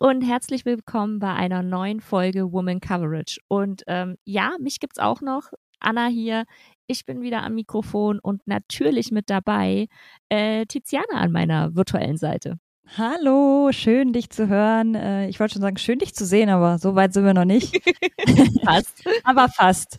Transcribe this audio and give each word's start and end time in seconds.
Und 0.00 0.22
herzlich 0.22 0.64
willkommen 0.64 1.18
bei 1.18 1.32
einer 1.34 1.64
neuen 1.64 2.00
Folge 2.00 2.52
Woman 2.52 2.78
Coverage. 2.78 3.40
Und 3.48 3.82
ähm, 3.88 4.16
ja, 4.24 4.52
mich 4.60 4.78
gibt's 4.78 5.00
auch 5.00 5.20
noch. 5.20 5.50
Anna 5.80 6.06
hier. 6.06 6.44
Ich 6.86 7.04
bin 7.04 7.20
wieder 7.20 7.42
am 7.42 7.56
Mikrofon 7.56 8.20
und 8.20 8.46
natürlich 8.46 9.10
mit 9.10 9.28
dabei 9.28 9.88
äh, 10.28 10.66
Tiziana 10.66 11.14
an 11.14 11.32
meiner 11.32 11.74
virtuellen 11.74 12.16
Seite. 12.16 12.60
Hallo, 12.96 13.70
schön 13.72 14.12
dich 14.12 14.30
zu 14.30 14.46
hören. 14.46 14.94
Äh, 14.94 15.28
ich 15.28 15.40
wollte 15.40 15.54
schon 15.54 15.62
sagen, 15.62 15.78
schön 15.78 15.98
dich 15.98 16.14
zu 16.14 16.24
sehen, 16.24 16.48
aber 16.48 16.78
so 16.78 16.94
weit 16.94 17.12
sind 17.12 17.24
wir 17.24 17.34
noch 17.34 17.44
nicht. 17.44 17.76
fast. 18.64 19.04
aber 19.24 19.48
fast. 19.48 19.98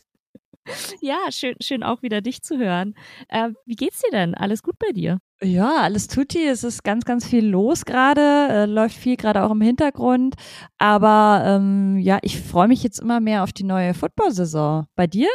Ja, 1.02 1.18
schön, 1.32 1.55
schön 1.62 1.84
auch 1.84 2.02
wieder 2.02 2.22
dich 2.22 2.41
zu 2.41 2.58
hören. 2.58 2.96
Äh, 3.28 3.50
wie 3.66 3.76
geht's 3.76 4.02
dir 4.02 4.12
denn? 4.12 4.36
Alles 4.36 4.64
gut 4.64 4.78
bei 4.80 4.92
dir? 4.92 5.20
Ja, 5.42 5.78
alles 5.82 6.08
tutti. 6.08 6.45
Es 6.45 6.64
ist 6.64 6.84
ganz, 6.84 7.05
ganz 7.05 7.26
viel 7.26 7.45
los 7.45 7.86
gerade, 7.86 8.48
äh, 8.50 8.66
läuft 8.66 8.95
viel 8.95 9.16
gerade 9.16 9.44
auch 9.44 9.52
im 9.52 9.62
Hintergrund. 9.62 10.36
Aber 10.78 11.44
ähm, 11.45 11.98
ja, 11.98 12.20
ich 12.22 12.40
freue 12.40 12.68
mich 12.68 12.84
jetzt 12.84 13.00
immer 13.00 13.20
mehr 13.20 13.44
auf 13.44 13.54
die 13.54 13.64
neue 13.64 13.94
Football-Saison. 13.94 14.88
Bei 14.95 15.08
dir? 15.08 15.30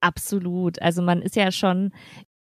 Absolut. 0.00 0.80
Also 0.82 1.02
man 1.02 1.22
ist 1.22 1.36
ja 1.36 1.52
schon 1.52 1.92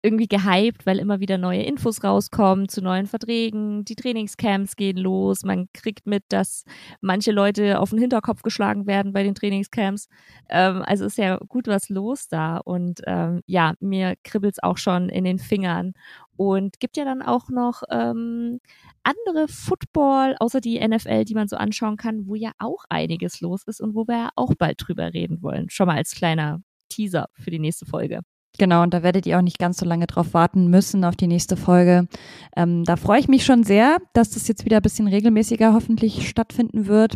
irgendwie 0.05 0.27
gehypt, 0.27 0.85
weil 0.85 0.99
immer 0.99 1.19
wieder 1.19 1.37
neue 1.39 1.63
Infos 1.63 2.03
rauskommen 2.03 2.69
zu 2.69 2.81
neuen 2.81 3.07
Verträgen. 3.07 3.83
Die 3.85 3.95
Trainingscamps 3.95 4.75
gehen 4.75 4.97
los. 4.97 5.43
Man 5.43 5.67
kriegt 5.73 6.05
mit, 6.05 6.23
dass 6.29 6.63
manche 7.01 7.31
Leute 7.31 7.79
auf 7.79 7.89
den 7.89 7.99
Hinterkopf 7.99 8.43
geschlagen 8.43 8.85
werden 8.85 9.13
bei 9.13 9.23
den 9.23 9.33
Trainingscamps. 9.33 10.07
Ähm, 10.49 10.83
also 10.85 11.05
ist 11.05 11.17
ja 11.17 11.37
gut 11.47 11.67
was 11.67 11.89
los 11.89 12.27
da. 12.27 12.57
Und 12.57 13.01
ähm, 13.07 13.41
ja, 13.47 13.73
mir 13.79 14.15
kribbelt 14.23 14.53
es 14.53 14.63
auch 14.63 14.77
schon 14.77 15.09
in 15.09 15.23
den 15.23 15.39
Fingern. 15.39 15.93
Und 16.37 16.79
gibt 16.79 16.97
ja 16.97 17.05
dann 17.05 17.21
auch 17.21 17.49
noch 17.49 17.81
ähm, 17.89 18.59
andere 19.03 19.47
Football, 19.47 20.35
außer 20.39 20.61
die 20.61 20.85
NFL, 20.85 21.25
die 21.25 21.33
man 21.33 21.47
so 21.47 21.55
anschauen 21.55 21.97
kann, 21.97 22.27
wo 22.27 22.35
ja 22.35 22.51
auch 22.59 22.83
einiges 22.89 23.41
los 23.41 23.63
ist 23.65 23.81
und 23.81 23.95
wo 23.95 24.07
wir 24.07 24.17
ja 24.17 24.29
auch 24.35 24.53
bald 24.55 24.77
drüber 24.85 25.13
reden 25.13 25.41
wollen. 25.41 25.69
Schon 25.69 25.87
mal 25.87 25.97
als 25.97 26.13
kleiner 26.13 26.61
Teaser 26.89 27.27
für 27.33 27.51
die 27.51 27.59
nächste 27.59 27.85
Folge. 27.85 28.21
Genau, 28.57 28.83
und 28.83 28.93
da 28.93 29.03
werdet 29.03 29.25
ihr 29.25 29.37
auch 29.37 29.41
nicht 29.41 29.59
ganz 29.59 29.77
so 29.77 29.85
lange 29.85 30.07
drauf 30.07 30.33
warten 30.33 30.69
müssen 30.69 31.03
auf 31.03 31.15
die 31.15 31.27
nächste 31.27 31.57
Folge. 31.57 32.07
Ähm, 32.55 32.83
da 32.83 32.95
freue 32.95 33.19
ich 33.19 33.27
mich 33.27 33.45
schon 33.45 33.63
sehr, 33.63 33.97
dass 34.13 34.31
das 34.31 34.47
jetzt 34.47 34.65
wieder 34.65 34.77
ein 34.77 34.83
bisschen 34.83 35.07
regelmäßiger 35.07 35.73
hoffentlich 35.73 36.29
stattfinden 36.29 36.87
wird. 36.87 37.15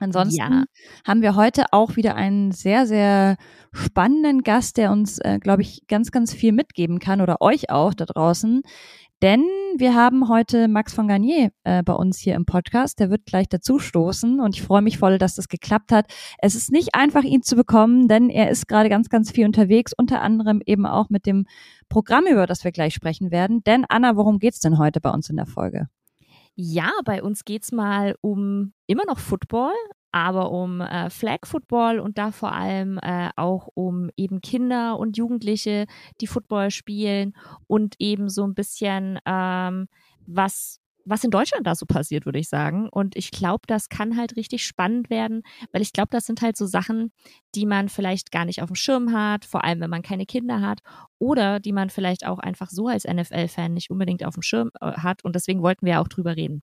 Ansonsten 0.00 0.52
ja. 0.52 0.64
haben 1.04 1.22
wir 1.22 1.34
heute 1.34 1.64
auch 1.72 1.96
wieder 1.96 2.14
einen 2.14 2.52
sehr, 2.52 2.86
sehr 2.86 3.36
spannenden 3.72 4.42
Gast, 4.42 4.76
der 4.76 4.92
uns, 4.92 5.18
äh, 5.18 5.38
glaube 5.40 5.62
ich, 5.62 5.86
ganz, 5.88 6.10
ganz 6.10 6.32
viel 6.32 6.52
mitgeben 6.52 6.98
kann 6.98 7.20
oder 7.20 7.40
euch 7.40 7.70
auch 7.70 7.94
da 7.94 8.04
draußen. 8.04 8.62
Denn 9.20 9.44
wir 9.76 9.96
haben 9.96 10.28
heute 10.28 10.68
Max 10.68 10.94
von 10.94 11.08
Garnier 11.08 11.50
äh, 11.64 11.82
bei 11.82 11.92
uns 11.92 12.18
hier 12.18 12.36
im 12.36 12.46
Podcast. 12.46 13.00
Der 13.00 13.10
wird 13.10 13.26
gleich 13.26 13.48
dazu 13.48 13.80
stoßen 13.80 14.38
und 14.38 14.54
ich 14.54 14.62
freue 14.62 14.80
mich 14.80 14.98
voll, 14.98 15.18
dass 15.18 15.34
das 15.34 15.48
geklappt 15.48 15.90
hat. 15.90 16.06
Es 16.38 16.54
ist 16.54 16.70
nicht 16.70 16.94
einfach, 16.94 17.24
ihn 17.24 17.42
zu 17.42 17.56
bekommen, 17.56 18.06
denn 18.06 18.30
er 18.30 18.48
ist 18.48 18.68
gerade 18.68 18.88
ganz, 18.88 19.08
ganz 19.08 19.32
viel 19.32 19.44
unterwegs, 19.44 19.92
unter 19.96 20.22
anderem 20.22 20.62
eben 20.64 20.86
auch 20.86 21.10
mit 21.10 21.26
dem 21.26 21.46
Programm, 21.88 22.26
über 22.30 22.46
das 22.46 22.62
wir 22.62 22.70
gleich 22.70 22.94
sprechen 22.94 23.32
werden. 23.32 23.64
Denn 23.64 23.84
Anna, 23.88 24.14
worum 24.14 24.38
geht's 24.38 24.60
denn 24.60 24.78
heute 24.78 25.00
bei 25.00 25.10
uns 25.10 25.28
in 25.28 25.36
der 25.36 25.46
Folge? 25.46 25.88
Ja, 26.54 26.92
bei 27.04 27.20
uns 27.22 27.44
geht's 27.44 27.72
mal 27.72 28.14
um 28.20 28.72
immer 28.86 29.04
noch 29.06 29.18
Football, 29.18 29.74
aber 30.12 30.50
um 30.50 30.80
äh, 30.80 31.10
Flag 31.10 31.40
Football 31.44 32.00
und 32.00 32.18
da 32.18 32.32
vor 32.32 32.52
allem 32.52 32.98
äh, 32.98 33.30
auch 33.36 33.68
um 33.74 34.10
eben 34.16 34.40
Kinder 34.40 34.98
und 34.98 35.16
Jugendliche, 35.16 35.86
die 36.20 36.26
Football 36.26 36.70
spielen 36.70 37.34
und 37.66 37.94
eben 37.98 38.28
so 38.28 38.44
ein 38.44 38.54
bisschen 38.54 39.18
ähm, 39.26 39.88
was 40.26 40.80
was 41.08 41.24
in 41.24 41.30
Deutschland 41.30 41.66
da 41.66 41.74
so 41.74 41.86
passiert, 41.86 42.26
würde 42.26 42.38
ich 42.38 42.48
sagen. 42.48 42.88
Und 42.88 43.16
ich 43.16 43.30
glaube, 43.30 43.62
das 43.66 43.88
kann 43.88 44.16
halt 44.16 44.36
richtig 44.36 44.64
spannend 44.64 45.10
werden, 45.10 45.42
weil 45.72 45.80
ich 45.80 45.92
glaube, 45.92 46.08
das 46.10 46.26
sind 46.26 46.42
halt 46.42 46.56
so 46.56 46.66
Sachen, 46.66 47.12
die 47.54 47.66
man 47.66 47.88
vielleicht 47.88 48.30
gar 48.30 48.44
nicht 48.44 48.62
auf 48.62 48.68
dem 48.68 48.74
Schirm 48.74 49.12
hat, 49.12 49.44
vor 49.44 49.64
allem 49.64 49.80
wenn 49.80 49.90
man 49.90 50.02
keine 50.02 50.26
Kinder 50.26 50.60
hat 50.60 50.80
oder 51.18 51.60
die 51.60 51.72
man 51.72 51.90
vielleicht 51.90 52.26
auch 52.26 52.38
einfach 52.38 52.68
so 52.70 52.88
als 52.88 53.04
NFL-Fan 53.04 53.72
nicht 53.72 53.90
unbedingt 53.90 54.24
auf 54.24 54.34
dem 54.34 54.42
Schirm 54.42 54.70
äh, 54.80 54.92
hat. 54.92 55.24
Und 55.24 55.34
deswegen 55.34 55.62
wollten 55.62 55.86
wir 55.86 56.00
auch 56.00 56.08
drüber 56.08 56.36
reden. 56.36 56.62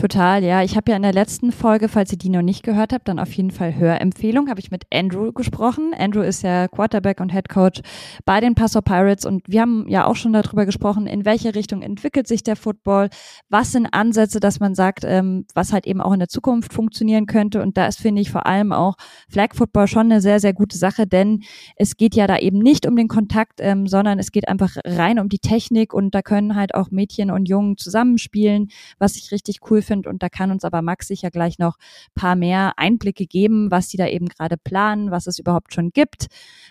Total, 0.00 0.42
ja. 0.42 0.62
Ich 0.62 0.76
habe 0.76 0.90
ja 0.90 0.96
in 0.96 1.02
der 1.02 1.12
letzten 1.12 1.52
Folge, 1.52 1.86
falls 1.86 2.10
ihr 2.10 2.16
die 2.16 2.30
noch 2.30 2.40
nicht 2.40 2.62
gehört 2.62 2.94
habt, 2.94 3.06
dann 3.06 3.18
auf 3.18 3.30
jeden 3.34 3.50
Fall 3.50 3.74
Hörempfehlung, 3.76 4.48
habe 4.48 4.58
ich 4.58 4.70
mit 4.70 4.84
Andrew 4.90 5.30
gesprochen. 5.30 5.92
Andrew 5.94 6.22
ist 6.22 6.42
ja 6.42 6.68
Quarterback 6.68 7.20
und 7.20 7.32
Head 7.32 7.50
Coach 7.50 7.82
bei 8.24 8.40
den 8.40 8.54
Passau 8.54 8.80
Pirates. 8.80 9.26
Und 9.26 9.42
wir 9.46 9.60
haben 9.60 9.86
ja 9.90 10.06
auch 10.06 10.16
schon 10.16 10.32
darüber 10.32 10.64
gesprochen, 10.64 11.06
in 11.06 11.26
welche 11.26 11.54
Richtung 11.54 11.82
entwickelt 11.82 12.28
sich 12.28 12.42
der 12.42 12.56
Football, 12.56 13.10
was 13.50 13.72
sind 13.72 13.88
Ansätze, 13.92 14.40
dass 14.40 14.58
man 14.58 14.74
sagt, 14.74 15.04
ähm, 15.04 15.44
was 15.54 15.74
halt 15.74 15.86
eben 15.86 16.00
auch 16.00 16.14
in 16.14 16.18
der 16.18 16.30
Zukunft 16.30 16.72
funktionieren 16.72 17.26
könnte? 17.26 17.60
Und 17.60 17.76
da 17.76 17.86
ist, 17.86 18.00
finde 18.00 18.22
ich, 18.22 18.30
vor 18.30 18.46
allem 18.46 18.72
auch 18.72 18.94
Flag 19.28 19.54
Football 19.54 19.86
schon 19.86 20.10
eine 20.10 20.22
sehr, 20.22 20.40
sehr 20.40 20.54
gute 20.54 20.78
Sache, 20.78 21.06
denn 21.06 21.42
es 21.76 21.98
geht 21.98 22.14
ja 22.14 22.26
da 22.26 22.38
eben 22.38 22.60
nicht 22.60 22.86
um 22.86 22.96
den 22.96 23.08
Kontakt, 23.08 23.60
ähm, 23.60 23.86
sondern 23.86 24.18
es 24.18 24.32
geht 24.32 24.48
einfach 24.48 24.76
rein 24.82 25.18
um 25.18 25.28
die 25.28 25.40
Technik. 25.40 25.92
Und 25.92 26.14
da 26.14 26.22
können 26.22 26.56
halt 26.56 26.74
auch 26.74 26.90
Mädchen 26.90 27.30
und 27.30 27.50
Jungen 27.50 27.76
zusammenspielen, 27.76 28.68
was 28.98 29.16
ich 29.16 29.30
richtig 29.30 29.59
cool 29.68 29.82
finde. 29.82 30.08
Und 30.08 30.22
da 30.22 30.28
kann 30.28 30.50
uns 30.50 30.64
aber 30.64 30.82
Max 30.82 31.08
sicher 31.08 31.30
gleich 31.30 31.58
noch 31.58 31.76
paar 32.14 32.36
mehr 32.36 32.74
Einblicke 32.76 33.26
geben, 33.26 33.70
was 33.70 33.88
die 33.88 33.96
da 33.96 34.06
eben 34.06 34.28
gerade 34.28 34.56
planen, 34.56 35.10
was 35.10 35.26
es 35.26 35.38
überhaupt 35.38 35.74
schon 35.74 35.90
gibt. 35.90 36.26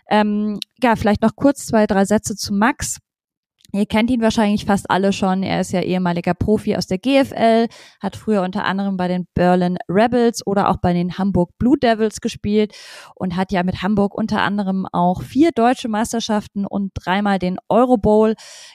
Ähm, 0.10 0.60
ja, 0.82 0.96
vielleicht 0.96 1.22
noch 1.22 1.36
kurz 1.36 1.66
zwei, 1.66 1.88
drei 1.88 2.06
Sätze 2.06 2.36
zu 2.36 2.54
Max. 2.54 3.00
Ihr 3.72 3.86
kennt 3.86 4.10
ihn 4.10 4.22
wahrscheinlich 4.22 4.66
fast 4.66 4.90
alle 4.90 5.14
schon. 5.14 5.44
Er 5.44 5.62
ist 5.62 5.72
ja 5.72 5.82
ehemaliger 5.82 6.34
Profi 6.34 6.76
aus 6.76 6.88
der 6.88 6.98
GFL, 6.98 7.68
hat 8.02 8.16
früher 8.16 8.42
unter 8.42 8.66
anderem 8.66 8.98
bei 8.98 9.08
den 9.08 9.28
Berlin 9.36 9.78
Rebels 9.88 10.46
oder 10.46 10.70
auch 10.70 10.78
bei 10.78 10.94
den 10.94 11.18
Hamburg 11.18 11.52
Blue 11.60 11.78
Devils 11.78 12.20
gespielt 12.20 12.74
und 13.16 13.36
hat 13.36 13.52
ja 13.52 13.64
mit 13.64 13.84
Hamburg 13.84 14.16
unter 14.16 14.42
anderem 14.42 14.88
auch 14.92 15.22
vier 15.22 15.52
deutsche 15.52 15.88
Meisterschaften 15.88 16.66
und 16.66 16.92
dreimal 16.96 17.38
den 17.38 17.58
Euro 17.70 17.98
Bowl 17.98 18.34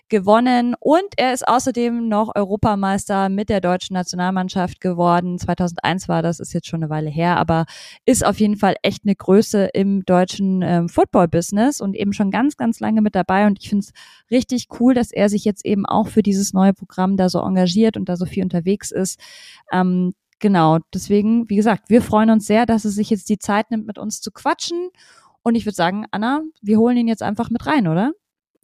gewonnen. 0.08 0.74
Und 0.78 1.14
er 1.16 1.32
ist 1.32 1.46
außerdem 1.46 2.08
noch 2.08 2.32
Europameister 2.34 3.28
mit 3.28 3.48
der 3.48 3.60
deutschen 3.60 3.94
Nationalmannschaft 3.94 4.80
geworden. 4.80 5.38
2001 5.38 6.08
war 6.08 6.22
das, 6.22 6.38
ist 6.38 6.52
jetzt 6.52 6.68
schon 6.68 6.82
eine 6.82 6.90
Weile 6.90 7.10
her, 7.10 7.36
aber 7.36 7.66
ist 8.06 8.24
auf 8.24 8.38
jeden 8.38 8.56
Fall 8.56 8.76
echt 8.82 9.02
eine 9.04 9.16
Größe 9.16 9.70
im 9.74 10.04
deutschen 10.04 10.62
ähm, 10.62 10.88
Football-Business 10.88 11.80
und 11.80 11.96
eben 11.96 12.12
schon 12.12 12.30
ganz, 12.30 12.56
ganz 12.56 12.78
lange 12.78 13.00
mit 13.00 13.14
dabei. 13.14 13.46
Und 13.46 13.58
ich 13.60 13.68
finde 13.68 13.86
es 13.86 13.92
richtig 14.30 14.68
cool, 14.78 14.83
cool, 14.84 14.94
dass 14.94 15.10
er 15.10 15.28
sich 15.28 15.44
jetzt 15.44 15.64
eben 15.64 15.86
auch 15.86 16.08
für 16.08 16.22
dieses 16.22 16.52
neue 16.52 16.74
Programm 16.74 17.16
da 17.16 17.28
so 17.28 17.40
engagiert 17.40 17.96
und 17.96 18.08
da 18.08 18.16
so 18.16 18.26
viel 18.26 18.42
unterwegs 18.42 18.90
ist. 18.90 19.18
Ähm, 19.72 20.14
genau, 20.38 20.78
deswegen, 20.92 21.48
wie 21.48 21.56
gesagt, 21.56 21.88
wir 21.88 22.02
freuen 22.02 22.30
uns 22.30 22.46
sehr, 22.46 22.66
dass 22.66 22.84
er 22.84 22.90
sich 22.90 23.10
jetzt 23.10 23.28
die 23.28 23.38
Zeit 23.38 23.70
nimmt, 23.70 23.86
mit 23.86 23.98
uns 23.98 24.20
zu 24.20 24.30
quatschen. 24.30 24.90
Und 25.42 25.54
ich 25.54 25.66
würde 25.66 25.76
sagen, 25.76 26.06
Anna, 26.10 26.42
wir 26.62 26.78
holen 26.78 26.96
ihn 26.96 27.08
jetzt 27.08 27.22
einfach 27.22 27.50
mit 27.50 27.66
rein, 27.66 27.88
oder? 27.88 28.12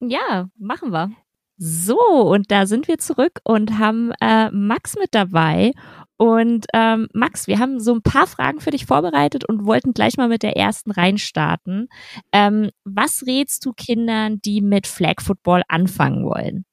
Ja, 0.00 0.48
machen 0.58 0.92
wir. 0.92 1.10
So, 1.56 1.98
und 1.98 2.50
da 2.50 2.64
sind 2.64 2.88
wir 2.88 2.96
zurück 2.98 3.40
und 3.44 3.78
haben 3.78 4.12
äh, 4.20 4.50
Max 4.50 4.96
mit 4.98 5.14
dabei. 5.14 5.72
Und 6.20 6.66
ähm, 6.74 7.08
Max, 7.14 7.46
wir 7.46 7.58
haben 7.58 7.80
so 7.80 7.94
ein 7.94 8.02
paar 8.02 8.26
Fragen 8.26 8.60
für 8.60 8.72
dich 8.72 8.84
vorbereitet 8.84 9.48
und 9.48 9.64
wollten 9.64 9.94
gleich 9.94 10.18
mal 10.18 10.28
mit 10.28 10.42
der 10.42 10.54
ersten 10.54 10.90
reinstarten. 10.90 11.88
Ähm, 12.30 12.68
was 12.84 13.24
rätst 13.26 13.64
du 13.64 13.72
Kindern, 13.72 14.38
die 14.44 14.60
mit 14.60 14.86
Flag 14.86 15.22
Football 15.22 15.62
anfangen 15.68 16.26
wollen? 16.26 16.66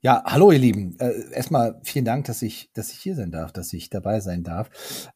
Ja, 0.00 0.24
hallo 0.26 0.50
ihr 0.50 0.58
Lieben. 0.58 0.98
Äh, 0.98 1.30
erstmal 1.32 1.80
vielen 1.84 2.04
Dank, 2.04 2.24
dass 2.24 2.42
ich, 2.42 2.72
dass 2.72 2.90
ich 2.90 2.98
hier 2.98 3.14
sein 3.14 3.30
darf, 3.30 3.52
dass 3.52 3.72
ich 3.72 3.90
dabei 3.90 4.18
sein 4.18 4.42
darf. 4.42 4.70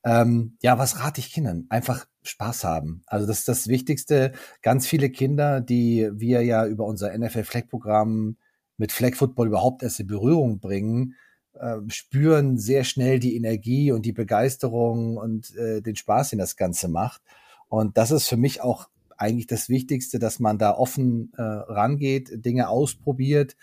Ähm, 0.05 0.57
ja, 0.63 0.79
was 0.79 1.01
rate 1.01 1.19
ich 1.19 1.33
Kindern? 1.33 1.67
Einfach 1.69 2.07
Spaß 2.23 2.63
haben. 2.63 3.03
Also 3.09 3.27
das 3.27 3.41
ist 3.41 3.49
das 3.49 3.67
Wichtigste. 3.67 4.31
Ganz 4.63 4.87
viele 4.87 5.11
Kinder, 5.11 5.61
die 5.61 6.09
wir 6.15 6.45
ja 6.45 6.65
über 6.65 6.85
unser 6.85 7.19
NFL 7.19 7.43
Flag 7.43 7.67
Programm 7.69 8.37
mit 8.77 8.93
Flag 8.93 9.17
Football 9.17 9.49
überhaupt 9.49 9.83
erst 9.83 9.99
in 9.99 10.07
Berührung 10.07 10.61
bringen, 10.61 11.17
äh, 11.55 11.77
spüren 11.89 12.59
sehr 12.59 12.85
schnell 12.85 13.19
die 13.19 13.37
Energie 13.37 13.93
und 13.93 14.07
die 14.07 14.13
Begeisterung 14.13 15.17
und 15.17 15.55
äh, 15.57 15.81
den 15.81 15.97
Spaß, 15.97 16.31
den 16.31 16.39
das 16.39 16.57
Ganze 16.57 16.89
macht. 16.89 17.23
Und 17.69 17.97
das 17.97 18.11
ist 18.11 18.29
für 18.29 18.37
mich 18.37 18.61
auch 18.61 18.89
eigentlich 19.17 19.47
das 19.47 19.69
Wichtigste, 19.69 20.19
dass 20.19 20.41
man 20.41 20.59
da 20.59 20.73
offen 20.73 21.33
äh, 21.37 21.43
rangeht, 21.43 22.45
Dinge 22.45 22.69
ausprobiert 22.69 23.57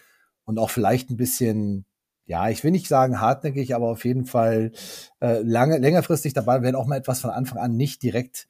und 0.45 0.57
auch 0.57 0.69
vielleicht 0.69 1.09
ein 1.09 1.17
bisschen, 1.17 1.85
ja, 2.25 2.49
ich 2.49 2.63
will 2.63 2.71
nicht 2.71 2.87
sagen 2.87 3.19
hartnäckig, 3.19 3.75
aber 3.75 3.89
auf 3.89 4.05
jeden 4.05 4.25
Fall 4.25 4.71
äh, 5.19 5.41
lange, 5.41 5.77
längerfristig 5.77 6.33
dabei, 6.33 6.61
wenn 6.61 6.75
auch 6.75 6.87
mal 6.87 6.97
etwas 6.97 7.21
von 7.21 7.29
Anfang 7.29 7.57
an 7.57 7.75
nicht 7.75 8.01
direkt 8.01 8.47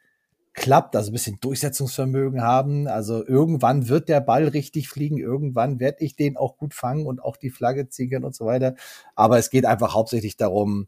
klappt, 0.60 0.96
also 0.96 1.10
ein 1.10 1.14
bisschen 1.14 1.40
Durchsetzungsvermögen 1.40 2.42
haben. 2.42 2.88
Also 2.88 3.26
irgendwann 3.26 3.88
wird 3.88 4.10
der 4.10 4.22
Ball 4.22 4.48
richtig 4.48 4.90
fliegen, 4.90 5.18
irgendwann 5.18 5.80
werde 5.80 6.04
ich 6.04 6.16
den 6.16 6.38
auch 6.38 6.58
gut 6.58 6.74
fangen 6.74 7.08
und 7.08 7.24
auch 7.24 7.38
die 7.38 7.50
Flagge 7.50 7.90
ziehen 7.90 8.24
und 8.24 8.36
so 8.36 8.46
weiter. 8.46 8.76
Aber 9.16 9.40
es 9.40 9.50
geht 9.50 9.66
einfach 9.66 9.94
hauptsächlich 9.96 10.38
darum, 10.38 10.88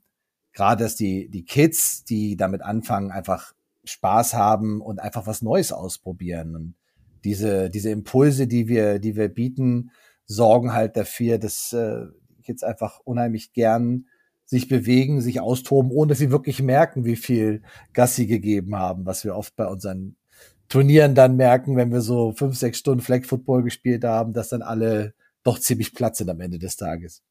gerade 0.54 0.84
dass 0.84 0.96
die, 0.96 1.30
die 1.30 1.46
Kids, 1.46 2.04
die 2.04 2.36
damit 2.36 2.62
anfangen, 2.62 3.12
einfach 3.12 3.54
Spaß 3.86 4.34
haben 4.34 4.82
und 4.82 5.00
einfach 5.00 5.26
was 5.26 5.42
Neues 5.42 5.72
ausprobieren. 5.72 6.56
Und 6.56 6.76
diese, 7.24 7.70
diese 7.70 7.90
Impulse, 7.90 8.48
die 8.48 8.68
wir, 8.68 9.00
die 9.00 9.16
wir 9.16 9.30
bieten, 9.30 9.92
sorgen 10.26 10.74
halt 10.74 10.98
dafür, 10.98 11.38
dass 11.38 11.72
äh, 11.74 12.06
Kids 12.44 12.64
einfach 12.64 13.00
unheimlich 13.00 13.54
gern 13.54 14.08
sich 14.52 14.68
bewegen, 14.68 15.22
sich 15.22 15.40
austoben, 15.40 15.92
ohne 15.92 16.10
dass 16.10 16.18
sie 16.18 16.30
wirklich 16.30 16.62
merken, 16.62 17.06
wie 17.06 17.16
viel 17.16 17.62
Gas 17.94 18.18
sie 18.18 18.28
gegeben 18.28 18.76
haben, 18.76 19.06
was 19.06 19.24
wir 19.24 19.34
oft 19.34 19.56
bei 19.56 19.66
unseren 19.66 20.18
Turnieren 20.68 21.16
dann 21.16 21.38
merken, 21.38 21.78
wenn 21.78 21.92
wir 21.92 22.02
so 22.02 22.34
fünf, 22.34 22.58
sechs 22.58 22.80
Stunden 22.80 23.02
Flag 23.02 23.24
Football 23.24 23.64
gespielt 23.64 24.04
haben, 24.04 24.34
dass 24.34 24.50
dann 24.50 24.62
alle 24.62 25.14
doch 25.44 25.58
ziemlich 25.58 25.94
platt 25.94 26.18
sind 26.18 26.30
am 26.30 26.42
Ende 26.42 26.60
des 26.60 26.76
Tages. 26.76 27.24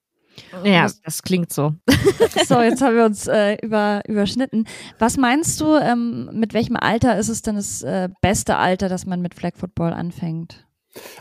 Ja, 0.64 0.90
das 1.04 1.22
klingt 1.22 1.52
so. 1.52 1.74
So, 2.46 2.60
jetzt 2.62 2.80
haben 2.80 2.96
wir 2.96 3.04
uns 3.04 3.26
äh, 3.26 3.58
über, 3.62 4.02
überschnitten. 4.08 4.66
Was 4.98 5.16
meinst 5.16 5.60
du, 5.60 5.76
ähm, 5.76 6.30
mit 6.32 6.54
welchem 6.54 6.76
Alter 6.76 7.18
ist 7.18 7.28
es 7.28 7.42
denn 7.42 7.56
das 7.56 7.82
äh, 7.82 8.08
beste 8.22 8.56
Alter, 8.56 8.88
dass 8.88 9.04
man 9.04 9.20
mit 9.20 9.34
Flag 9.34 9.52
Football 9.56 9.92
anfängt? 9.92 10.66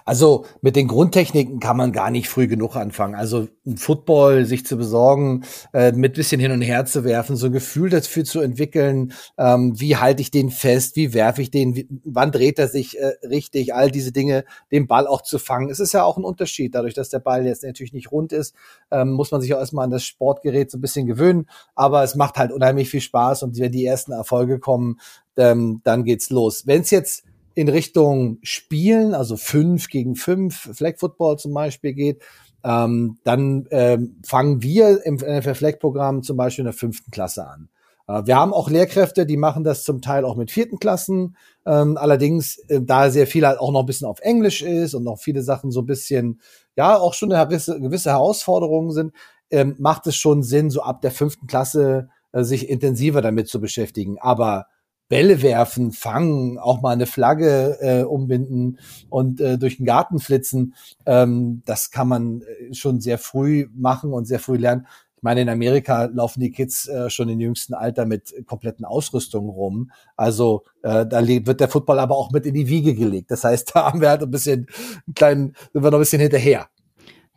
Also 0.04 0.46
mit 0.62 0.76
den 0.76 0.88
Grundtechniken 0.88 1.60
kann 1.60 1.78
man 1.78 1.92
gar 1.92 2.10
nicht 2.10 2.28
früh 2.28 2.48
genug 2.48 2.76
anfangen. 2.76 3.14
Also 3.14 3.48
ein 3.66 3.78
Football 3.78 4.46
sich 4.46 4.66
zu 4.66 4.78
besorgen, 4.78 5.44
äh, 5.74 5.92
mit 5.92 6.16
bisschen 6.16 6.42
hin 6.42 6.52
und 6.52 6.62
her 6.62 6.86
zu 6.86 7.04
werfen, 7.04 7.36
so 7.36 7.48
ein 7.48 7.52
Gefühl 7.52 7.90
dafür 7.90 8.26
zu 8.26 8.42
entwickeln, 8.42 9.14
ähm, 9.38 9.80
wie 9.80 9.98
halte 9.98 10.22
ich 10.22 10.32
den 10.32 10.50
fest, 10.50 10.96
wie 10.96 11.14
werfe 11.14 11.42
ich 11.42 11.52
den, 11.52 11.76
wie, 11.76 11.88
wann 12.04 12.32
dreht 12.32 12.58
er 12.58 12.68
sich 12.68 12.98
äh, 12.98 13.14
richtig, 13.28 13.76
all 13.76 13.92
diese 13.92 14.12
Dinge, 14.12 14.44
den 14.72 14.88
Ball 14.88 15.06
auch 15.06 15.22
zu 15.22 15.38
fangen. 15.38 15.70
Es 15.70 15.80
ist 15.80 15.94
ja 15.94 16.04
auch 16.04 16.18
ein 16.18 16.24
Unterschied, 16.24 16.74
dadurch, 16.74 16.96
dass 16.96 17.10
der 17.10 17.20
Ball 17.20 17.46
jetzt 17.46 17.64
natürlich 17.64 17.94
nicht 17.94 18.12
rund 18.12 18.34
ist, 18.34 18.56
ähm, 18.92 19.12
muss 19.12 19.32
man 19.32 19.42
sich 19.42 19.54
auch 19.54 19.60
erstmal 19.60 19.86
an 19.86 19.92
das 19.92 20.04
Sportgerät 20.04 20.72
so 20.72 20.80
ein 20.80 20.82
bisschen 20.82 21.06
gewöhnen, 21.06 21.48
aber 21.76 22.04
es 22.04 22.16
macht 22.16 22.38
halt 22.38 22.52
unheimlich 22.52 22.90
viel 22.90 23.02
Spaß 23.02 23.44
und 23.44 23.60
wenn 23.60 23.72
die 23.72 23.86
ersten 23.86 24.14
Erfolge 24.14 24.60
kommen, 24.60 25.00
ähm, 25.38 25.82
dann 25.84 26.04
geht's 26.04 26.30
los. 26.30 26.66
Wenn 26.66 26.82
es 26.82 26.90
jetzt 26.90 27.24
in 27.56 27.70
Richtung 27.70 28.40
Spielen, 28.44 29.14
also 29.14 29.38
fünf 29.38 29.90
gegen 29.90 30.16
fünf, 30.16 30.76
Flag 30.76 30.98
Football 30.98 31.38
zum 31.38 31.54
Beispiel 31.54 31.94
geht, 31.94 32.22
ähm, 32.64 33.18
dann 33.24 33.68
ähm, 33.72 34.18
fangen 34.26 34.62
wir 34.62 35.06
im 35.06 35.16
NFL 35.16 35.56
Flag 35.56 35.80
Programm 35.80 36.24
zum 36.24 36.38
Beispiel 36.38 36.64
in 36.64 36.68
der 36.68 36.74
fünften 36.74 37.12
Klasse 37.12 37.48
an. 37.48 37.70
Äh, 38.08 38.26
wir 38.26 38.36
haben 38.36 38.54
auch 38.54 38.70
Lehrkräfte, 38.70 39.26
die 39.26 39.38
machen 39.38 39.64
das 39.64 39.84
zum 39.84 40.02
Teil 40.02 40.26
auch 40.26 40.36
mit 40.36 40.52
vierten 40.52 40.80
Klassen. 40.80 41.38
Ähm, 41.66 41.98
allerdings, 41.98 42.58
äh, 42.68 42.82
da 42.82 43.10
sehr 43.10 43.28
viel 43.28 43.46
halt 43.46 43.60
auch 43.60 43.72
noch 43.72 43.82
ein 43.82 43.86
bisschen 43.86 44.08
auf 44.08 44.20
Englisch 44.22 44.62
ist 44.62 44.94
und 44.94 45.04
noch 45.04 45.20
viele 45.20 45.42
Sachen 45.42 45.72
so 45.72 45.82
ein 45.82 45.86
bisschen, 45.86 46.42
ja, 46.76 46.98
auch 46.98 47.14
schon 47.14 47.32
eine 47.32 47.46
gewisse, 47.46 47.80
gewisse 47.80 48.10
Herausforderungen 48.10 48.92
sind, 48.92 49.14
ähm, 49.52 49.76
macht 49.80 50.08
es 50.08 50.16
schon 50.16 50.44
Sinn, 50.44 50.70
so 50.70 50.82
ab 50.82 51.02
der 51.02 51.12
fünften 51.12 51.48
Klasse 51.48 52.10
äh, 52.32 52.44
sich 52.44 52.70
intensiver 52.70 53.22
damit 53.22 53.48
zu 53.48 53.62
beschäftigen. 53.62 54.18
Aber 54.20 54.68
Bälle 55.10 55.42
werfen, 55.42 55.92
fangen, 55.92 56.60
auch 56.60 56.82
mal 56.82 56.92
eine 56.92 57.08
Flagge 57.08 57.78
äh, 57.82 58.04
umbinden 58.04 58.78
und 59.10 59.42
äh, 59.42 59.58
durch 59.58 59.78
den 59.78 59.86
Garten 59.86 60.20
flitzen. 60.20 60.76
Ähm, 61.06 61.64
das 61.66 61.90
kann 61.92 62.08
man 62.08 62.42
äh, 62.42 62.74
schon 62.74 63.02
sehr 63.02 63.18
früh 63.18 63.68
machen 63.74 64.14
und 64.14 64.26
sehr 64.26 64.40
früh 64.40 64.58
lernen. 64.58 64.86
Ich 65.18 65.24
meine, 65.24 65.42
in 65.42 65.50
Amerika 65.50 66.06
laufen 66.06 66.40
die 66.40 66.52
Kids 66.52 66.88
äh, 66.88 67.10
schon 67.10 67.28
im 67.28 67.42
jüngsten 67.42 67.74
Alter 67.74 68.06
mit 68.06 68.34
kompletten 68.46 68.86
Ausrüstungen 68.86 69.50
rum. 69.50 69.92
Also 70.16 70.64
äh, 70.84 71.06
da 71.06 71.28
wird 71.28 71.60
der 71.60 71.68
Football 71.68 72.00
aber 72.00 72.16
auch 72.16 72.32
mit 72.32 72.46
in 72.46 72.54
die 72.54 72.70
Wiege 72.70 72.96
gelegt. 72.96 73.32
Das 73.32 73.44
heißt, 73.44 73.72
da 73.76 73.88
haben 73.88 74.00
wir 74.00 74.10
halt 74.10 74.22
ein 74.22 74.32
bisschen 74.32 74.68
einen 75.08 75.14
kleinen, 75.16 75.56
sind 75.74 75.84
wir 75.84 75.92
noch 75.92 75.98
ein 75.98 76.02
bisschen 76.02 76.22
hinterher. 76.22 76.70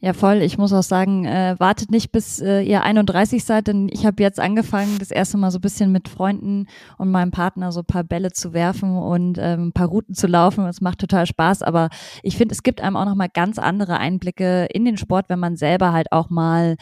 Ja, 0.04 0.14
voll. 0.14 0.42
Ich 0.42 0.58
muss 0.58 0.72
auch 0.72 0.82
sagen, 0.82 1.26
äh, 1.26 1.54
wartet 1.60 1.92
nicht 1.92 2.10
bis 2.10 2.40
äh, 2.40 2.60
ihr 2.62 2.82
31 2.82 3.44
seid, 3.44 3.68
denn 3.68 3.88
ich 3.88 4.04
habe 4.04 4.20
jetzt 4.20 4.40
angefangen, 4.40 4.98
das 4.98 5.12
erste 5.12 5.38
Mal 5.38 5.52
so 5.52 5.58
ein 5.58 5.60
bisschen 5.60 5.92
mit 5.92 6.08
Freunden 6.08 6.66
und 6.98 7.12
meinem 7.12 7.30
Partner 7.30 7.70
so 7.70 7.82
ein 7.82 7.86
paar 7.86 8.02
Bälle 8.02 8.32
zu 8.32 8.52
werfen 8.52 8.96
und 8.96 9.38
ähm, 9.40 9.68
ein 9.68 9.72
paar 9.72 9.86
Routen 9.86 10.16
zu 10.16 10.26
laufen. 10.26 10.66
Es 10.66 10.80
macht 10.80 10.98
total 10.98 11.24
Spaß, 11.26 11.62
aber 11.62 11.88
ich 12.24 12.36
finde, 12.36 12.52
es 12.52 12.64
gibt 12.64 12.80
einem 12.80 12.96
auch 12.96 13.04
nochmal 13.04 13.28
ganz 13.32 13.60
andere 13.60 13.98
Einblicke 13.98 14.66
in 14.72 14.84
den 14.84 14.96
Sport, 14.96 15.26
wenn 15.28 15.38
man 15.38 15.54
selber 15.54 15.92
halt 15.92 16.10
auch 16.10 16.30
mal 16.30 16.74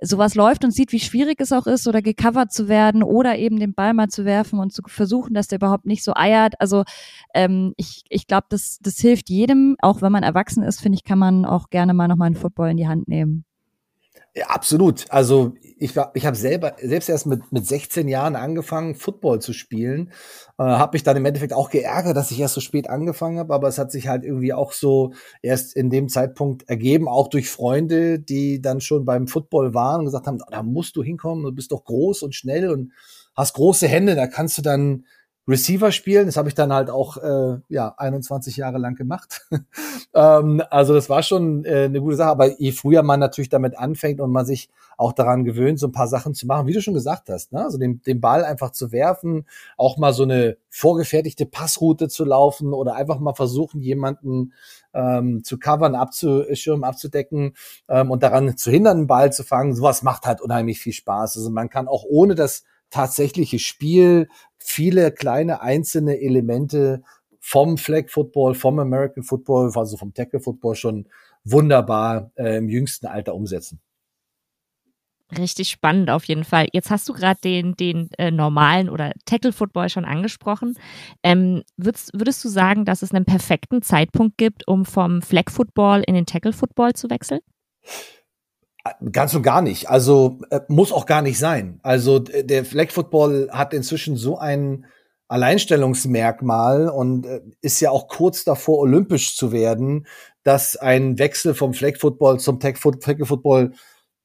sowas 0.00 0.36
läuft 0.36 0.64
und 0.64 0.70
sieht, 0.70 0.92
wie 0.92 1.00
schwierig 1.00 1.40
es 1.40 1.50
auch 1.50 1.66
ist, 1.66 1.88
oder 1.88 2.00
gecovert 2.00 2.52
zu 2.52 2.68
werden 2.68 3.02
oder 3.02 3.38
eben 3.38 3.58
den 3.58 3.74
Ball 3.74 3.92
mal 3.92 4.06
zu 4.06 4.24
werfen 4.24 4.60
und 4.60 4.72
zu 4.72 4.82
versuchen, 4.86 5.34
dass 5.34 5.48
der 5.48 5.58
überhaupt 5.58 5.86
nicht 5.86 6.04
so 6.04 6.12
eiert. 6.14 6.54
Also 6.60 6.84
ähm, 7.34 7.74
ich, 7.76 8.04
ich 8.08 8.28
glaube, 8.28 8.46
das, 8.50 8.78
das 8.80 8.98
hilft 8.98 9.30
jedem, 9.30 9.74
auch 9.80 10.00
wenn 10.00 10.12
man 10.12 10.22
erwachsen 10.22 10.62
ist, 10.62 10.80
finde 10.80 10.94
ich, 10.94 11.02
kann 11.02 11.18
man 11.18 11.44
auch 11.44 11.70
gerne 11.70 11.92
mal 11.92 12.06
nochmal 12.06 12.26
einen 12.26 12.36
Football 12.36 12.67
in 12.70 12.76
die 12.76 12.88
Hand 12.88 13.08
nehmen. 13.08 13.44
Ja, 14.34 14.46
absolut. 14.46 15.06
Also 15.10 15.54
ich 15.78 15.94
ich 16.14 16.26
habe 16.26 16.36
selber 16.36 16.76
selbst 16.80 17.08
erst 17.08 17.26
mit 17.26 17.50
mit 17.50 17.66
16 17.66 18.08
Jahren 18.08 18.36
angefangen, 18.36 18.94
Football 18.94 19.40
zu 19.40 19.52
spielen. 19.52 20.12
Äh, 20.58 20.64
habe 20.64 20.94
mich 20.94 21.02
dann 21.02 21.16
im 21.16 21.24
Endeffekt 21.24 21.52
auch 21.52 21.70
geärgert, 21.70 22.16
dass 22.16 22.30
ich 22.30 22.38
erst 22.38 22.54
so 22.54 22.60
spät 22.60 22.88
angefangen 22.90 23.38
habe, 23.38 23.54
aber 23.54 23.68
es 23.68 23.78
hat 23.78 23.90
sich 23.90 24.06
halt 24.08 24.24
irgendwie 24.24 24.52
auch 24.52 24.72
so 24.72 25.12
erst 25.42 25.74
in 25.74 25.90
dem 25.90 26.08
Zeitpunkt 26.08 26.68
ergeben, 26.68 27.08
auch 27.08 27.28
durch 27.28 27.50
Freunde, 27.50 28.20
die 28.20 28.60
dann 28.62 28.80
schon 28.80 29.04
beim 29.04 29.26
Football 29.28 29.74
waren 29.74 30.00
und 30.00 30.04
gesagt 30.06 30.26
haben, 30.26 30.38
da 30.50 30.62
musst 30.62 30.96
du 30.96 31.02
hinkommen, 31.02 31.44
du 31.44 31.52
bist 31.52 31.72
doch 31.72 31.84
groß 31.84 32.22
und 32.22 32.34
schnell 32.34 32.70
und 32.70 32.92
hast 33.34 33.54
große 33.54 33.88
Hände, 33.88 34.14
da 34.14 34.26
kannst 34.26 34.58
du 34.58 34.62
dann 34.62 35.04
Receiver 35.48 35.90
spielen. 35.90 36.26
Das 36.26 36.36
habe 36.36 36.48
ich 36.48 36.54
dann 36.54 36.72
halt 36.72 36.90
auch 36.90 37.16
äh, 37.16 37.58
ja 37.68 37.94
21 37.96 38.56
Jahre 38.56 38.78
lang 38.78 38.94
gemacht. 38.94 39.46
ähm, 40.14 40.62
also 40.70 40.94
das 40.94 41.08
war 41.08 41.22
schon 41.22 41.64
äh, 41.64 41.84
eine 41.84 42.00
gute 42.00 42.16
Sache. 42.16 42.30
Aber 42.30 42.60
je 42.60 42.72
früher 42.72 43.02
man 43.02 43.18
natürlich 43.18 43.48
damit 43.48 43.78
anfängt 43.78 44.20
und 44.20 44.30
man 44.30 44.44
sich 44.44 44.68
auch 44.98 45.12
daran 45.12 45.44
gewöhnt, 45.44 45.78
so 45.78 45.86
ein 45.86 45.92
paar 45.92 46.08
Sachen 46.08 46.34
zu 46.34 46.46
machen, 46.46 46.66
wie 46.66 46.72
du 46.72 46.82
schon 46.82 46.92
gesagt 46.92 47.30
hast, 47.30 47.52
ne? 47.52 47.62
also 47.62 47.78
den, 47.78 48.02
den 48.02 48.20
Ball 48.20 48.44
einfach 48.44 48.72
zu 48.72 48.90
werfen, 48.90 49.46
auch 49.76 49.96
mal 49.96 50.12
so 50.12 50.24
eine 50.24 50.56
vorgefertigte 50.70 51.46
Passroute 51.46 52.08
zu 52.08 52.24
laufen 52.24 52.74
oder 52.74 52.96
einfach 52.96 53.20
mal 53.20 53.34
versuchen, 53.34 53.80
jemanden 53.80 54.52
ähm, 54.92 55.44
zu 55.44 55.58
covern, 55.58 55.94
abzuschirmen, 55.94 56.82
abzudecken 56.82 57.54
ähm, 57.88 58.10
und 58.10 58.24
daran 58.24 58.56
zu 58.56 58.72
hindern, 58.72 58.98
einen 58.98 59.06
Ball 59.06 59.32
zu 59.32 59.44
fangen. 59.44 59.74
Sowas 59.74 60.02
macht 60.02 60.26
halt 60.26 60.40
unheimlich 60.40 60.80
viel 60.80 60.92
Spaß. 60.92 61.36
Also 61.36 61.50
man 61.50 61.70
kann 61.70 61.86
auch 61.86 62.04
ohne 62.04 62.34
das 62.34 62.64
tatsächliche 62.90 63.58
Spiel 63.58 64.28
viele 64.58 65.12
kleine 65.12 65.62
einzelne 65.62 66.20
Elemente 66.20 67.02
vom 67.40 67.78
Flag 67.78 68.08
Football, 68.08 68.54
vom 68.54 68.78
American 68.78 69.22
Football, 69.22 69.72
also 69.74 69.96
vom 69.96 70.12
Tackle 70.12 70.40
Football 70.40 70.74
schon 70.74 71.06
wunderbar 71.44 72.30
äh, 72.36 72.58
im 72.58 72.68
jüngsten 72.68 73.06
Alter 73.06 73.34
umsetzen. 73.34 73.80
Richtig 75.36 75.68
spannend 75.68 76.08
auf 76.08 76.24
jeden 76.24 76.44
Fall. 76.44 76.68
Jetzt 76.72 76.90
hast 76.90 77.06
du 77.06 77.12
gerade 77.12 77.38
den, 77.42 77.74
den 77.74 78.10
äh, 78.16 78.30
normalen 78.30 78.88
oder 78.88 79.12
Tackle 79.26 79.52
Football 79.52 79.90
schon 79.90 80.06
angesprochen. 80.06 80.78
Ähm, 81.22 81.62
würdest, 81.76 82.12
würdest 82.14 82.42
du 82.44 82.48
sagen, 82.48 82.86
dass 82.86 83.02
es 83.02 83.12
einen 83.12 83.26
perfekten 83.26 83.82
Zeitpunkt 83.82 84.38
gibt, 84.38 84.66
um 84.66 84.86
vom 84.86 85.20
Flag 85.20 85.50
Football 85.50 86.02
in 86.06 86.14
den 86.14 86.24
Tackle 86.24 86.54
Football 86.54 86.94
zu 86.94 87.10
wechseln? 87.10 87.40
Ganz 89.12 89.34
und 89.34 89.42
gar 89.42 89.62
nicht. 89.62 89.88
Also 89.88 90.40
äh, 90.50 90.60
muss 90.68 90.92
auch 90.92 91.06
gar 91.06 91.22
nicht 91.22 91.38
sein. 91.38 91.78
Also 91.82 92.18
der 92.18 92.64
Flag 92.64 92.90
Football 92.90 93.48
hat 93.52 93.72
inzwischen 93.72 94.16
so 94.16 94.38
ein 94.38 94.86
Alleinstellungsmerkmal 95.28 96.88
und 96.88 97.26
äh, 97.26 97.40
ist 97.60 97.80
ja 97.80 97.90
auch 97.90 98.08
kurz 98.08 98.44
davor, 98.44 98.78
olympisch 98.78 99.36
zu 99.36 99.52
werden, 99.52 100.06
dass 100.42 100.76
ein 100.76 101.18
Wechsel 101.18 101.54
vom 101.54 101.74
Flag 101.74 101.96
Football 101.98 102.40
zum 102.40 102.58
Tackle 102.58 103.26
Football 103.26 103.72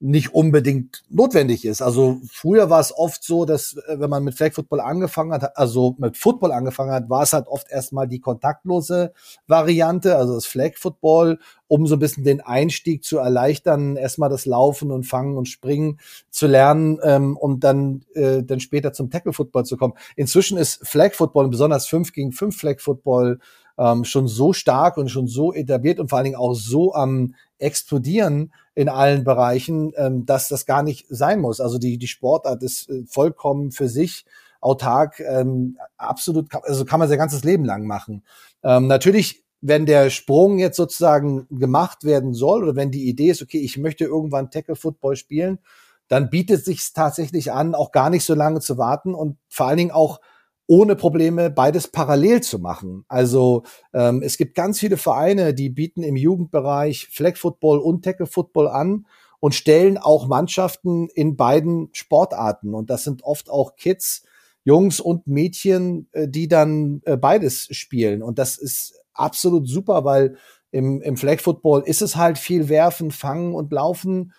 nicht 0.04 0.34
unbedingt 0.34 1.02
notwendig 1.10 1.64
ist. 1.64 1.82
Also 1.82 2.20
früher 2.30 2.70
war 2.70 2.82
es 2.82 2.94
oft 2.96 3.24
so, 3.24 3.46
dass 3.46 3.78
äh, 3.88 4.02
wenn 4.02 4.10
man 4.10 4.26
mit 4.26 4.36
Flag 4.36 4.52
Football 4.52 4.82
angefangen 4.82 5.32
hat, 5.32 5.56
also 5.58 5.96
mit 5.98 6.18
Football 6.18 6.52
angefangen 6.52 6.92
hat, 6.92 7.10
war 7.10 7.24
es 7.24 7.32
halt 7.32 7.48
oft 7.48 7.72
erstmal 7.72 8.06
die 8.10 8.20
kontaktlose 8.20 9.14
Variante, 9.48 10.18
also 10.18 10.36
das 10.36 10.46
Flag 10.46 10.74
Football, 10.76 11.40
um 11.70 11.88
so 11.88 11.96
ein 11.96 12.00
bisschen 12.00 12.26
den 12.26 12.42
Einstieg 12.42 13.06
zu 13.06 13.18
erleichtern, 13.18 13.96
erstmal 13.96 14.30
das 14.30 14.46
Laufen 14.46 14.92
und 14.92 15.06
Fangen 15.06 15.38
und 15.38 15.48
Springen 15.48 16.02
zu 16.30 16.48
lernen 16.48 17.00
ähm, 17.04 17.38
und 17.38 17.64
dann 17.64 18.04
äh, 18.14 18.44
dann 18.44 18.60
später 18.60 18.92
zum 18.92 19.10
Tackle 19.10 19.32
Football 19.32 19.64
zu 19.64 19.78
kommen. 19.78 19.94
Inzwischen 20.18 20.58
ist 20.58 20.86
Flag 20.86 21.14
Football, 21.14 21.48
besonders 21.48 21.88
5 21.88 22.12
gegen 22.12 22.34
5 22.34 22.58
Flag 22.58 22.82
Football 22.82 23.40
ähm, 23.78 24.04
schon 24.04 24.28
so 24.28 24.54
stark 24.54 24.98
und 24.98 25.10
schon 25.10 25.28
so 25.28 25.54
etabliert 25.54 26.00
und 26.00 26.10
vor 26.10 26.18
allen 26.18 26.26
Dingen 26.26 26.38
auch 26.38 26.54
so 26.54 26.94
am 26.94 27.36
explodieren, 27.58 28.54
in 28.76 28.90
allen 28.90 29.24
Bereichen, 29.24 29.94
ähm, 29.98 30.26
dass 30.26 30.48
das 30.48 30.66
gar 30.66 30.84
nicht 30.84 31.06
sein 31.10 31.40
muss. 31.40 31.62
Also 31.62 31.78
die, 31.78 31.98
die 31.98 32.08
Sportart 32.08 32.64
ist 32.64 32.90
äh, 32.90 33.04
vollkommen 33.08 33.72
für 33.72 33.88
sich 33.88 34.26
autark, 34.62 35.20
ähm, 35.20 35.78
absolut, 35.98 36.48
also 36.64 36.86
kann 36.86 37.00
man 37.00 37.10
sein 37.10 37.18
ganzes 37.18 37.44
Leben 37.44 37.66
lang 37.66 37.86
machen. 37.86 38.24
Ähm, 38.64 38.88
natürlich, 38.88 39.44
wenn 39.62 39.86
der 39.86 40.10
Sprung 40.10 40.58
jetzt 40.58 40.78
sozusagen 40.78 41.48
gemacht 41.50 42.04
werden 42.04 42.34
soll 42.34 42.64
oder 42.64 42.76
wenn 42.76 42.92
die 42.92 43.08
Idee 43.08 43.30
ist, 43.30 43.42
okay, 43.42 43.60
ich 43.60 43.78
möchte 43.78 44.06
irgendwann 44.06 44.52
Tackle 44.52 44.76
Football 44.76 45.16
spielen, 45.16 45.60
dann 46.08 46.30
bietet 46.30 46.66
sich 46.66 46.94
tatsächlich 46.94 47.52
an, 47.52 47.76
auch 47.76 47.92
gar 47.92 48.10
nicht 48.10 48.26
so 48.26 48.36
lange 48.36 48.60
zu 48.60 48.78
warten 48.78 49.14
und 49.14 49.38
vor 49.50 49.68
allen 49.68 49.78
Dingen 49.78 49.92
auch 49.92 50.20
ohne 50.68 50.96
Probleme 50.96 51.50
beides 51.50 51.88
parallel 51.88 52.42
zu 52.42 52.60
machen. 52.60 53.06
Also 53.08 53.64
ähm, 53.94 54.22
es 54.24 54.38
gibt 54.38 54.56
ganz 54.56 54.80
viele 54.80 54.98
Vereine, 54.98 55.54
die 55.54 55.70
bieten 55.70 56.04
im 56.04 56.16
Jugendbereich 56.16 57.08
Flag 57.12 57.36
Football 57.36 57.80
und 57.80 58.04
Tackle 58.04 58.26
Football 58.28 58.68
an 58.68 59.06
und 59.40 59.56
stellen 59.56 59.98
auch 59.98 60.28
Mannschaften 60.28 61.10
in 61.10 61.36
beiden 61.36 61.90
Sportarten. 61.92 62.74
Und 62.74 62.90
das 62.90 63.04
sind 63.04 63.24
oft 63.24 63.50
auch 63.50 63.76
Kids, 63.76 64.24
Jungs 64.64 65.02
und 65.02 65.28
Mädchen, 65.28 66.08
äh, 66.14 66.30
die 66.30 66.48
dann 66.48 67.02
äh, 67.06 67.18
beides 67.18 67.68
spielen. 67.72 68.24
Und 68.24 68.40
das 68.40 68.58
ist 68.58 68.96
absolut 69.14 69.68
super, 69.68 70.06
weil 70.06 70.38
im, 70.72 71.02
im 71.02 71.18
Flag 71.18 71.40
Football 71.42 71.84
ist 71.86 72.02
es 72.02 72.16
halt 72.16 72.38
viel 72.38 72.70
werfen, 72.70 73.12
fangen 73.12 73.54
und 73.54 73.72
laufen. 73.74 74.34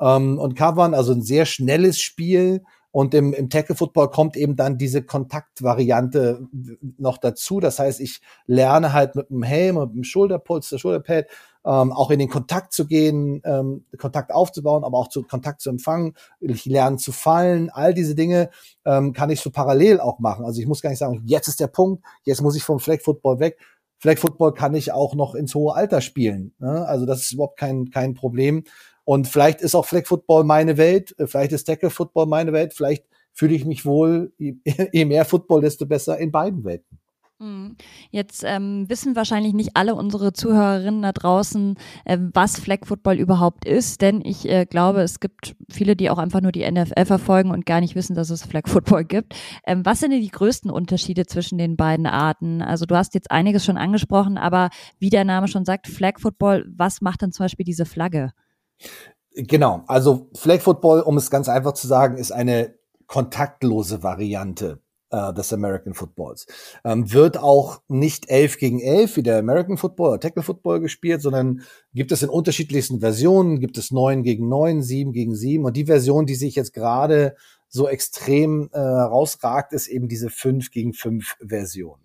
ähm, 0.00 0.38
und 0.38 0.56
covern, 0.56 0.94
also 0.94 1.12
ein 1.12 1.22
sehr 1.22 1.46
schnelles 1.46 2.00
Spiel. 2.00 2.62
Und 2.92 3.14
im, 3.14 3.32
im 3.32 3.48
Tackle 3.48 3.76
Football 3.76 4.10
kommt 4.10 4.36
eben 4.36 4.56
dann 4.56 4.76
diese 4.76 5.02
Kontaktvariante 5.02 6.48
noch 6.98 7.18
dazu. 7.18 7.60
Das 7.60 7.78
heißt, 7.78 8.00
ich 8.00 8.20
lerne 8.46 8.92
halt 8.92 9.14
mit 9.14 9.30
dem 9.30 9.44
Helm 9.44 9.76
und 9.76 9.94
dem 9.94 10.02
Schulterpuls, 10.02 10.68
der 10.70 10.78
Schulterpad, 10.78 11.26
ähm, 11.64 11.92
auch 11.92 12.10
in 12.10 12.18
den 12.18 12.28
Kontakt 12.28 12.72
zu 12.72 12.86
gehen, 12.86 13.42
ähm, 13.44 13.84
Kontakt 13.96 14.32
aufzubauen, 14.32 14.82
aber 14.82 14.98
auch 14.98 15.08
zu 15.08 15.22
Kontakt 15.22 15.60
zu 15.60 15.70
empfangen. 15.70 16.14
Ich 16.40 16.64
lerne 16.64 16.96
zu 16.96 17.12
fallen. 17.12 17.70
All 17.70 17.94
diese 17.94 18.14
Dinge 18.14 18.50
ähm, 18.84 19.12
kann 19.12 19.30
ich 19.30 19.40
so 19.40 19.50
parallel 19.50 20.00
auch 20.00 20.18
machen. 20.18 20.44
Also 20.44 20.60
ich 20.60 20.66
muss 20.66 20.82
gar 20.82 20.90
nicht 20.90 20.98
sagen, 20.98 21.22
jetzt 21.26 21.48
ist 21.48 21.60
der 21.60 21.68
Punkt, 21.68 22.02
jetzt 22.24 22.42
muss 22.42 22.56
ich 22.56 22.64
vom 22.64 22.80
Flag 22.80 23.00
Football 23.02 23.38
weg. 23.38 23.58
Flag 23.98 24.16
Football 24.16 24.54
kann 24.54 24.74
ich 24.74 24.92
auch 24.92 25.14
noch 25.14 25.34
ins 25.34 25.54
hohe 25.54 25.74
Alter 25.74 26.00
spielen. 26.00 26.54
Ne? 26.58 26.86
Also 26.86 27.04
das 27.04 27.20
ist 27.20 27.32
überhaupt 27.32 27.58
kein, 27.58 27.90
kein 27.90 28.14
Problem. 28.14 28.64
Und 29.04 29.28
vielleicht 29.28 29.60
ist 29.60 29.74
auch 29.74 29.86
Flag 29.86 30.06
Football 30.06 30.44
meine 30.44 30.76
Welt, 30.76 31.14
äh, 31.18 31.26
vielleicht 31.26 31.52
ist 31.52 31.64
Tackle 31.64 31.90
Football 31.90 32.26
meine 32.26 32.52
Welt, 32.52 32.74
vielleicht 32.74 33.04
fühle 33.32 33.54
ich 33.54 33.64
mich 33.64 33.84
wohl, 33.84 34.32
je 34.38 34.56
mehr 35.04 35.24
Football, 35.24 35.62
desto 35.62 35.86
besser 35.86 36.18
in 36.18 36.30
beiden 36.30 36.64
Welten. 36.64 36.98
Mhm. 37.40 37.76
Jetzt 38.10 38.44
ähm, 38.46 38.84
wissen 38.88 39.16
wahrscheinlich 39.16 39.54
nicht 39.54 39.70
alle 39.72 39.94
unsere 39.94 40.34
Zuhörerinnen 40.34 41.00
da 41.00 41.12
draußen, 41.12 41.76
äh, 42.04 42.18
was 42.34 42.60
Flag 42.60 42.80
Football 42.84 43.18
überhaupt 43.18 43.64
ist, 43.64 44.02
denn 44.02 44.20
ich 44.22 44.46
äh, 44.46 44.66
glaube, 44.66 45.00
es 45.00 45.20
gibt 45.20 45.56
viele, 45.70 45.96
die 45.96 46.10
auch 46.10 46.18
einfach 46.18 46.42
nur 46.42 46.52
die 46.52 46.70
NFL 46.70 47.06
verfolgen 47.06 47.50
und 47.50 47.64
gar 47.64 47.80
nicht 47.80 47.94
wissen, 47.94 48.14
dass 48.14 48.28
es 48.28 48.44
Flag 48.44 48.68
Football 48.68 49.04
gibt. 49.06 49.34
Ähm, 49.66 49.86
was 49.86 50.00
sind 50.00 50.10
denn 50.10 50.20
die 50.20 50.28
größten 50.28 50.70
Unterschiede 50.70 51.24
zwischen 51.24 51.56
den 51.56 51.78
beiden 51.78 52.06
Arten? 52.06 52.60
Also 52.60 52.84
du 52.84 52.94
hast 52.94 53.14
jetzt 53.14 53.30
einiges 53.30 53.64
schon 53.64 53.78
angesprochen, 53.78 54.36
aber 54.36 54.68
wie 54.98 55.10
der 55.10 55.24
Name 55.24 55.48
schon 55.48 55.64
sagt, 55.64 55.86
Flag 55.88 56.20
Football, 56.20 56.66
was 56.76 57.00
macht 57.00 57.22
denn 57.22 57.32
zum 57.32 57.44
Beispiel 57.44 57.64
diese 57.64 57.86
Flagge? 57.86 58.32
Genau, 59.34 59.84
also 59.86 60.28
Flag 60.34 60.60
Football, 60.60 61.00
um 61.00 61.16
es 61.16 61.30
ganz 61.30 61.48
einfach 61.48 61.72
zu 61.72 61.86
sagen, 61.86 62.16
ist 62.16 62.32
eine 62.32 62.74
kontaktlose 63.06 64.02
Variante 64.02 64.80
äh, 65.10 65.32
des 65.32 65.52
American 65.52 65.94
Footballs. 65.94 66.46
Ähm, 66.84 67.12
wird 67.12 67.38
auch 67.38 67.80
nicht 67.88 68.28
elf 68.30 68.58
gegen 68.58 68.80
elf 68.80 69.16
wie 69.16 69.22
der 69.22 69.38
American 69.38 69.76
Football 69.76 70.10
oder 70.10 70.20
Tackle 70.20 70.42
Football 70.42 70.80
gespielt, 70.80 71.22
sondern 71.22 71.62
gibt 71.92 72.12
es 72.12 72.22
in 72.22 72.28
unterschiedlichsten 72.28 73.00
Versionen, 73.00 73.60
gibt 73.60 73.78
es 73.78 73.90
neun 73.90 74.22
gegen 74.22 74.48
neun, 74.48 74.82
sieben 74.82 75.12
gegen 75.12 75.34
sieben 75.34 75.64
und 75.64 75.76
die 75.76 75.86
Version, 75.86 76.26
die 76.26 76.34
sich 76.34 76.54
jetzt 76.54 76.72
gerade 76.72 77.36
so 77.68 77.88
extrem 77.88 78.68
äh, 78.72 79.74
ist 79.74 79.86
eben 79.86 80.08
diese 80.08 80.30
fünf 80.30 80.70
gegen 80.70 80.92
fünf 80.92 81.36
Version. 81.40 82.00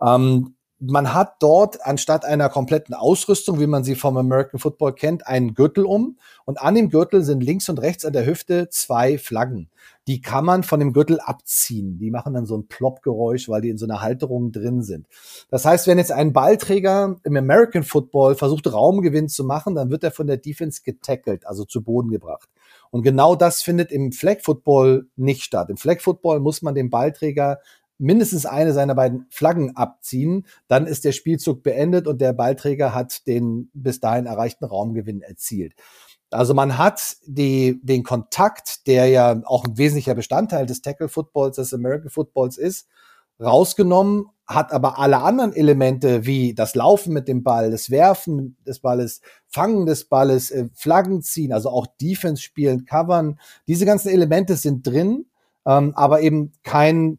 Ähm, 0.00 0.56
man 0.78 1.14
hat 1.14 1.36
dort 1.40 1.84
anstatt 1.86 2.24
einer 2.24 2.50
kompletten 2.50 2.94
Ausrüstung, 2.94 3.60
wie 3.60 3.66
man 3.66 3.82
sie 3.82 3.94
vom 3.94 4.16
American 4.16 4.60
Football 4.60 4.94
kennt, 4.94 5.26
einen 5.26 5.54
Gürtel 5.54 5.86
um. 5.86 6.18
Und 6.44 6.60
an 6.60 6.74
dem 6.74 6.90
Gürtel 6.90 7.22
sind 7.22 7.42
links 7.42 7.68
und 7.68 7.80
rechts 7.80 8.04
an 8.04 8.12
der 8.12 8.26
Hüfte 8.26 8.68
zwei 8.68 9.16
Flaggen. 9.16 9.70
Die 10.06 10.20
kann 10.20 10.44
man 10.44 10.62
von 10.62 10.78
dem 10.78 10.92
Gürtel 10.92 11.18
abziehen. 11.18 11.98
Die 11.98 12.10
machen 12.10 12.34
dann 12.34 12.46
so 12.46 12.56
ein 12.56 12.68
Plopp-Geräusch, 12.68 13.48
weil 13.48 13.62
die 13.62 13.70
in 13.70 13.78
so 13.78 13.86
einer 13.86 14.02
Halterung 14.02 14.52
drin 14.52 14.82
sind. 14.82 15.06
Das 15.50 15.64
heißt, 15.64 15.86
wenn 15.86 15.98
jetzt 15.98 16.12
ein 16.12 16.32
Ballträger 16.32 17.16
im 17.24 17.36
American 17.36 17.82
Football 17.82 18.34
versucht, 18.34 18.70
Raumgewinn 18.70 19.28
zu 19.28 19.44
machen, 19.44 19.74
dann 19.74 19.90
wird 19.90 20.04
er 20.04 20.10
von 20.10 20.26
der 20.26 20.36
Defense 20.36 20.82
getackelt, 20.84 21.46
also 21.46 21.64
zu 21.64 21.82
Boden 21.82 22.10
gebracht. 22.10 22.48
Und 22.90 23.02
genau 23.02 23.34
das 23.34 23.62
findet 23.62 23.90
im 23.90 24.12
Flag 24.12 24.42
Football 24.42 25.06
nicht 25.16 25.42
statt. 25.42 25.70
Im 25.70 25.76
Flag 25.76 26.00
Football 26.00 26.40
muss 26.40 26.62
man 26.62 26.74
den 26.74 26.90
Ballträger 26.90 27.58
mindestens 27.98 28.46
eine 28.46 28.72
seiner 28.72 28.94
beiden 28.94 29.26
Flaggen 29.30 29.76
abziehen, 29.76 30.46
dann 30.68 30.86
ist 30.86 31.04
der 31.04 31.12
Spielzug 31.12 31.62
beendet 31.62 32.06
und 32.06 32.20
der 32.20 32.32
Ballträger 32.32 32.94
hat 32.94 33.26
den 33.26 33.70
bis 33.72 34.00
dahin 34.00 34.26
erreichten 34.26 34.64
Raumgewinn 34.64 35.22
erzielt. 35.22 35.74
Also 36.30 36.54
man 36.54 36.76
hat 36.76 37.16
die, 37.24 37.80
den 37.82 38.02
Kontakt, 38.02 38.86
der 38.86 39.06
ja 39.06 39.40
auch 39.44 39.64
ein 39.64 39.78
wesentlicher 39.78 40.14
Bestandteil 40.14 40.66
des 40.66 40.82
Tackle 40.82 41.08
Footballs, 41.08 41.56
des 41.56 41.72
American 41.72 42.10
Footballs 42.10 42.58
ist, 42.58 42.88
rausgenommen, 43.40 44.26
hat 44.46 44.72
aber 44.72 44.98
alle 44.98 45.18
anderen 45.22 45.52
Elemente 45.52 46.24
wie 46.24 46.54
das 46.54 46.74
Laufen 46.74 47.12
mit 47.12 47.28
dem 47.28 47.42
Ball, 47.42 47.70
das 47.70 47.90
Werfen 47.90 48.56
des 48.66 48.80
Balles, 48.80 49.20
Fangen 49.48 49.86
des 49.86 50.04
Balles, 50.08 50.50
äh, 50.50 50.68
Flaggen 50.74 51.22
ziehen, 51.22 51.52
also 51.52 51.70
auch 51.70 51.86
Defense 52.00 52.42
spielen, 52.42 52.84
Covern, 52.84 53.38
diese 53.66 53.86
ganzen 53.86 54.08
Elemente 54.08 54.56
sind 54.56 54.86
drin, 54.86 55.26
ähm, 55.66 55.92
aber 55.96 56.20
eben 56.20 56.52
kein 56.62 57.18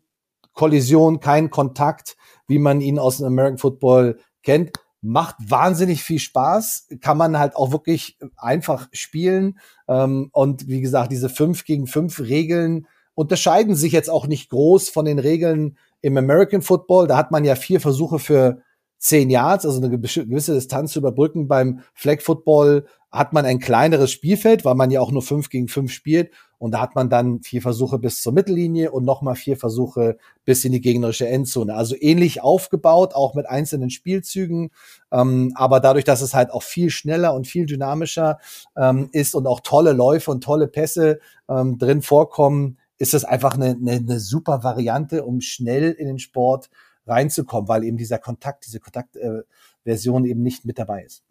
Kollision, 0.57 1.19
kein 1.19 1.49
Kontakt, 1.49 2.17
wie 2.47 2.59
man 2.59 2.81
ihn 2.81 2.99
aus 2.99 3.17
dem 3.17 3.27
American 3.27 3.59
Football 3.59 4.17
kennt. 4.43 4.71
Macht 5.01 5.35
wahnsinnig 5.39 6.03
viel 6.03 6.19
Spaß, 6.19 6.87
kann 6.99 7.17
man 7.17 7.37
halt 7.37 7.55
auch 7.55 7.71
wirklich 7.71 8.17
einfach 8.35 8.89
spielen. 8.91 9.59
Ähm, 9.87 10.29
und 10.33 10.67
wie 10.67 10.81
gesagt, 10.81 11.11
diese 11.11 11.29
fünf 11.29 11.63
gegen 11.63 11.85
fünf 11.85 12.19
Regeln 12.19 12.87
unterscheiden 13.13 13.75
sich 13.75 13.93
jetzt 13.93 14.09
auch 14.09 14.25
nicht 14.27 14.49
groß 14.49 14.89
von 14.89 15.05
den 15.05 15.19
Regeln 15.19 15.77
im 16.01 16.17
American 16.17 16.63
Football. 16.63 17.07
Da 17.07 17.17
hat 17.17 17.31
man 17.31 17.45
ja 17.45 17.55
vier 17.55 17.79
Versuche 17.79 18.17
für 18.17 18.63
zehn 18.97 19.29
Yards, 19.29 19.65
also 19.65 19.77
eine 19.77 19.91
gewisse 19.91 20.53
Distanz 20.55 20.91
zu 20.91 20.99
überbrücken. 20.99 21.47
Beim 21.47 21.81
Flag 21.93 22.21
Football 22.21 22.87
hat 23.11 23.31
man 23.31 23.45
ein 23.45 23.59
kleineres 23.59 24.11
Spielfeld, 24.11 24.65
weil 24.65 24.75
man 24.75 24.89
ja 24.89 25.01
auch 25.01 25.11
nur 25.11 25.21
fünf 25.21 25.49
gegen 25.49 25.67
fünf 25.67 25.91
spielt. 25.91 26.31
Und 26.59 26.71
da 26.71 26.81
hat 26.81 26.95
man 26.95 27.09
dann 27.09 27.41
vier 27.41 27.61
Versuche 27.61 27.99
bis 27.99 28.21
zur 28.21 28.33
Mittellinie 28.33 28.91
und 28.91 29.05
nochmal 29.05 29.35
vier 29.35 29.57
Versuche 29.57 30.17
bis 30.43 30.65
in 30.65 30.71
die 30.71 30.81
gegnerische 30.81 31.27
Endzone. 31.27 31.75
Also 31.75 31.95
ähnlich 31.99 32.41
aufgebaut, 32.41 33.13
auch 33.13 33.35
mit 33.35 33.47
einzelnen 33.47 33.91
Spielzügen. 33.91 34.71
Ähm, 35.11 35.53
aber 35.55 35.79
dadurch, 35.79 36.05
dass 36.05 36.21
es 36.21 36.33
halt 36.33 36.51
auch 36.51 36.63
viel 36.63 36.89
schneller 36.89 37.33
und 37.35 37.45
viel 37.45 37.67
dynamischer 37.67 38.39
ähm, 38.75 39.09
ist 39.11 39.35
und 39.35 39.45
auch 39.45 39.59
tolle 39.59 39.93
Läufe 39.93 40.31
und 40.31 40.43
tolle 40.43 40.67
Pässe 40.67 41.19
ähm, 41.47 41.77
drin 41.77 42.01
vorkommen, 42.01 42.77
ist 42.97 43.13
das 43.13 43.23
einfach 43.23 43.53
eine, 43.53 43.77
eine, 43.79 43.91
eine 43.91 44.19
super 44.19 44.63
Variante, 44.63 45.25
um 45.25 45.41
schnell 45.41 45.91
in 45.91 46.07
den 46.07 46.19
Sport 46.19 46.71
reinzukommen, 47.05 47.67
weil 47.67 47.83
eben 47.83 47.97
dieser 47.97 48.17
Kontakt, 48.17 48.65
diese 48.65 48.79
Kontaktversion 48.79 50.25
äh, 50.25 50.29
eben 50.29 50.41
nicht 50.41 50.65
mit 50.65 50.79
dabei 50.79 51.03
ist 51.03 51.26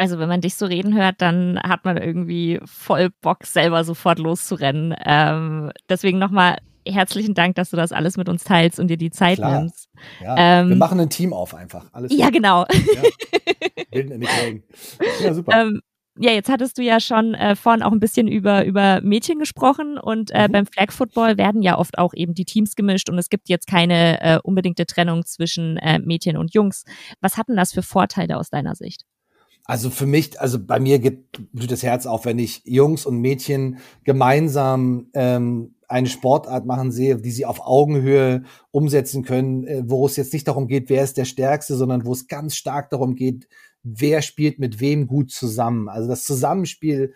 also 0.00 0.18
wenn 0.18 0.30
man 0.30 0.40
dich 0.40 0.54
so 0.54 0.64
reden 0.64 0.96
hört, 0.96 1.16
dann 1.20 1.60
hat 1.62 1.84
man 1.84 1.98
irgendwie 1.98 2.58
voll 2.64 3.10
Bock, 3.20 3.44
selber 3.44 3.84
sofort 3.84 4.18
loszurennen. 4.18 4.94
Ähm, 5.04 5.70
deswegen 5.90 6.18
nochmal 6.18 6.56
herzlichen 6.86 7.34
Dank, 7.34 7.56
dass 7.56 7.68
du 7.68 7.76
das 7.76 7.92
alles 7.92 8.16
mit 8.16 8.26
uns 8.30 8.42
teilst 8.42 8.80
und 8.80 8.88
dir 8.88 8.96
die 8.96 9.10
Zeit 9.10 9.36
Klar. 9.36 9.60
nimmst. 9.60 9.90
Ja, 10.22 10.60
ähm, 10.62 10.70
wir 10.70 10.76
machen 10.76 10.98
ein 11.00 11.10
Team 11.10 11.34
auf 11.34 11.54
einfach. 11.54 11.84
Alles 11.92 12.12
ja, 12.16 12.30
genau. 12.30 12.64
Ja. 13.92 14.02
ja, 15.22 15.34
super. 15.34 15.60
Ähm, 15.60 15.82
ja, 16.18 16.32
jetzt 16.32 16.48
hattest 16.48 16.78
du 16.78 16.82
ja 16.82 16.98
schon 16.98 17.34
äh, 17.34 17.54
vorhin 17.54 17.82
auch 17.82 17.92
ein 17.92 18.00
bisschen 18.00 18.26
über, 18.26 18.64
über 18.64 19.02
Mädchen 19.02 19.38
gesprochen 19.38 19.98
und 19.98 20.30
äh, 20.30 20.48
mhm. 20.48 20.52
beim 20.52 20.66
Flag 20.66 20.92
Football 20.92 21.36
werden 21.36 21.60
ja 21.60 21.76
oft 21.76 21.98
auch 21.98 22.14
eben 22.14 22.32
die 22.32 22.46
Teams 22.46 22.74
gemischt 22.74 23.10
und 23.10 23.18
es 23.18 23.28
gibt 23.28 23.50
jetzt 23.50 23.66
keine 23.66 24.20
äh, 24.22 24.38
unbedingte 24.42 24.86
Trennung 24.86 25.26
zwischen 25.26 25.76
äh, 25.76 25.98
Mädchen 25.98 26.38
und 26.38 26.54
Jungs. 26.54 26.84
Was 27.20 27.36
hatten 27.36 27.54
das 27.54 27.72
für 27.74 27.82
Vorteile 27.82 28.38
aus 28.38 28.48
deiner 28.48 28.74
Sicht? 28.74 29.04
Also 29.64 29.90
für 29.90 30.06
mich, 30.06 30.40
also 30.40 30.58
bei 30.64 30.80
mir 30.80 30.98
geht 30.98 31.52
blüht 31.52 31.70
das 31.70 31.82
Herz 31.82 32.06
auf, 32.06 32.24
wenn 32.24 32.38
ich 32.38 32.62
Jungs 32.64 33.06
und 33.06 33.18
Mädchen 33.18 33.78
gemeinsam 34.04 35.08
ähm, 35.14 35.74
eine 35.88 36.08
Sportart 36.08 36.66
machen 36.66 36.92
sehe, 36.92 37.16
die 37.16 37.30
sie 37.30 37.46
auf 37.46 37.60
Augenhöhe 37.60 38.44
umsetzen 38.70 39.24
können, 39.24 39.66
äh, 39.66 39.82
wo 39.84 40.06
es 40.06 40.16
jetzt 40.16 40.32
nicht 40.32 40.46
darum 40.48 40.68
geht, 40.68 40.88
wer 40.88 41.02
ist 41.02 41.16
der 41.16 41.24
Stärkste, 41.24 41.76
sondern 41.76 42.04
wo 42.04 42.12
es 42.12 42.28
ganz 42.28 42.54
stark 42.54 42.90
darum 42.90 43.14
geht, 43.14 43.48
wer 43.82 44.22
spielt 44.22 44.58
mit 44.58 44.80
wem 44.80 45.06
gut 45.06 45.30
zusammen. 45.30 45.88
Also 45.88 46.08
das 46.08 46.24
Zusammenspiel 46.24 47.14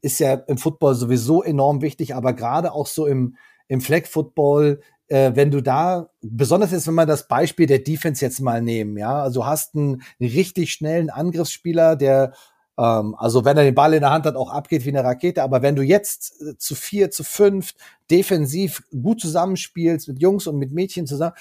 ist 0.00 0.18
ja 0.20 0.34
im 0.34 0.58
Football 0.58 0.94
sowieso 0.94 1.42
enorm 1.42 1.82
wichtig, 1.82 2.14
aber 2.14 2.32
gerade 2.32 2.72
auch 2.72 2.86
so 2.86 3.06
im, 3.06 3.36
im 3.68 3.80
Flag 3.80 4.06
Football 4.06 4.80
äh, 5.08 5.32
wenn 5.34 5.50
du 5.50 5.62
da, 5.62 6.10
besonders 6.22 6.72
jetzt, 6.72 6.86
wenn 6.86 6.94
wir 6.94 7.06
das 7.06 7.28
Beispiel 7.28 7.66
der 7.66 7.78
Defense 7.80 8.24
jetzt 8.24 8.40
mal 8.40 8.62
nehmen, 8.62 8.96
ja, 8.96 9.22
also 9.22 9.46
hast 9.46 9.74
einen 9.74 10.02
richtig 10.20 10.72
schnellen 10.72 11.10
Angriffsspieler, 11.10 11.96
der 11.96 12.32
ähm, 12.78 13.14
also 13.18 13.44
wenn 13.44 13.56
er 13.56 13.64
den 13.64 13.74
Ball 13.74 13.94
in 13.94 14.00
der 14.00 14.10
Hand 14.10 14.26
hat, 14.26 14.36
auch 14.36 14.50
abgeht 14.50 14.84
wie 14.84 14.90
eine 14.90 15.04
Rakete. 15.04 15.42
Aber 15.42 15.62
wenn 15.62 15.76
du 15.76 15.82
jetzt 15.82 16.40
äh, 16.42 16.56
zu 16.58 16.74
vier, 16.74 17.10
zu 17.10 17.24
fünf 17.24 17.74
defensiv 18.10 18.82
gut 18.90 19.20
zusammenspielst 19.20 20.08
mit 20.08 20.20
Jungs 20.20 20.46
und 20.46 20.58
mit 20.58 20.72
Mädchen 20.72 21.06
zusammen, 21.06 21.34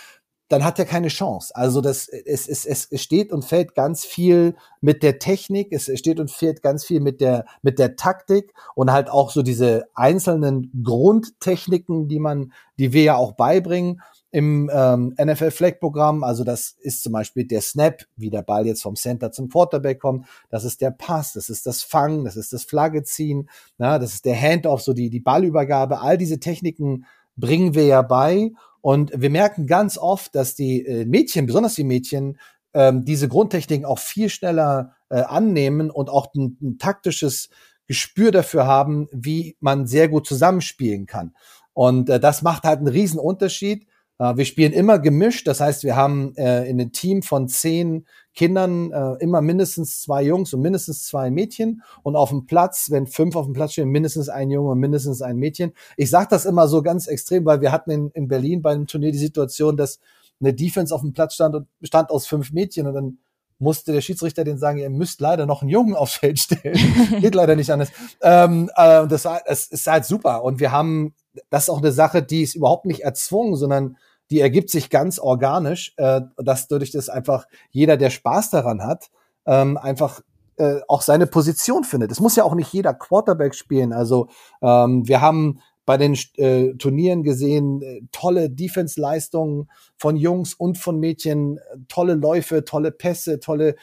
dann 0.48 0.64
hat 0.64 0.78
er 0.78 0.86
keine 0.86 1.08
Chance. 1.08 1.56
Also 1.56 1.82
das, 1.82 2.08
es, 2.08 2.48
es, 2.48 2.66
es 2.66 3.02
steht 3.02 3.32
und 3.32 3.46
fällt 3.46 3.74
ganz 3.74 4.06
viel 4.06 4.56
mit 4.80 5.02
der 5.02 5.18
Technik, 5.18 5.70
es 5.72 5.90
steht 5.98 6.20
und 6.20 6.30
fällt 6.30 6.62
ganz 6.62 6.86
viel 6.86 7.00
mit 7.00 7.20
der, 7.20 7.46
mit 7.64 7.80
der 7.80 7.96
Taktik 7.96 8.54
und 8.76 8.92
halt 8.92 9.10
auch 9.10 9.32
so 9.32 9.42
diese 9.42 9.86
einzelnen 9.96 10.72
Grundtechniken, 10.84 12.08
die 12.08 12.20
man, 12.20 12.54
die 12.78 12.94
wir 12.94 13.04
ja 13.04 13.16
auch 13.16 13.32
beibringen 13.32 14.02
im 14.36 14.70
ähm, 14.72 15.16
NFL 15.18 15.52
Flag 15.52 15.80
Programm. 15.80 16.24
Also 16.24 16.44
das 16.44 16.76
ist 16.82 17.02
zum 17.02 17.14
Beispiel 17.14 17.46
der 17.46 17.62
Snap, 17.62 18.04
wie 18.16 18.30
der 18.30 18.42
Ball 18.42 18.68
jetzt 18.68 18.84
vom 18.84 18.96
Center 18.96 19.32
zum 19.32 19.50
Quarterback 19.50 20.00
kommt. 20.00 20.28
Das 20.50 20.64
ist 20.64 20.82
der 20.82 20.92
Pass, 20.92 21.34
das 21.34 21.50
ist 21.50 21.66
das 21.66 21.84
Fangen, 21.84 22.26
das 22.26 22.36
ist 22.36 22.54
das 22.54 22.66
Flagge 22.66 23.04
ziehen, 23.04 23.50
na, 23.78 23.98
das 23.98 24.14
ist 24.14 24.26
der 24.26 24.40
Handoff, 24.40 24.82
so 24.82 24.94
die, 24.94 25.10
die 25.10 25.22
Ballübergabe. 25.22 26.02
All 26.02 26.18
diese 26.18 26.40
Techniken 26.40 27.06
bringen 27.38 27.76
wir 27.76 27.86
ja 27.86 28.02
bei 28.02 28.52
und 28.86 29.20
wir 29.20 29.32
merken 29.32 29.66
ganz 29.66 29.98
oft, 29.98 30.36
dass 30.36 30.54
die 30.54 30.86
äh, 30.86 31.06
Mädchen, 31.06 31.48
besonders 31.48 31.74
die 31.74 31.84
Mädchen, 31.84 32.38
ähm, 32.76 33.04
diese 33.04 33.28
Grundtechniken 33.28 33.84
auch 33.84 33.98
viel 33.98 34.30
schneller 34.30 34.96
äh, 35.10 35.22
annehmen 35.22 35.90
und 35.90 36.08
auch 36.08 36.32
ein, 36.36 36.56
ein 36.62 36.78
taktisches 36.78 37.50
Gespür 37.88 38.30
dafür 38.30 38.68
haben, 38.68 39.08
wie 39.12 39.58
man 39.60 39.88
sehr 39.88 40.08
gut 40.08 40.28
zusammenspielen 40.28 41.08
kann. 41.08 41.34
Und 41.74 42.12
äh, 42.12 42.20
das 42.20 42.44
macht 42.44 42.64
halt 42.64 42.78
einen 42.78 42.88
riesen 42.88 43.20
Unterschied. 43.20 43.88
Äh, 44.20 44.38
wir 44.38 44.46
spielen 44.46 44.74
immer 44.74 45.00
gemischt, 45.00 45.48
das 45.48 45.60
heißt, 45.60 45.84
wir 45.84 45.96
haben 45.96 46.36
äh, 46.36 46.70
in 46.70 46.80
einem 46.80 46.92
Team 46.92 47.22
von 47.22 47.48
zehn 47.48 48.06
Kindern 48.34 48.92
äh, 48.92 49.14
immer 49.24 49.42
mindestens 49.42 50.02
zwei 50.02 50.24
Jungs 50.24 50.54
und 50.54 50.62
mindestens 50.62 51.06
zwei 51.06 51.32
Mädchen 51.32 51.84
und 52.04 52.16
auf 52.16 52.30
dem 52.30 52.46
Platz, 52.46 52.92
wenn 52.92 53.08
fünf 53.08 53.36
auf 53.36 53.46
dem 53.46 53.54
Platz 53.54 53.74
stehen, 53.74 53.90
mindestens 53.90 54.30
ein 54.30 54.52
Junge 54.52 54.72
und 54.72 54.80
mindestens 54.80 55.22
ein 55.22 55.38
Mädchen. 55.38 55.74
Ich 55.98 56.10
sage 56.10 56.28
das 56.30 56.46
immer 56.46 56.68
so 56.68 56.82
ganz 56.82 57.08
extrem, 57.08 57.46
weil 57.46 57.62
wir 57.62 57.72
hatten 57.72 57.92
in, 57.92 58.10
in 58.12 58.28
Berlin 58.28 58.62
bei 58.62 58.72
einem 58.72 58.88
Turnier 58.88 59.12
die 59.12 59.18
Situation, 59.18 59.78
dass 59.78 60.00
eine 60.42 60.54
Defense 60.54 60.94
auf 60.94 61.02
dem 61.02 61.14
Platz 61.14 61.36
stand 61.36 61.56
und 61.56 61.68
bestand 61.80 62.10
aus 62.10 62.28
fünf 62.28 62.52
Mädchen 62.52 62.88
und 62.88 62.94
dann 62.94 63.18
musste 63.58 63.94
der 63.94 64.02
Schiedsrichter 64.02 64.44
den 64.44 64.58
sagen, 64.58 64.80
ihr 64.80 64.90
müsst 64.90 65.22
leider 65.22 65.46
noch 65.46 65.62
einen 65.62 65.70
Jungen 65.70 65.96
aufs 65.96 66.16
Feld 66.16 66.40
stellen. 66.40 66.78
Geht 67.22 67.36
leider 67.36 67.56
nicht 67.56 67.72
anders. 67.72 67.90
Ähm, 68.22 68.70
äh, 68.76 69.08
das, 69.08 69.26
war, 69.26 69.42
es 69.46 69.68
ist 69.68 69.88
halt 69.88 70.06
super. 70.06 70.44
Und 70.44 70.60
wir 70.60 70.72
haben, 70.72 71.14
das 71.50 71.64
ist 71.64 71.70
auch 71.70 71.80
eine 71.80 71.92
Sache, 71.92 72.24
die 72.24 72.44
ist 72.44 72.56
überhaupt 72.56 72.86
nicht 72.86 73.02
erzwungen, 73.02 73.56
sondern 73.56 73.98
die 74.32 74.40
ergibt 74.40 74.70
sich 74.70 74.90
ganz 74.90 75.20
organisch, 75.20 75.94
äh, 75.98 76.22
dass 76.38 76.68
dadurch, 76.68 76.92
dass 76.92 77.10
einfach 77.10 77.46
jeder, 77.72 77.98
der 77.98 78.10
Spaß 78.10 78.50
daran 78.50 78.84
hat, 78.84 79.10
ähm, 79.46 79.78
einfach 79.78 80.22
äh, 80.58 80.80
auch 80.88 81.02
seine 81.02 81.28
Position 81.28 81.84
findet. 81.84 82.12
Es 82.12 82.20
muss 82.20 82.36
ja 82.36 82.44
auch 82.44 82.56
nicht 82.56 82.72
jeder 82.74 82.94
Quarterback 82.94 83.56
spielen. 83.56 83.94
Also 83.94 84.28
ähm, 84.62 85.08
wir 85.08 85.22
haben 85.22 85.60
bei 85.86 85.98
den 85.98 86.18
äh, 86.38 86.74
Turnieren 86.76 87.24
gesehen, 87.24 87.82
äh, 87.82 88.02
tolle 88.12 88.50
Defense-Leistungen 88.50 89.70
von 89.98 90.16
Jungs 90.16 90.56
und 90.56 90.78
von 90.78 91.00
Mädchen, 91.00 91.60
tolle 91.88 92.16
Läufe, 92.16 92.66
tolle 92.66 92.92
Pässe, 92.92 93.40
tolle 93.40 93.76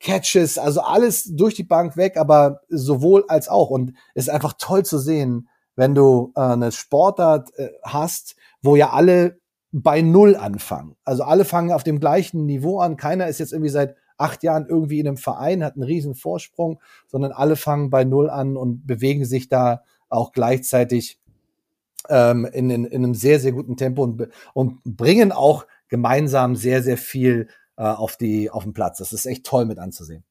Catches, 0.00 0.56
also 0.56 0.80
alles 0.80 1.24
durch 1.24 1.54
die 1.54 1.64
Bank 1.64 1.98
weg, 1.98 2.16
aber 2.16 2.62
sowohl 2.70 3.24
als 3.28 3.50
auch. 3.50 3.68
Und 3.68 3.92
es 4.14 4.24
ist 4.24 4.30
einfach 4.30 4.54
toll 4.58 4.84
zu 4.84 4.98
sehen, 4.98 5.49
wenn 5.80 5.94
du 5.94 6.30
äh, 6.36 6.40
eine 6.40 6.72
Sportart 6.72 7.58
äh, 7.58 7.70
hast, 7.82 8.36
wo 8.60 8.76
ja 8.76 8.90
alle 8.90 9.40
bei 9.72 10.02
Null 10.02 10.36
anfangen. 10.36 10.94
Also 11.04 11.22
alle 11.22 11.46
fangen 11.46 11.72
auf 11.72 11.84
dem 11.84 12.00
gleichen 12.00 12.44
Niveau 12.44 12.80
an. 12.80 12.98
Keiner 12.98 13.28
ist 13.28 13.38
jetzt 13.38 13.54
irgendwie 13.54 13.70
seit 13.70 13.96
acht 14.18 14.42
Jahren 14.42 14.66
irgendwie 14.68 15.00
in 15.00 15.08
einem 15.08 15.16
Verein, 15.16 15.64
hat 15.64 15.76
einen 15.76 15.84
riesen 15.84 16.14
Vorsprung, 16.14 16.82
sondern 17.06 17.32
alle 17.32 17.56
fangen 17.56 17.88
bei 17.88 18.04
Null 18.04 18.28
an 18.28 18.58
und 18.58 18.86
bewegen 18.86 19.24
sich 19.24 19.48
da 19.48 19.82
auch 20.10 20.32
gleichzeitig 20.32 21.18
ähm, 22.10 22.44
in, 22.44 22.68
in, 22.68 22.84
in 22.84 23.02
einem 23.02 23.14
sehr, 23.14 23.40
sehr 23.40 23.52
guten 23.52 23.78
Tempo 23.78 24.02
und, 24.02 24.28
und 24.52 24.82
bringen 24.84 25.32
auch 25.32 25.66
gemeinsam 25.88 26.56
sehr, 26.56 26.82
sehr 26.82 26.98
viel 26.98 27.48
äh, 27.78 27.84
auf, 27.84 28.18
die, 28.18 28.50
auf 28.50 28.64
den 28.64 28.74
Platz. 28.74 28.98
Das 28.98 29.14
ist 29.14 29.24
echt 29.24 29.46
toll 29.46 29.64
mit 29.64 29.78
anzusehen. 29.78 30.24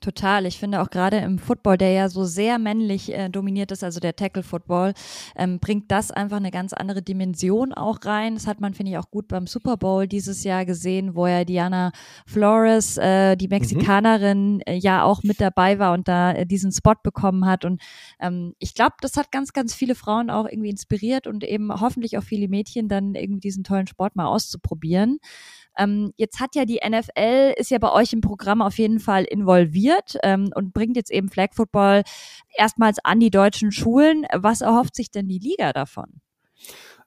Total. 0.00 0.46
Ich 0.46 0.58
finde 0.58 0.80
auch 0.80 0.90
gerade 0.90 1.16
im 1.16 1.40
Football, 1.40 1.76
der 1.76 1.90
ja 1.90 2.08
so 2.08 2.22
sehr 2.22 2.60
männlich 2.60 3.12
äh, 3.12 3.28
dominiert 3.28 3.72
ist, 3.72 3.82
also 3.82 3.98
der 3.98 4.14
Tackle-Football, 4.14 4.94
ähm, 5.34 5.58
bringt 5.58 5.90
das 5.90 6.12
einfach 6.12 6.36
eine 6.36 6.52
ganz 6.52 6.72
andere 6.72 7.02
Dimension 7.02 7.72
auch 7.74 7.98
rein. 8.04 8.34
Das 8.34 8.46
hat 8.46 8.60
man, 8.60 8.74
finde 8.74 8.92
ich, 8.92 8.98
auch 8.98 9.10
gut 9.10 9.26
beim 9.26 9.48
Super 9.48 9.76
Bowl 9.76 10.06
dieses 10.06 10.44
Jahr 10.44 10.64
gesehen, 10.64 11.16
wo 11.16 11.26
ja 11.26 11.44
Diana 11.44 11.90
Flores, 12.26 12.96
äh, 12.96 13.34
die 13.34 13.48
mhm. 13.48 13.54
Mexikanerin, 13.54 14.54
mhm. 14.54 14.62
äh, 14.66 14.76
ja 14.76 15.02
auch 15.02 15.24
mit 15.24 15.40
dabei 15.40 15.80
war 15.80 15.92
und 15.94 16.06
da 16.06 16.30
äh, 16.30 16.46
diesen 16.46 16.70
Spot 16.70 16.94
bekommen 17.02 17.44
hat. 17.44 17.64
Und 17.64 17.82
ähm, 18.20 18.54
ich 18.60 18.74
glaube, 18.74 18.94
das 19.00 19.16
hat 19.16 19.32
ganz, 19.32 19.52
ganz 19.52 19.74
viele 19.74 19.96
Frauen 19.96 20.30
auch 20.30 20.46
irgendwie 20.46 20.70
inspiriert 20.70 21.26
und 21.26 21.42
eben 21.42 21.72
hoffentlich 21.72 22.16
auch 22.18 22.22
viele 22.22 22.46
Mädchen 22.46 22.88
dann 22.88 23.16
irgendwie 23.16 23.40
diesen 23.40 23.64
tollen 23.64 23.88
Sport 23.88 24.14
mal 24.14 24.26
auszuprobieren. 24.26 25.18
Ähm, 25.78 26.12
jetzt 26.16 26.40
hat 26.40 26.54
ja 26.54 26.64
die 26.64 26.80
NFL, 26.86 27.54
ist 27.56 27.70
ja 27.70 27.78
bei 27.78 27.92
euch 27.92 28.12
im 28.12 28.20
Programm 28.20 28.60
auf 28.60 28.78
jeden 28.78 29.00
Fall 29.00 29.24
involviert 29.24 30.16
ähm, 30.22 30.50
und 30.54 30.74
bringt 30.74 30.96
jetzt 30.96 31.10
eben 31.10 31.28
Flag 31.28 31.54
Football 31.54 32.02
erstmals 32.56 32.98
an 33.04 33.20
die 33.20 33.30
deutschen 33.30 33.72
Schulen. 33.72 34.26
Was 34.34 34.60
erhofft 34.60 34.94
sich 34.96 35.10
denn 35.10 35.28
die 35.28 35.38
Liga 35.38 35.72
davon? 35.72 36.20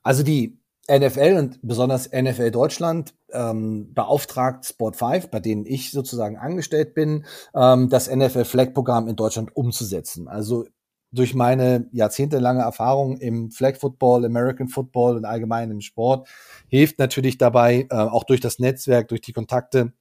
Also 0.03 0.23
die 0.23 0.57
NFL 0.89 1.37
und 1.37 1.59
besonders 1.61 2.11
NFL 2.11 2.51
Deutschland 2.51 3.13
ähm, 3.31 3.93
beauftragt 3.93 4.65
Sport 4.65 4.95
5, 4.95 5.29
bei 5.29 5.39
denen 5.39 5.65
ich 5.65 5.91
sozusagen 5.91 6.37
angestellt 6.37 6.93
bin, 6.93 7.25
ähm, 7.55 7.89
das 7.89 8.13
NFL 8.13 8.45
Flag 8.45 8.73
Programm 8.73 9.07
in 9.07 9.15
Deutschland 9.15 9.55
umzusetzen. 9.55 10.27
Also 10.27 10.65
durch 11.11 11.33
meine 11.33 11.87
jahrzehntelange 11.91 12.61
Erfahrung 12.61 13.17
im 13.17 13.51
Flag 13.51 13.75
Football, 13.75 14.25
American 14.25 14.69
Football 14.69 15.17
und 15.17 15.25
allgemein 15.25 15.71
im 15.71 15.81
Sport 15.81 16.29
hilft 16.67 16.99
natürlich 16.99 17.37
dabei, 17.37 17.87
äh, 17.89 17.95
auch 17.95 18.23
durch 18.23 18.39
das 18.39 18.59
Netzwerk, 18.59 19.09
durch 19.09 19.21
die 19.21 19.33
Kontakte 19.33 19.93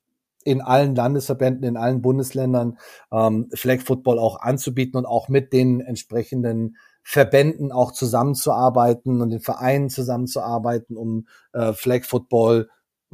in 0.44 0.60
allen 0.60 0.94
Landesverbänden, 0.94 1.64
in 1.64 1.76
allen 1.76 2.00
Bundesländern 2.00 2.78
ähm, 3.12 3.50
Flag 3.54 3.80
Football 3.80 4.18
auch 4.18 4.40
anzubieten 4.40 4.96
und 4.96 5.06
auch 5.06 5.28
mit 5.28 5.52
den 5.52 5.80
entsprechenden 5.80 6.76
Verbänden 7.02 7.72
auch 7.72 7.92
zusammenzuarbeiten 7.92 9.20
und 9.20 9.30
den 9.30 9.40
Vereinen 9.40 9.90
zusammenzuarbeiten, 9.90 10.96
um 10.96 11.26
äh, 11.52 11.72
Flag 11.72 12.04
Football 12.04 12.68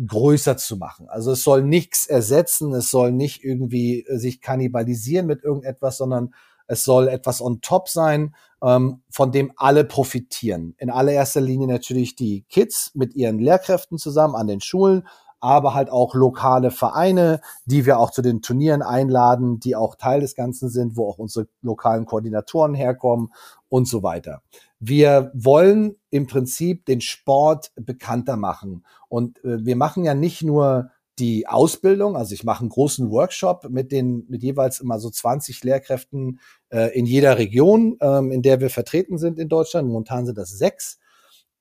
größer 0.05 0.57
zu 0.57 0.77
machen. 0.77 1.09
Also 1.09 1.33
es 1.33 1.43
soll 1.43 1.63
nichts 1.63 2.07
ersetzen, 2.07 2.73
es 2.75 2.91
soll 2.91 3.13
nicht 3.13 3.43
irgendwie 3.43 4.05
äh, 4.07 4.19
sich 4.19 4.41
kannibalisieren 4.41 5.27
mit 5.27 5.43
irgendetwas, 5.43 5.97
sondern 5.97 6.35
es 6.67 6.85
soll 6.85 7.09
etwas 7.09 7.41
on 7.41 7.61
top 7.61 7.89
sein, 7.89 8.35
ähm, 8.63 9.03
von 9.11 9.33
dem 9.33 9.53
alle 9.57 9.85
profitieren. 9.85 10.75
In 10.79 10.91
allererster 10.91 11.41
Linie 11.41 11.69
natürlich 11.69 12.17
die 12.17 12.43
Kids 12.49 12.93
mit 12.95 13.15
ihren 13.15 13.39
Lehrkräften 13.39 13.99
zusammen 13.99 14.35
an 14.35 14.47
den 14.47 14.61
Schulen, 14.61 15.07
aber 15.41 15.75
halt 15.75 15.91
auch 15.91 16.15
lokale 16.15 16.71
Vereine, 16.71 17.41
die 17.67 17.87
wir 17.87 17.99
auch 17.99 18.11
zu 18.11 18.23
den 18.23 18.43
Turnieren 18.43 18.83
einladen, 18.83 19.61
die 19.61 19.77
auch 19.77 19.95
Teil 19.95 20.21
des 20.21 20.35
Ganzen 20.35 20.71
sind, 20.71 20.97
wo 20.97 21.09
auch 21.09 21.19
unsere 21.19 21.47
lokalen 21.63 22.07
Koordinatoren 22.07 22.75
herkommen 22.75 23.33
und 23.69 23.87
so 23.87 24.03
weiter. 24.03 24.43
Wir 24.79 25.31
wollen 25.35 25.97
im 26.11 26.27
Prinzip 26.27 26.85
den 26.87 27.01
Sport 27.01 27.73
bekannter 27.77 28.37
machen. 28.37 28.85
Und 29.09 29.43
äh, 29.45 29.65
wir 29.65 29.77
machen 29.77 30.05
ja 30.05 30.15
nicht 30.15 30.43
nur 30.43 30.91
die 31.19 31.49
Ausbildung, 31.49 32.17
also 32.17 32.35
ich 32.35 32.45
mache 32.45 32.61
einen 32.61 32.69
großen 32.69 33.11
Workshop 33.11 33.69
mit 33.71 33.91
den 33.91 34.27
mit 34.29 34.43
jeweils 34.43 34.81
immer 34.81 34.99
so 34.99 35.11
20 35.11 35.65
Lehrkräften 35.65 36.41
äh, 36.71 36.97
in 36.97 37.07
jeder 37.07 37.39
Region, 37.39 37.97
ähm, 38.01 38.31
in 38.31 38.43
der 38.43 38.61
wir 38.61 38.71
vertreten 38.71 39.19
sind 39.19 39.39
in 39.39 39.49
Deutschland. 39.49 39.89
Momentan 39.89 40.27
sind 40.27 40.37
das 40.37 40.51
sechs. 40.51 40.99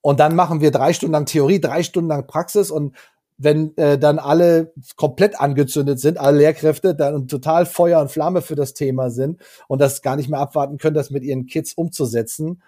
Und 0.02 0.20
dann 0.20 0.36
machen 0.36 0.62
wir 0.62 0.72
drei 0.72 0.94
Stunden 0.94 1.14
lang 1.14 1.26
Theorie, 1.26 1.60
drei 1.60 1.84
Stunden 1.84 2.10
lang 2.10 2.28
Praxis 2.28 2.70
und 2.70 2.96
wenn 3.38 3.76
äh, 3.78 3.98
dann 3.98 4.20
alle 4.20 4.74
komplett 4.96 5.40
angezündet 5.40 6.00
sind, 6.00 6.18
alle 6.18 6.38
Lehrkräfte, 6.38 6.96
dann 6.96 7.28
total 7.28 7.66
Feuer 7.66 8.00
und 8.00 8.12
Flamme 8.12 8.42
für 8.42 8.56
das 8.56 8.74
Thema 8.74 9.10
sind 9.10 9.42
und 9.68 9.82
das 9.82 10.02
gar 10.02 10.16
nicht 10.16 10.30
mehr 10.30 10.40
abwarten 10.40 10.78
können, 10.78 10.96
das 10.96 11.10
mit 11.10 11.24
ihren 11.24 11.46
Kids 11.46 11.74
umzusetzen, 11.74 12.62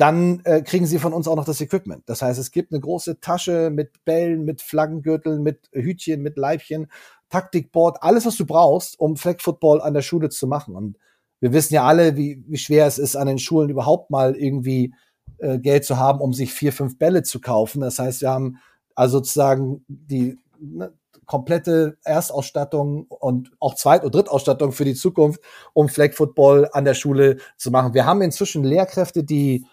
dann 0.00 0.40
äh, 0.44 0.62
kriegen 0.62 0.86
sie 0.86 0.98
von 0.98 1.12
uns 1.12 1.28
auch 1.28 1.36
noch 1.36 1.44
das 1.44 1.60
Equipment. 1.60 2.04
Das 2.06 2.22
heißt, 2.22 2.40
es 2.40 2.52
gibt 2.52 2.72
eine 2.72 2.80
große 2.80 3.20
Tasche 3.20 3.68
mit 3.70 4.02
Bällen, 4.06 4.46
mit 4.46 4.62
Flaggengürteln, 4.62 5.42
mit 5.42 5.68
Hütchen, 5.72 6.22
mit 6.22 6.38
Leibchen, 6.38 6.86
Taktikboard, 7.28 8.02
alles, 8.02 8.24
was 8.24 8.36
du 8.36 8.46
brauchst, 8.46 8.98
um 8.98 9.16
Flag 9.16 9.40
Football 9.40 9.82
an 9.82 9.92
der 9.92 10.00
Schule 10.00 10.30
zu 10.30 10.46
machen. 10.46 10.74
Und 10.74 10.96
wir 11.40 11.52
wissen 11.52 11.74
ja 11.74 11.84
alle, 11.84 12.16
wie, 12.16 12.42
wie 12.48 12.56
schwer 12.56 12.86
es 12.86 12.98
ist, 12.98 13.14
an 13.14 13.26
den 13.26 13.38
Schulen 13.38 13.68
überhaupt 13.68 14.10
mal 14.10 14.36
irgendwie 14.36 14.94
äh, 15.36 15.58
Geld 15.58 15.84
zu 15.84 15.98
haben, 15.98 16.20
um 16.20 16.32
sich 16.32 16.54
vier, 16.54 16.72
fünf 16.72 16.98
Bälle 16.98 17.22
zu 17.22 17.38
kaufen. 17.38 17.82
Das 17.82 17.98
heißt, 17.98 18.22
wir 18.22 18.30
haben 18.30 18.56
also 18.94 19.18
sozusagen 19.18 19.84
die 19.86 20.38
ne, 20.58 20.94
komplette 21.26 21.98
Erstausstattung 22.04 23.06
und 23.08 23.52
auch 23.60 23.74
Zweit- 23.74 24.02
und 24.02 24.14
Drittausstattung 24.14 24.72
für 24.72 24.86
die 24.86 24.94
Zukunft, 24.94 25.40
um 25.74 25.90
Flag 25.90 26.14
Football 26.14 26.70
an 26.72 26.86
der 26.86 26.94
Schule 26.94 27.36
zu 27.58 27.70
machen. 27.70 27.92
Wir 27.92 28.06
haben 28.06 28.22
inzwischen 28.22 28.64
Lehrkräfte, 28.64 29.24
die 29.24 29.66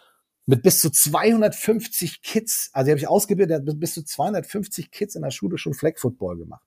mit 0.47 0.63
bis 0.63 0.79
zu 0.79 0.89
250 0.89 2.23
Kids, 2.23 2.69
also 2.71 2.85
die 2.85 2.91
habe 2.91 2.99
ich 2.99 3.07
ausgebildet, 3.07 3.67
der 3.67 3.73
hat 3.73 3.79
bis 3.79 3.93
zu 3.93 4.03
250 4.03 4.91
Kids 4.91 5.15
in 5.15 5.21
der 5.21 5.31
Schule 5.31 5.57
schon 5.57 5.73
Flag 5.73 5.97
Football 5.97 6.37
gemacht. 6.37 6.63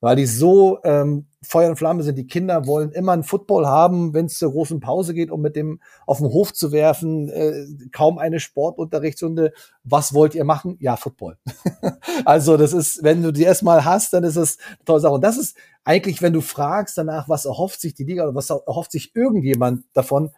Weil 0.00 0.16
die 0.16 0.26
so 0.26 0.80
ähm, 0.84 1.28
Feuer 1.40 1.70
und 1.70 1.76
Flamme 1.76 2.02
sind. 2.02 2.18
Die 2.18 2.26
Kinder 2.26 2.66
wollen 2.66 2.92
immer 2.92 3.12
einen 3.12 3.22
Football 3.22 3.66
haben, 3.66 4.12
wenn 4.12 4.26
es 4.26 4.36
zur 4.36 4.52
großen 4.52 4.78
Pause 4.80 5.14
geht, 5.14 5.30
um 5.30 5.40
mit 5.40 5.56
dem 5.56 5.80
auf 6.06 6.18
den 6.18 6.26
Hof 6.26 6.52
zu 6.52 6.72
werfen. 6.72 7.30
Äh, 7.30 7.64
kaum 7.92 8.18
eine 8.18 8.38
Sportunterrichtsstunde. 8.38 9.54
Was 9.82 10.12
wollt 10.12 10.34
ihr 10.34 10.44
machen? 10.44 10.76
Ja, 10.80 10.96
Football. 10.96 11.38
also 12.26 12.58
das 12.58 12.74
ist, 12.74 13.02
wenn 13.02 13.22
du 13.22 13.32
die 13.32 13.44
erstmal 13.44 13.86
hast, 13.86 14.12
dann 14.12 14.24
ist 14.24 14.36
das 14.36 14.58
eine 14.58 14.84
tolle 14.84 15.00
Sache. 15.00 15.14
Und 15.14 15.24
das 15.24 15.38
ist 15.38 15.56
eigentlich, 15.84 16.20
wenn 16.20 16.34
du 16.34 16.42
fragst 16.42 16.98
danach, 16.98 17.30
was 17.30 17.46
erhofft 17.46 17.80
sich 17.80 17.94
die 17.94 18.04
Liga 18.04 18.24
oder 18.24 18.34
was 18.34 18.50
erhofft 18.50 18.92
sich 18.92 19.16
irgendjemand 19.16 19.84
davon, 19.94 20.32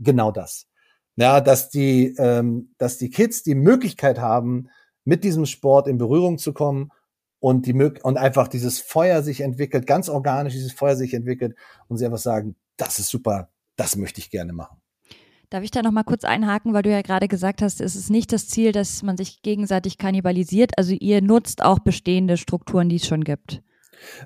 genau 0.00 0.32
das 0.32 0.66
ja, 1.16 1.40
dass 1.40 1.70
die, 1.70 2.14
ähm, 2.18 2.74
dass 2.78 2.98
die 2.98 3.10
Kids 3.10 3.42
die 3.42 3.54
Möglichkeit 3.54 4.18
haben, 4.18 4.68
mit 5.04 5.24
diesem 5.24 5.46
Sport 5.46 5.88
in 5.88 5.98
Berührung 5.98 6.38
zu 6.38 6.52
kommen 6.52 6.90
und 7.40 7.66
die 7.66 7.74
und 7.74 8.16
einfach 8.16 8.48
dieses 8.48 8.80
Feuer 8.80 9.22
sich 9.22 9.40
entwickelt, 9.40 9.86
ganz 9.86 10.08
organisch 10.08 10.54
dieses 10.54 10.72
Feuer 10.72 10.96
sich 10.96 11.12
entwickelt 11.12 11.56
und 11.88 11.96
sie 11.96 12.06
einfach 12.06 12.18
sagen, 12.18 12.56
das 12.76 12.98
ist 12.98 13.08
super, 13.08 13.50
das 13.76 13.96
möchte 13.96 14.20
ich 14.20 14.30
gerne 14.30 14.52
machen. 14.52 14.78
Darf 15.50 15.64
ich 15.64 15.70
da 15.70 15.82
noch 15.82 15.90
mal 15.90 16.04
kurz 16.04 16.24
einhaken, 16.24 16.72
weil 16.72 16.82
du 16.82 16.90
ja 16.90 17.02
gerade 17.02 17.28
gesagt 17.28 17.60
hast, 17.60 17.82
es 17.82 17.94
ist 17.94 18.08
nicht 18.08 18.32
das 18.32 18.48
Ziel, 18.48 18.72
dass 18.72 19.02
man 19.02 19.18
sich 19.18 19.42
gegenseitig 19.42 19.98
kannibalisiert. 19.98 20.78
Also 20.78 20.94
ihr 20.98 21.20
nutzt 21.20 21.62
auch 21.62 21.78
bestehende 21.80 22.38
Strukturen, 22.38 22.88
die 22.88 22.96
es 22.96 23.06
schon 23.06 23.22
gibt. 23.22 23.60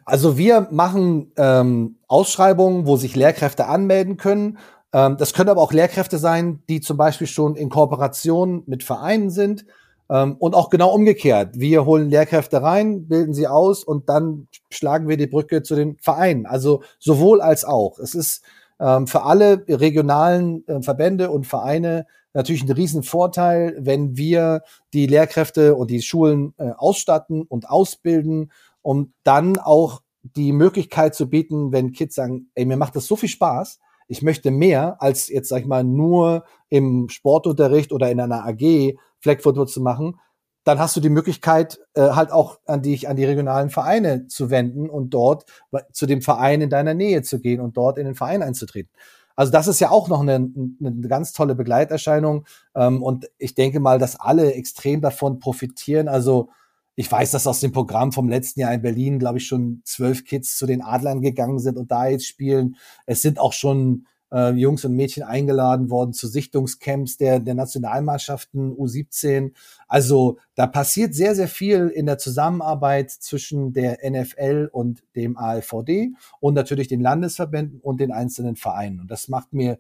Also 0.05 0.39
wir 0.39 0.69
machen 0.71 1.33
ähm, 1.37 1.99
Ausschreibungen, 2.07 2.87
wo 2.87 2.97
sich 2.97 3.17
Lehrkräfte 3.17 3.67
anmelden 3.67 4.17
können 4.17 4.59
Ähm, 4.97 5.19
das 5.19 5.35
können 5.35 5.51
aber 5.51 5.61
auch 5.61 5.75
Lehrkräfte 5.75 6.17
sein, 6.17 6.63
die 6.71 6.81
zum 6.81 6.97
Beispiel 6.97 7.27
schon 7.27 7.55
in 7.55 7.69
Kooperation 7.69 8.63
mit 8.67 8.83
Vereinen 8.83 9.29
sind. 9.29 9.67
Ähm, 10.09 10.37
und 10.39 10.55
auch 10.55 10.71
genau 10.71 10.95
umgekehrt. 10.95 11.59
Wir 11.59 11.85
holen 11.85 12.09
Lehrkräfte 12.09 12.63
rein, 12.63 13.09
bilden 13.09 13.35
sie 13.35 13.47
aus 13.47 13.85
und 13.85 14.09
dann 14.09 14.49
schlagen 14.71 15.09
wir 15.09 15.17
die 15.17 15.27
Brücke 15.27 15.63
zu 15.63 15.75
den 15.75 15.99
Vereinen. 16.01 16.47
Also 16.47 16.83
sowohl 16.99 17.43
als 17.43 17.65
auch. 17.65 17.99
Es 17.99 18.15
ist 18.15 18.43
ähm, 18.81 19.07
für 19.07 19.25
alle 19.25 19.65
regionalen 19.69 20.67
äh, 20.67 20.81
Verbände 20.81 21.31
und 21.31 21.47
Vereine 21.47 22.07
natürlich 22.33 22.63
ein 22.63 22.71
Riesenvorteil, 22.71 23.77
wenn 23.81 24.17
wir 24.17 24.63
die 24.95 25.07
Lehrkräfte 25.07 25.75
und 25.75 25.91
die 25.91 26.03
Schulen 26.03 26.55
äh, 26.57 26.71
ausstatten 26.71 27.43
und 27.43 27.69
ausbilden, 27.69 28.53
um 28.83 29.13
dann 29.25 29.59
auch 29.59 30.03
die 30.23 30.53
Möglichkeit 30.53 31.15
zu 31.15 31.29
bieten, 31.29 31.73
wenn 31.73 31.93
Kids 31.93 32.15
sagen, 32.15 32.49
ey, 32.55 32.65
mir 32.65 32.77
macht 32.77 32.97
das 32.97 33.07
so 33.07 33.17
viel 33.17 33.29
Spaß, 33.29 33.81
ich 34.09 34.23
möchte 34.23 34.51
mehr 34.51 35.01
als 35.01 35.29
jetzt, 35.29 35.49
sag 35.49 35.63
ich 35.63 35.67
mal, 35.67 35.85
nur 35.85 36.45
im 36.69 37.09
Sportunterricht 37.09 37.93
oder 37.93 38.11
in 38.11 38.21
einer 38.21 38.47
AG 38.47 38.97
Football 39.21 39.67
zu 39.67 39.81
machen, 39.81 40.21
dann 40.65 40.79
hast 40.79 40.97
du 40.97 41.01
die 41.01 41.11
Möglichkeit, 41.11 41.79
äh, 41.95 42.11
halt 42.11 42.33
auch 42.33 42.59
an 42.67 42.83
die, 42.83 43.07
an 43.07 43.17
die 43.17 43.25
regionalen 43.25 43.71
Vereine 43.71 44.27
zu 44.27 44.51
wenden 44.51 44.91
und 44.91 45.11
dort 45.11 45.45
zu 45.93 46.07
dem 46.07 46.23
Verein 46.23 46.61
in 46.61 46.71
deiner 46.71 46.95
Nähe 46.95 47.23
zu 47.23 47.41
gehen 47.41 47.61
und 47.61 47.77
dort 47.77 47.99
in 47.99 48.05
den 48.05 48.15
Verein 48.17 48.43
einzutreten. 48.43 48.91
Also 49.37 49.53
das 49.53 49.69
ist 49.69 49.81
ja 49.81 49.91
auch 49.91 50.09
noch 50.09 50.21
eine, 50.23 50.35
eine 50.35 51.09
ganz 51.09 51.33
tolle 51.33 51.55
Begleiterscheinung. 51.55 52.47
Ähm, 52.75 53.03
und 53.03 53.31
ich 53.39 53.55
denke 53.55 53.81
mal, 53.81 53.99
dass 53.99 54.19
alle 54.19 54.55
extrem 54.55 55.01
davon 55.01 55.39
profitieren. 55.39 56.09
Also 56.09 56.49
ich 56.97 57.13
weiß, 57.13 57.31
dass 57.31 57.47
aus 57.47 57.61
dem 57.61 57.73
Programm 57.73 58.11
vom 58.11 58.29
letzten 58.29 58.61
Jahr 58.61 58.73
in 58.73 58.81
Berlin, 58.81 59.19
glaube 59.19 59.39
ich, 59.39 59.47
schon 59.47 59.83
zwölf 59.85 60.25
Kids 60.25 60.57
zu 60.57 60.67
den 60.67 60.83
Adlern 60.83 61.21
gegangen 61.21 61.59
sind 61.59 61.77
und 61.77 61.91
da 61.91 62.09
jetzt 62.09 62.27
spielen. 62.27 62.77
Es 63.05 63.21
sind 63.21 63.39
auch 63.39 63.53
schon 63.53 64.07
äh, 64.33 64.53
Jungs 64.53 64.83
und 64.85 64.97
Mädchen 64.97 65.23
eingeladen 65.23 65.91
worden 65.91 66.15
zu 66.15 66.27
Sichtungscamps 66.27 67.19
der, 67.19 67.39
der 67.39 67.55
Nationalmannschaften 67.55 68.73
U17. 68.75 69.53
Also 69.87 70.39
da 70.55 70.67
passiert 70.67 71.15
sehr, 71.15 71.35
sehr 71.35 71.49
viel 71.49 71.89
in 71.89 72.07
der 72.07 72.17
Zusammenarbeit 72.17 73.11
zwischen 73.11 73.75
der 73.75 73.99
NFL 74.03 74.71
und 74.73 75.03
dem 75.15 75.37
ALVD 75.37 76.13
und 76.41 76.55
natürlich 76.55 76.89
den 76.89 77.03
Landesverbänden 77.03 77.81
und 77.81 78.01
den 78.01 78.11
einzelnen 78.11 78.57
Vereinen. 78.57 79.01
Und 79.01 79.11
das 79.11 79.29
macht 79.29 79.53
mir 79.53 79.79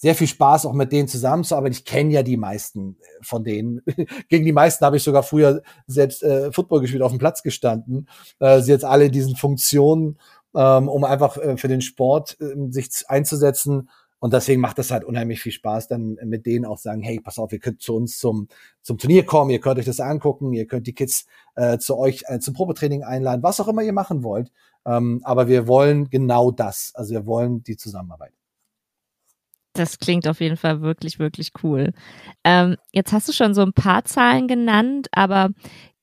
sehr 0.00 0.14
viel 0.14 0.26
Spaß, 0.26 0.64
auch 0.64 0.72
mit 0.72 0.92
denen 0.92 1.08
zusammenzuarbeiten. 1.08 1.76
Ich 1.76 1.84
kenne 1.84 2.10
ja 2.10 2.22
die 2.22 2.38
meisten 2.38 2.96
äh, 3.00 3.04
von 3.22 3.44
denen. 3.44 3.82
Gegen 4.28 4.46
die 4.46 4.52
meisten 4.52 4.84
habe 4.84 4.96
ich 4.96 5.02
sogar 5.02 5.22
früher 5.22 5.62
selbst 5.86 6.22
äh, 6.22 6.50
Football 6.52 6.80
gespielt, 6.80 7.02
auf 7.02 7.12
dem 7.12 7.18
Platz 7.18 7.42
gestanden. 7.42 8.08
Äh, 8.38 8.62
sie 8.62 8.72
jetzt 8.72 8.84
alle 8.84 9.06
in 9.06 9.12
diesen 9.12 9.36
Funktionen 9.36 10.18
ähm, 10.54 10.88
um 10.88 11.04
einfach 11.04 11.36
äh, 11.36 11.58
für 11.58 11.68
den 11.68 11.82
Sport 11.82 12.38
äh, 12.40 12.54
sich 12.70 12.88
einzusetzen. 13.08 13.90
Und 14.20 14.32
deswegen 14.32 14.60
macht 14.60 14.78
das 14.78 14.90
halt 14.90 15.04
unheimlich 15.04 15.40
viel 15.40 15.52
Spaß, 15.52 15.88
dann 15.88 16.18
mit 16.24 16.44
denen 16.44 16.64
auch 16.64 16.78
sagen, 16.78 17.02
hey, 17.02 17.20
pass 17.20 17.38
auf, 17.38 17.52
ihr 17.52 17.58
könnt 17.58 17.82
zu 17.82 17.94
uns 17.94 18.18
zum, 18.18 18.48
zum 18.82 18.98
Turnier 18.98 19.24
kommen, 19.24 19.50
ihr 19.50 19.60
könnt 19.60 19.78
euch 19.78 19.86
das 19.86 20.00
angucken, 20.00 20.52
ihr 20.52 20.66
könnt 20.66 20.86
die 20.86 20.94
Kids 20.94 21.26
äh, 21.56 21.78
zu 21.78 21.96
euch 21.96 22.24
äh, 22.26 22.38
zum 22.38 22.52
Probetraining 22.54 23.02
einladen, 23.02 23.42
was 23.42 23.60
auch 23.60 23.68
immer 23.68 23.82
ihr 23.82 23.94
machen 23.94 24.22
wollt. 24.22 24.50
Ähm, 24.86 25.20
aber 25.24 25.48
wir 25.48 25.66
wollen 25.68 26.08
genau 26.08 26.50
das. 26.50 26.92
Also 26.94 27.14
wir 27.14 27.26
wollen 27.26 27.62
die 27.62 27.76
Zusammenarbeit. 27.76 28.32
Das 29.72 29.98
klingt 29.98 30.26
auf 30.26 30.40
jeden 30.40 30.56
Fall 30.56 30.80
wirklich, 30.80 31.18
wirklich 31.18 31.52
cool. 31.62 31.92
Ähm, 32.44 32.76
jetzt 32.92 33.12
hast 33.12 33.28
du 33.28 33.32
schon 33.32 33.54
so 33.54 33.62
ein 33.62 33.72
paar 33.72 34.04
Zahlen 34.04 34.48
genannt, 34.48 35.08
aber 35.12 35.50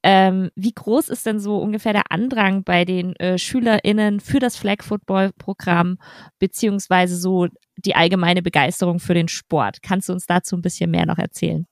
ähm, 0.03 0.51
wie 0.55 0.71
groß 0.71 1.09
ist 1.09 1.25
denn 1.25 1.39
so 1.39 1.57
ungefähr 1.57 1.91
der 1.91 2.11
Andrang 2.11 2.63
bei 2.63 2.85
den 2.85 3.15
äh, 3.17 3.37
SchülerInnen 3.37 4.19
für 4.21 4.39
das 4.39 4.55
Flag 4.55 4.83
Football 4.83 5.31
Programm, 5.37 5.97
beziehungsweise 6.39 7.17
so 7.17 7.47
die 7.77 7.95
allgemeine 7.95 8.41
Begeisterung 8.41 8.99
für 8.99 9.13
den 9.13 9.27
Sport? 9.27 9.81
Kannst 9.81 10.07
du 10.07 10.13
uns 10.13 10.25
dazu 10.25 10.55
ein 10.55 10.61
bisschen 10.61 10.91
mehr 10.91 11.05
noch 11.05 11.17
erzählen? 11.17 11.67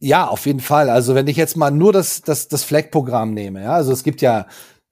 Ja, 0.00 0.26
auf 0.26 0.46
jeden 0.46 0.60
Fall. 0.60 0.88
Also 0.88 1.14
wenn 1.14 1.28
ich 1.28 1.36
jetzt 1.36 1.56
mal 1.56 1.70
nur 1.70 1.92
das, 1.92 2.22
das, 2.22 2.48
das 2.48 2.64
Flag-Programm 2.64 3.34
nehme, 3.34 3.62
ja, 3.62 3.72
also 3.72 3.92
es 3.92 4.02
gibt 4.02 4.22
ja 4.22 4.46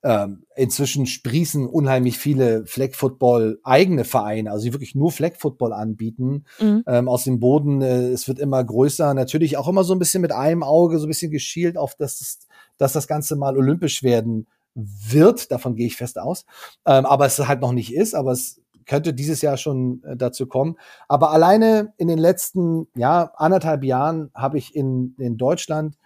ähm, 0.04 0.44
inzwischen 0.56 1.06
sprießen 1.06 1.66
unheimlich 1.66 2.18
viele 2.18 2.66
Flag 2.66 2.94
Football 2.94 3.60
eigene 3.62 4.04
Vereine, 4.04 4.50
also 4.50 4.64
die 4.64 4.72
wirklich 4.72 4.94
nur 4.94 5.12
Flag 5.12 5.36
Football 5.38 5.72
anbieten 5.72 6.44
mhm. 6.60 6.82
ähm, 6.86 7.08
aus 7.08 7.24
dem 7.24 7.38
Boden. 7.38 7.82
Äh, 7.82 8.08
es 8.08 8.26
wird 8.26 8.38
immer 8.40 8.62
größer, 8.64 9.14
natürlich 9.14 9.56
auch 9.56 9.68
immer 9.68 9.84
so 9.84 9.94
ein 9.94 9.98
bisschen 10.00 10.20
mit 10.20 10.32
einem 10.32 10.62
Auge, 10.62 10.98
so 10.98 11.06
ein 11.06 11.08
bisschen 11.08 11.30
geschielt 11.30 11.76
auf, 11.76 11.94
dass 11.94 12.18
das, 12.18 12.38
dass 12.78 12.92
das 12.92 13.06
Ganze 13.06 13.36
mal 13.36 13.56
olympisch 13.56 14.02
werden 14.02 14.48
wird. 14.74 15.52
Davon 15.52 15.76
gehe 15.76 15.86
ich 15.86 15.96
fest 15.96 16.18
aus. 16.18 16.46
Ähm, 16.86 17.06
aber 17.06 17.26
es 17.26 17.38
halt 17.38 17.60
noch 17.60 17.72
nicht 17.72 17.94
ist, 17.94 18.14
aber 18.14 18.32
es 18.32 18.60
könnte 18.86 19.14
dieses 19.14 19.42
Jahr 19.42 19.56
schon 19.56 20.02
äh, 20.04 20.16
dazu 20.16 20.46
kommen. 20.46 20.76
Aber 21.08 21.30
alleine 21.30 21.92
in 21.96 22.08
den 22.08 22.18
letzten 22.18 22.88
ja, 22.96 23.32
anderthalb 23.36 23.84
Jahren 23.84 24.30
habe 24.34 24.58
ich 24.58 24.74
in, 24.74 25.14
in 25.18 25.36
Deutschland 25.36 25.96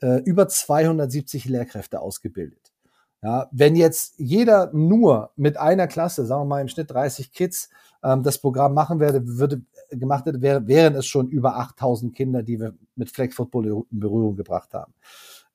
äh, 0.00 0.20
über 0.24 0.48
270 0.48 1.44
Lehrkräfte 1.44 2.00
ausgebildet. 2.00 2.63
Ja, 3.24 3.48
wenn 3.52 3.74
jetzt 3.74 4.18
jeder 4.18 4.70
nur 4.74 5.30
mit 5.34 5.56
einer 5.56 5.86
Klasse, 5.86 6.26
sagen 6.26 6.42
wir 6.42 6.46
mal 6.46 6.60
im 6.60 6.68
Schnitt 6.68 6.90
30 6.90 7.32
Kids, 7.32 7.70
ähm, 8.02 8.22
das 8.22 8.36
Programm 8.38 8.74
machen 8.74 9.00
werde, 9.00 9.26
würde 9.26 9.62
gemacht 9.88 10.26
hätte, 10.26 10.42
wär, 10.42 10.66
wären 10.66 10.94
es 10.94 11.06
schon 11.06 11.28
über 11.28 11.56
8000 11.56 12.14
Kinder, 12.14 12.42
die 12.42 12.60
wir 12.60 12.74
mit 12.96 13.10
Flag 13.10 13.32
Football 13.32 13.86
in 13.90 13.98
Berührung 13.98 14.36
gebracht 14.36 14.74
haben. 14.74 14.92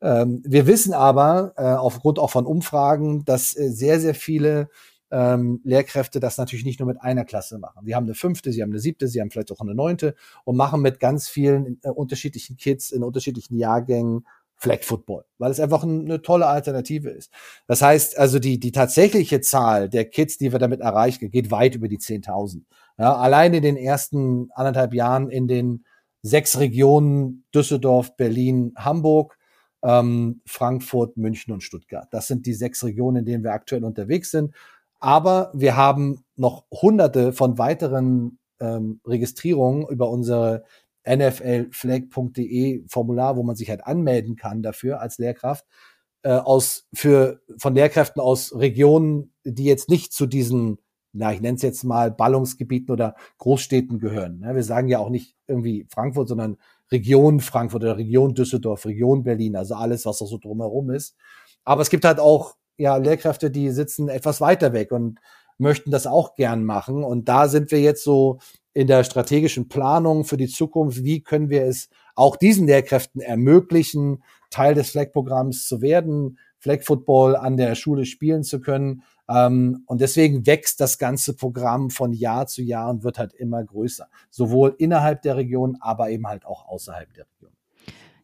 Ähm, 0.02 0.42
wir 0.44 0.66
wissen 0.66 0.94
aber 0.94 1.54
äh, 1.58 1.64
aufgrund 1.64 2.18
auch 2.18 2.32
von 2.32 2.48
Umfragen, 2.48 3.24
dass 3.26 3.56
äh, 3.56 3.70
sehr, 3.70 4.00
sehr 4.00 4.16
viele 4.16 4.70
ähm, 5.12 5.62
Lehrkräfte 5.64 6.20
das 6.20 6.38
natürlich 6.38 6.66
nicht 6.66 6.80
nur 6.80 6.88
mit 6.88 7.02
einer 7.02 7.26
Klasse 7.26 7.60
machen. 7.60 7.86
Sie 7.86 7.94
haben 7.94 8.06
eine 8.06 8.16
fünfte, 8.16 8.52
sie 8.52 8.64
haben 8.64 8.72
eine 8.72 8.80
siebte, 8.80 9.08
sie 9.08 9.22
haben 9.22 9.30
vielleicht 9.30 9.52
auch 9.52 9.60
eine 9.60 9.76
neunte 9.76 10.16
und 10.44 10.56
machen 10.56 10.82
mit 10.82 11.00
ganz 11.00 11.28
vielen 11.28 11.80
äh, 11.84 11.90
unterschiedlichen 11.90 12.58
Kids 12.58 12.90
in 12.92 13.04
unterschiedlichen 13.04 13.58
Jahrgängen 13.58 14.26
Flag 14.60 14.84
Football, 14.84 15.24
weil 15.38 15.52
es 15.52 15.60
einfach 15.60 15.84
eine 15.84 16.22
tolle 16.22 16.46
Alternative 16.48 17.10
ist. 17.10 17.32
Das 17.66 17.82
heißt 17.82 18.18
also, 18.18 18.40
die, 18.40 18.60
die 18.60 18.74
tatsächliche 18.74 19.40
Zahl 19.40 19.90
der 19.90 20.06
Kids, 20.06 20.38
die 20.38 20.52
wir 20.52 20.60
damit 20.60 20.82
erreichen, 20.82 21.32
geht 21.32 21.50
weit 21.50 21.76
über 21.76 21.88
die 21.88 21.98
10.000. 21.98 22.64
Ja, 22.98 23.16
allein 23.16 23.54
in 23.54 23.64
den 23.64 23.78
ersten 23.78 24.52
anderthalb 24.54 24.94
Jahren 24.94 25.30
in 25.30 25.48
den 25.48 25.86
sechs 26.22 26.60
Regionen 26.60 27.46
Düsseldorf, 27.56 28.18
Berlin, 28.18 28.74
Hamburg, 28.76 29.38
ähm, 29.82 30.42
Frankfurt, 30.46 31.16
München 31.16 31.54
und 31.54 31.64
Stuttgart. 31.64 32.10
Das 32.12 32.28
sind 32.28 32.46
die 32.46 32.54
sechs 32.54 32.84
Regionen, 32.84 33.18
in 33.18 33.26
denen 33.26 33.44
wir 33.46 33.54
aktuell 33.54 33.86
unterwegs 33.86 34.32
sind. 34.32 34.54
Aber 35.00 35.52
wir 35.54 35.78
haben 35.78 36.26
noch 36.36 36.66
hunderte 36.70 37.32
von 37.32 37.58
weiteren 37.58 38.40
ähm, 38.60 39.00
Registrierungen 39.06 39.88
über 39.88 40.10
unsere 40.10 40.66
nflflag.de 41.10 42.86
Formular, 42.88 43.36
wo 43.36 43.44
man 43.44 43.56
sich 43.56 43.70
halt 43.70 43.86
anmelden 43.86 44.36
kann 44.36 44.62
dafür 44.62 45.02
als 45.02 45.18
Lehrkraft, 45.18 45.66
äh, 46.24 46.32
aus, 46.32 46.88
für, 46.94 47.42
von 47.58 47.74
Lehrkräften 47.76 48.22
aus 48.22 48.54
Regionen, 48.56 49.34
die 49.44 49.64
jetzt 49.64 49.90
nicht 49.90 50.14
zu 50.14 50.26
diesen, 50.28 50.78
na, 51.14 51.34
ich 51.34 51.42
nenne 51.42 51.56
es 51.56 51.62
jetzt 51.62 51.84
mal 51.84 52.12
Ballungsgebieten 52.12 52.92
oder 52.92 53.16
Großstädten 53.38 54.00
gehören. 54.00 54.40
Ne? 54.40 54.56
Wir 54.56 54.64
sagen 54.64 54.88
ja 54.90 55.00
auch 55.00 55.10
nicht 55.10 55.36
irgendwie 55.48 55.88
Frankfurt, 55.90 56.28
sondern 56.28 56.58
Region 56.92 57.40
Frankfurt 57.40 57.84
oder 57.84 57.98
Region 57.98 58.34
Düsseldorf, 58.34 58.86
Region 58.86 59.24
Berlin, 59.24 59.56
also 59.56 59.76
alles, 59.76 60.06
was 60.06 60.18
da 60.20 60.26
so 60.26 60.38
drumherum 60.38 60.92
ist. 60.92 61.16
Aber 61.64 61.82
es 61.82 61.90
gibt 61.90 62.06
halt 62.06 62.20
auch 62.20 62.56
ja 62.78 62.98
Lehrkräfte, 62.98 63.52
die 63.52 63.70
sitzen 63.72 64.10
etwas 64.10 64.42
weiter 64.42 64.74
weg 64.74 64.92
und 64.92 65.20
möchten 65.60 65.92
das 65.92 66.08
auch 66.08 66.36
gern 66.36 66.64
machen. 66.64 67.04
Und 67.04 67.30
da 67.30 67.48
sind 67.48 67.72
wir 67.72 67.80
jetzt 67.80 68.04
so 68.04 68.40
in 68.74 68.88
der 68.88 69.04
strategischen 69.04 69.68
Planung 69.68 70.24
für 70.24 70.38
die 70.38 70.48
Zukunft, 70.48 71.04
wie 71.04 71.22
können 71.22 71.50
wir 71.50 71.66
es 71.66 71.90
auch 72.16 72.36
diesen 72.36 72.68
Lehrkräften 72.68 73.22
ermöglichen, 73.22 74.24
Teil 74.50 74.74
des 74.74 74.92
Flag-Programms 74.92 75.68
zu 75.68 75.82
werden, 75.82 76.40
Flag 76.60 76.82
Football 76.84 77.36
an 77.36 77.58
der 77.58 77.76
Schule 77.76 78.06
spielen 78.06 78.44
zu 78.44 78.60
können. 78.60 79.04
Ähm, 79.30 79.84
und 79.86 80.02
deswegen 80.02 80.46
wächst 80.46 80.82
das 80.82 80.98
ganze 80.98 81.36
Programm 81.36 81.90
von 81.90 82.14
Jahr 82.14 82.48
zu 82.48 82.62
Jahr 82.62 82.90
und 82.90 83.04
wird 83.04 83.18
halt 83.18 83.34
immer 83.34 83.64
größer. 83.64 84.08
Sowohl 84.30 84.76
innerhalb 84.78 85.22
der 85.22 85.38
Region, 85.38 85.78
aber 85.80 86.10
eben 86.10 86.28
halt 86.28 86.46
auch 86.46 86.68
außerhalb 86.68 87.14
der 87.14 87.26
Region. 87.26 87.59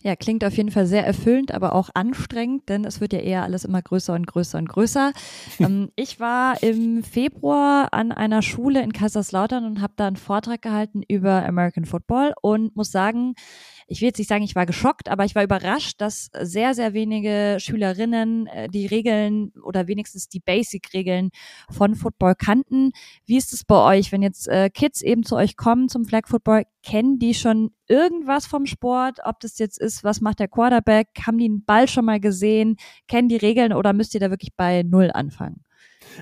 Ja, 0.06 0.16
klingt 0.16 0.46
auf 0.46 0.56
jeden 0.56 0.70
Fall 0.70 0.86
sehr 0.86 1.04
erfüllend, 1.04 1.52
aber 1.52 1.74
auch 1.74 1.90
anstrengend, 1.96 2.70
denn 2.70 2.86
es 2.86 3.02
wird 3.02 3.12
ja 3.12 3.18
eher 3.18 3.42
alles 3.42 3.66
immer 3.66 3.82
größer 3.82 4.14
und 4.14 4.28
größer 4.28 4.60
und 4.60 4.70
größer. 4.70 5.14
ähm, 5.60 5.90
ich 5.96 6.20
war 6.20 6.62
im 6.62 7.04
Februar 7.04 7.92
an 7.92 8.12
einer 8.12 8.44
Schule 8.44 8.84
in 8.84 8.94
Kaiserslautern 8.94 9.66
und 9.66 9.82
habe 9.82 9.94
da 9.96 10.06
einen 10.06 10.16
Vortrag 10.16 10.62
gehalten 10.62 11.02
über 11.08 11.44
American 11.44 11.86
Football 11.86 12.36
und 12.44 12.76
muss 12.76 12.92
sagen, 12.92 13.34
ich 13.88 14.02
will 14.02 14.08
jetzt 14.08 14.18
nicht 14.18 14.28
sagen, 14.28 14.44
ich 14.44 14.56
war 14.56 14.66
geschockt, 14.66 15.10
aber 15.10 15.26
ich 15.26 15.36
war 15.36 15.44
überrascht, 15.44 16.02
dass 16.02 16.30
sehr, 16.40 16.74
sehr 16.74 16.94
wenige 16.94 17.58
Schülerinnen 17.60 18.48
äh, 18.48 18.68
die 18.68 18.88
Regeln 18.88 19.52
oder 19.64 19.88
wenigstens 19.88 20.28
die 20.28 20.40
Basic-Regeln 20.40 21.30
von 21.70 21.96
Football 21.96 22.36
kannten. 22.36 22.92
Wie 23.26 23.38
ist 23.38 23.54
es 23.54 23.64
bei 23.64 23.98
euch, 23.98 24.12
wenn 24.12 24.22
jetzt 24.22 24.48
äh, 24.48 24.70
Kids 24.70 25.02
eben 25.02 25.24
zu 25.24 25.36
euch 25.36 25.56
kommen 25.56 25.88
zum 25.88 26.06
Flag 26.06 26.28
Football? 26.28 26.64
Kennen 26.84 27.20
die 27.20 27.34
schon 27.34 27.72
irgendwas 27.88 28.48
vom 28.48 28.66
Sport? 28.66 29.20
Ob 29.24 29.40
das 29.40 29.60
jetzt 29.60 29.80
ist, 29.80 30.04
was 30.04 30.22
macht 30.22 30.40
der 30.40 30.48
Quarterback? 30.48 31.10
Haben 31.26 31.38
die 31.38 31.46
einen 31.46 31.66
Ball 31.66 31.88
schon 31.88 32.06
mal 32.06 32.20
gesehen? 32.20 32.78
Kennen 33.08 33.30
die 33.30 33.38
Regeln 33.38 33.74
oder 33.74 33.94
müsst 33.94 34.14
ihr 34.16 34.20
da 34.20 34.32
wirklich 34.32 34.56
bei 34.56 34.84
Null 34.84 35.12
anfangen? 35.14 35.64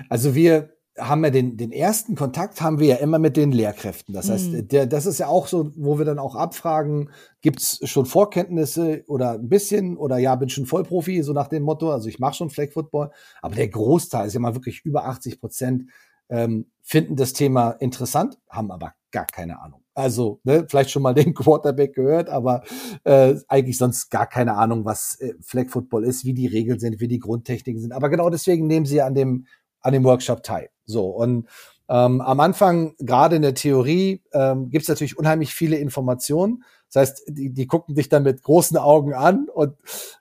Also 0.08 0.34
wir 0.34 0.73
haben 0.98 1.22
wir 1.22 1.30
den, 1.30 1.56
den 1.56 1.72
ersten 1.72 2.14
Kontakt 2.14 2.60
haben 2.60 2.78
wir 2.78 2.86
ja 2.86 2.96
immer 2.96 3.18
mit 3.18 3.36
den 3.36 3.52
Lehrkräften. 3.52 4.14
Das 4.14 4.30
heißt, 4.30 4.52
Mhm. 4.52 4.68
der, 4.68 4.86
das 4.86 5.06
ist 5.06 5.18
ja 5.18 5.26
auch 5.26 5.48
so, 5.48 5.72
wo 5.76 5.98
wir 5.98 6.04
dann 6.04 6.18
auch 6.18 6.36
abfragen, 6.36 7.10
gibt's 7.40 7.80
schon 7.88 8.06
Vorkenntnisse 8.06 9.04
oder 9.08 9.32
ein 9.32 9.48
bisschen 9.48 9.96
oder 9.96 10.18
ja, 10.18 10.34
bin 10.36 10.48
schon 10.48 10.66
Vollprofi, 10.66 11.22
so 11.22 11.32
nach 11.32 11.48
dem 11.48 11.64
Motto, 11.64 11.90
also 11.90 12.08
ich 12.08 12.18
mache 12.20 12.34
schon 12.34 12.50
Flag 12.50 12.70
Football, 12.72 13.10
aber 13.42 13.56
der 13.56 13.68
Großteil 13.68 14.26
ist 14.28 14.34
ja 14.34 14.40
mal 14.40 14.54
wirklich 14.54 14.84
über 14.84 15.06
80 15.06 15.40
Prozent 15.40 15.90
ähm, 16.30 16.66
finden 16.82 17.16
das 17.16 17.32
Thema 17.32 17.72
interessant, 17.72 18.38
haben 18.48 18.70
aber 18.70 18.94
gar 19.10 19.26
keine 19.26 19.60
Ahnung. 19.60 19.82
Also, 19.94 20.40
ne, 20.44 20.66
vielleicht 20.68 20.90
schon 20.90 21.02
mal 21.02 21.14
den 21.14 21.34
Quarterback 21.34 21.94
gehört, 21.94 22.28
aber 22.28 22.62
äh, 23.04 23.34
eigentlich 23.48 23.78
sonst 23.78 24.10
gar 24.10 24.26
keine 24.26 24.56
Ahnung, 24.56 24.84
was 24.84 25.18
äh, 25.20 25.34
Flag 25.40 25.68
Football 25.68 26.04
ist, 26.04 26.24
wie 26.24 26.34
die 26.34 26.46
Regeln 26.46 26.80
sind, 26.80 27.00
wie 27.00 27.08
die 27.08 27.20
Grundtechniken 27.20 27.80
sind. 27.80 27.92
Aber 27.92 28.08
genau 28.08 28.30
deswegen 28.30 28.66
nehmen 28.66 28.86
sie 28.86 29.02
an 29.02 29.14
dem 29.14 29.46
an 29.80 29.92
dem 29.92 30.04
Workshop 30.04 30.42
teil. 30.42 30.70
So 30.86 31.08
und 31.08 31.48
ähm, 31.88 32.20
am 32.20 32.40
Anfang, 32.40 32.94
gerade 32.98 33.36
in 33.36 33.42
der 33.42 33.54
Theorie, 33.54 34.22
ähm, 34.32 34.70
gibt 34.70 34.84
es 34.84 34.88
natürlich 34.88 35.18
unheimlich 35.18 35.54
viele 35.54 35.76
Informationen. 35.76 36.64
Das 36.90 37.00
heißt, 37.00 37.22
die, 37.28 37.50
die 37.50 37.66
gucken 37.66 37.94
dich 37.94 38.08
dann 38.08 38.22
mit 38.22 38.42
großen 38.42 38.76
Augen 38.78 39.12
an 39.12 39.48
und 39.52 39.74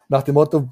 nach 0.10 0.23
dem 0.23 0.34
Motto, 0.34 0.69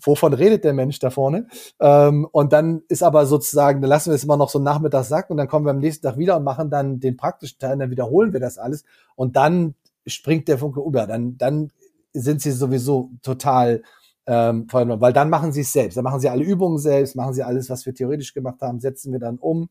wovon 0.00 0.32
redet 0.32 0.64
der 0.64 0.72
Mensch 0.72 0.98
da 0.98 1.10
vorne? 1.10 1.46
Ähm, 1.80 2.26
und 2.32 2.52
dann 2.52 2.82
ist 2.88 3.02
aber 3.02 3.26
sozusagen, 3.26 3.80
dann 3.80 3.88
lassen 3.88 4.10
wir 4.10 4.16
es 4.16 4.24
immer 4.24 4.36
noch 4.36 4.50
so 4.50 4.58
Nachmittag 4.58 5.04
sacken 5.04 5.32
und 5.32 5.36
dann 5.36 5.48
kommen 5.48 5.66
wir 5.66 5.70
am 5.70 5.78
nächsten 5.78 6.06
Tag 6.06 6.18
wieder 6.18 6.36
und 6.36 6.44
machen 6.44 6.68
dann 6.70 6.98
den 6.98 7.16
praktischen 7.16 7.58
Teil, 7.58 7.74
und 7.74 7.78
dann 7.78 7.90
wiederholen 7.90 8.32
wir 8.32 8.40
das 8.40 8.58
alles 8.58 8.84
und 9.14 9.36
dann 9.36 9.74
springt 10.06 10.48
der 10.48 10.58
Funke 10.58 10.80
über. 10.80 11.06
Dann, 11.06 11.38
dann 11.38 11.70
sind 12.12 12.42
sie 12.42 12.52
sowieso 12.52 13.10
total 13.22 13.82
ähm, 14.26 14.66
weil 14.70 15.12
dann 15.12 15.30
machen 15.30 15.52
sie 15.52 15.62
es 15.62 15.72
selbst. 15.72 15.96
Dann 15.96 16.04
machen 16.04 16.20
sie 16.20 16.28
alle 16.28 16.44
Übungen 16.44 16.78
selbst, 16.78 17.16
machen 17.16 17.34
sie 17.34 17.42
alles, 17.42 17.68
was 17.70 17.84
wir 17.86 17.94
theoretisch 17.94 18.34
gemacht 18.34 18.60
haben, 18.62 18.80
setzen 18.80 19.12
wir 19.12 19.20
dann 19.20 19.38
um. 19.38 19.68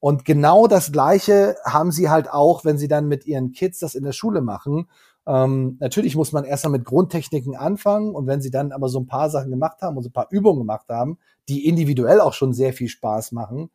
Und 0.00 0.24
genau 0.24 0.66
das 0.66 0.90
Gleiche 0.90 1.56
haben 1.64 1.92
sie 1.92 2.10
halt 2.10 2.28
auch, 2.28 2.64
wenn 2.64 2.78
sie 2.78 2.88
dann 2.88 3.06
mit 3.06 3.24
ihren 3.24 3.52
Kids 3.52 3.78
das 3.78 3.94
in 3.94 4.02
der 4.02 4.12
Schule 4.12 4.40
machen. 4.40 4.88
Ähm, 5.26 5.76
natürlich 5.78 6.16
muss 6.16 6.32
man 6.32 6.44
erstmal 6.44 6.72
mit 6.72 6.84
Grundtechniken 6.84 7.54
anfangen 7.54 8.12
und 8.14 8.26
wenn 8.26 8.40
sie 8.40 8.50
dann 8.50 8.72
aber 8.72 8.88
so 8.88 8.98
ein 8.98 9.06
paar 9.06 9.30
Sachen 9.30 9.50
gemacht 9.50 9.80
haben 9.80 9.96
und 9.96 10.02
so 10.02 10.08
ein 10.08 10.12
paar 10.12 10.26
Übungen 10.30 10.58
gemacht 10.58 10.88
haben, 10.88 11.18
die 11.48 11.68
individuell 11.68 12.20
auch 12.20 12.32
schon 12.32 12.52
sehr 12.52 12.72
viel 12.72 12.88
Spaß 12.88 13.30
machen, 13.30 13.70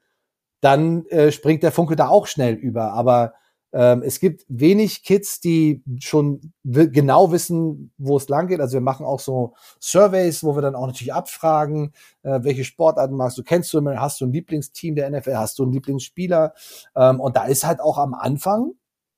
dann 0.59 1.05
äh, 1.05 1.31
springt 1.31 1.63
der 1.63 1.71
Funke 1.71 1.95
da 1.95 2.09
auch 2.09 2.27
schnell 2.27 2.55
über. 2.55 2.91
Aber 2.91 3.33
ähm, 3.73 4.01
es 4.03 4.19
gibt 4.19 4.45
wenig 4.47 5.03
Kids, 5.03 5.39
die 5.39 5.84
schon 5.99 6.53
genau 6.63 7.32
wissen, 7.32 7.91
wo 7.97 8.17
es 8.17 8.30
lang 8.30 8.47
geht. 8.47 8.62
Also 8.62 8.73
wir 8.73 8.82
machen 8.82 9.06
auch 9.06 9.19
so 9.19 9.53
Surveys, 9.80 10.43
wo 10.43 10.56
wir 10.56 10.62
dann 10.62 10.75
auch 10.75 10.88
natürlich 10.88 11.13
abfragen, 11.13 11.91
äh, 12.23 12.39
welche 12.43 12.63
Sportarten 12.63 13.15
magst 13.15 13.38
du, 13.38 13.43
kennst 13.43 13.73
du, 13.73 13.86
hast 13.97 14.21
du 14.21 14.25
ein 14.25 14.34
Lieblingsteam 14.34 14.95
der 14.95 15.10
NFL, 15.10 15.36
hast 15.36 15.60
du 15.60 15.63
einen 15.63 15.73
Lieblingsspieler? 15.73 16.53
Ähm, 16.95 17.19
und 17.19 17.36
da 17.36 17.45
ist 17.45 17.65
halt 17.65 17.82
auch 17.82 17.97
am 17.97 18.13
Anfang 18.13 18.73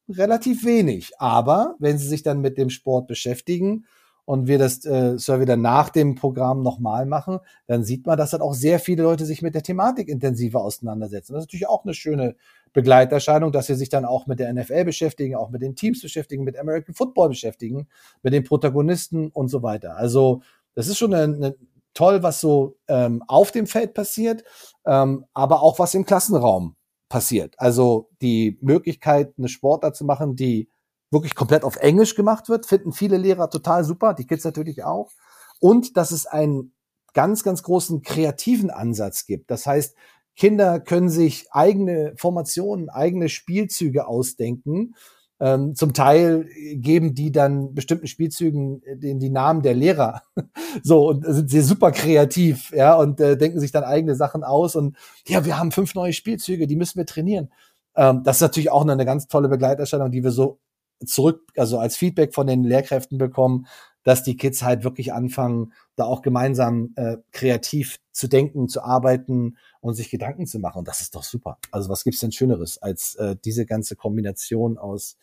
relativ 0.09 0.65
wenig. 0.65 1.11
Aber 1.19 1.75
wenn 1.79 1.97
sie 1.97 2.07
sich 2.07 2.23
dann 2.23 2.41
mit 2.41 2.57
dem 2.57 2.69
Sport 2.69 3.07
beschäftigen 3.07 3.85
und 4.25 4.47
wir 4.47 4.59
das 4.59 4.85
äh, 4.85 5.17
Survey 5.17 5.45
dann 5.45 5.61
nach 5.61 5.89
dem 5.89 6.15
Programm 6.15 6.61
nochmal 6.61 7.05
machen, 7.05 7.39
dann 7.67 7.83
sieht 7.83 8.05
man, 8.05 8.17
dass 8.17 8.33
halt 8.33 8.41
auch 8.41 8.53
sehr 8.53 8.79
viele 8.79 9.03
Leute 9.03 9.25
sich 9.25 9.41
mit 9.41 9.55
der 9.55 9.63
Thematik 9.63 10.07
intensiver 10.07 10.61
auseinandersetzen. 10.61 11.33
Das 11.33 11.43
ist 11.43 11.47
natürlich 11.47 11.67
auch 11.67 11.83
eine 11.83 11.93
schöne 11.93 12.35
Begleiterscheinung, 12.73 13.51
dass 13.51 13.67
sie 13.67 13.75
sich 13.75 13.89
dann 13.89 14.05
auch 14.05 14.27
mit 14.27 14.39
der 14.39 14.53
NFL 14.53 14.85
beschäftigen, 14.85 15.35
auch 15.35 15.49
mit 15.49 15.61
den 15.61 15.75
Teams 15.75 16.01
beschäftigen, 16.01 16.43
mit 16.43 16.57
American 16.57 16.95
Football 16.95 17.29
beschäftigen, 17.29 17.87
mit 18.21 18.33
den 18.33 18.43
Protagonisten 18.43 19.29
und 19.29 19.47
so 19.47 19.63
weiter. 19.63 19.95
Also 19.97 20.41
das 20.75 20.87
ist 20.87 20.97
schon 20.97 21.13
eine, 21.13 21.35
eine 21.35 21.55
toll, 21.93 22.23
was 22.23 22.39
so 22.39 22.77
ähm, 22.87 23.23
auf 23.27 23.51
dem 23.51 23.67
Feld 23.67 23.93
passiert, 23.93 24.43
ähm, 24.85 25.25
aber 25.33 25.61
auch 25.61 25.79
was 25.79 25.93
im 25.93 26.05
Klassenraum 26.05 26.75
passiert. 27.09 27.55
Also 27.57 28.09
die 28.21 28.57
Möglichkeit, 28.61 29.33
eine 29.37 29.49
Sportart 29.49 29.95
zu 29.95 30.05
machen, 30.05 30.35
die 30.35 30.69
wirklich 31.11 31.35
komplett 31.35 31.63
auf 31.63 31.75
Englisch 31.77 32.15
gemacht 32.15 32.49
wird, 32.49 32.65
finden 32.65 32.91
viele 32.91 33.17
Lehrer 33.17 33.49
total 33.49 33.83
super, 33.83 34.13
die 34.13 34.27
Kids 34.27 34.43
natürlich 34.43 34.83
auch. 34.83 35.11
Und 35.59 35.97
dass 35.97 36.11
es 36.11 36.25
einen 36.25 36.73
ganz, 37.13 37.43
ganz 37.43 37.63
großen 37.63 38.01
kreativen 38.01 38.69
Ansatz 38.69 39.25
gibt. 39.25 39.49
Das 39.49 39.65
heißt, 39.65 39.95
Kinder 40.39 40.79
können 40.79 41.09
sich 41.09 41.47
eigene 41.51 42.13
Formationen, 42.15 42.89
eigene 42.89 43.27
Spielzüge 43.27 44.07
ausdenken. 44.07 44.95
Ähm, 45.41 45.75
zum 45.75 45.93
Teil 45.93 46.47
geben 46.75 47.13
die 47.13 47.33
dann 47.33 47.73
bestimmten 47.73 48.07
Spielzügen 48.07 48.81
den 48.87 49.19
die 49.19 49.29
Namen 49.29 49.61
der 49.63 49.73
Lehrer. 49.73 50.23
so 50.83 51.09
und 51.09 51.25
sind 51.25 51.49
sie 51.49 51.59
super 51.59 51.91
kreativ, 51.91 52.71
ja 52.71 52.95
und 52.95 53.19
äh, 53.19 53.37
denken 53.37 53.59
sich 53.59 53.73
dann 53.73 53.83
eigene 53.83 54.15
Sachen 54.15 54.45
aus 54.45 54.77
und 54.77 54.95
ja, 55.27 55.43
wir 55.43 55.59
haben 55.59 55.71
fünf 55.71 55.93
neue 55.93 56.13
Spielzüge, 56.13 56.67
die 56.67 56.77
müssen 56.77 56.97
wir 56.97 57.05
trainieren. 57.05 57.51
Ähm, 57.95 58.23
das 58.23 58.37
ist 58.37 58.41
natürlich 58.41 58.71
auch 58.71 58.87
eine 58.87 59.05
ganz 59.05 59.27
tolle 59.27 59.49
Begleiterscheinung, 59.49 60.09
die 60.09 60.23
wir 60.23 60.31
so 60.31 60.59
zurück, 61.05 61.51
also 61.57 61.79
als 61.79 61.97
Feedback 61.97 62.33
von 62.33 62.47
den 62.47 62.63
Lehrkräften 62.63 63.17
bekommen, 63.17 63.67
dass 64.03 64.23
die 64.23 64.37
Kids 64.37 64.63
halt 64.63 64.83
wirklich 64.83 65.13
anfangen, 65.13 65.73
da 65.95 66.05
auch 66.05 66.21
gemeinsam 66.21 66.93
äh, 66.95 67.17
kreativ 67.31 67.99
zu 68.11 68.27
denken, 68.27 68.67
zu 68.67 68.81
arbeiten 68.81 69.57
und 69.81 69.93
sich 69.93 70.09
Gedanken 70.09 70.45
zu 70.47 70.59
machen. 70.59 70.79
Und 70.79 70.87
das 70.87 71.01
ist 71.01 71.15
doch 71.15 71.23
super. 71.23 71.57
Also 71.71 71.89
was 71.89 72.03
gibt's 72.03 72.19
denn 72.19 72.31
Schöneres 72.31 72.81
als 72.81 73.15
äh, 73.15 73.35
diese 73.43 73.65
ganze 73.65 73.95
Kombination 73.95 74.77
aus 74.77 75.17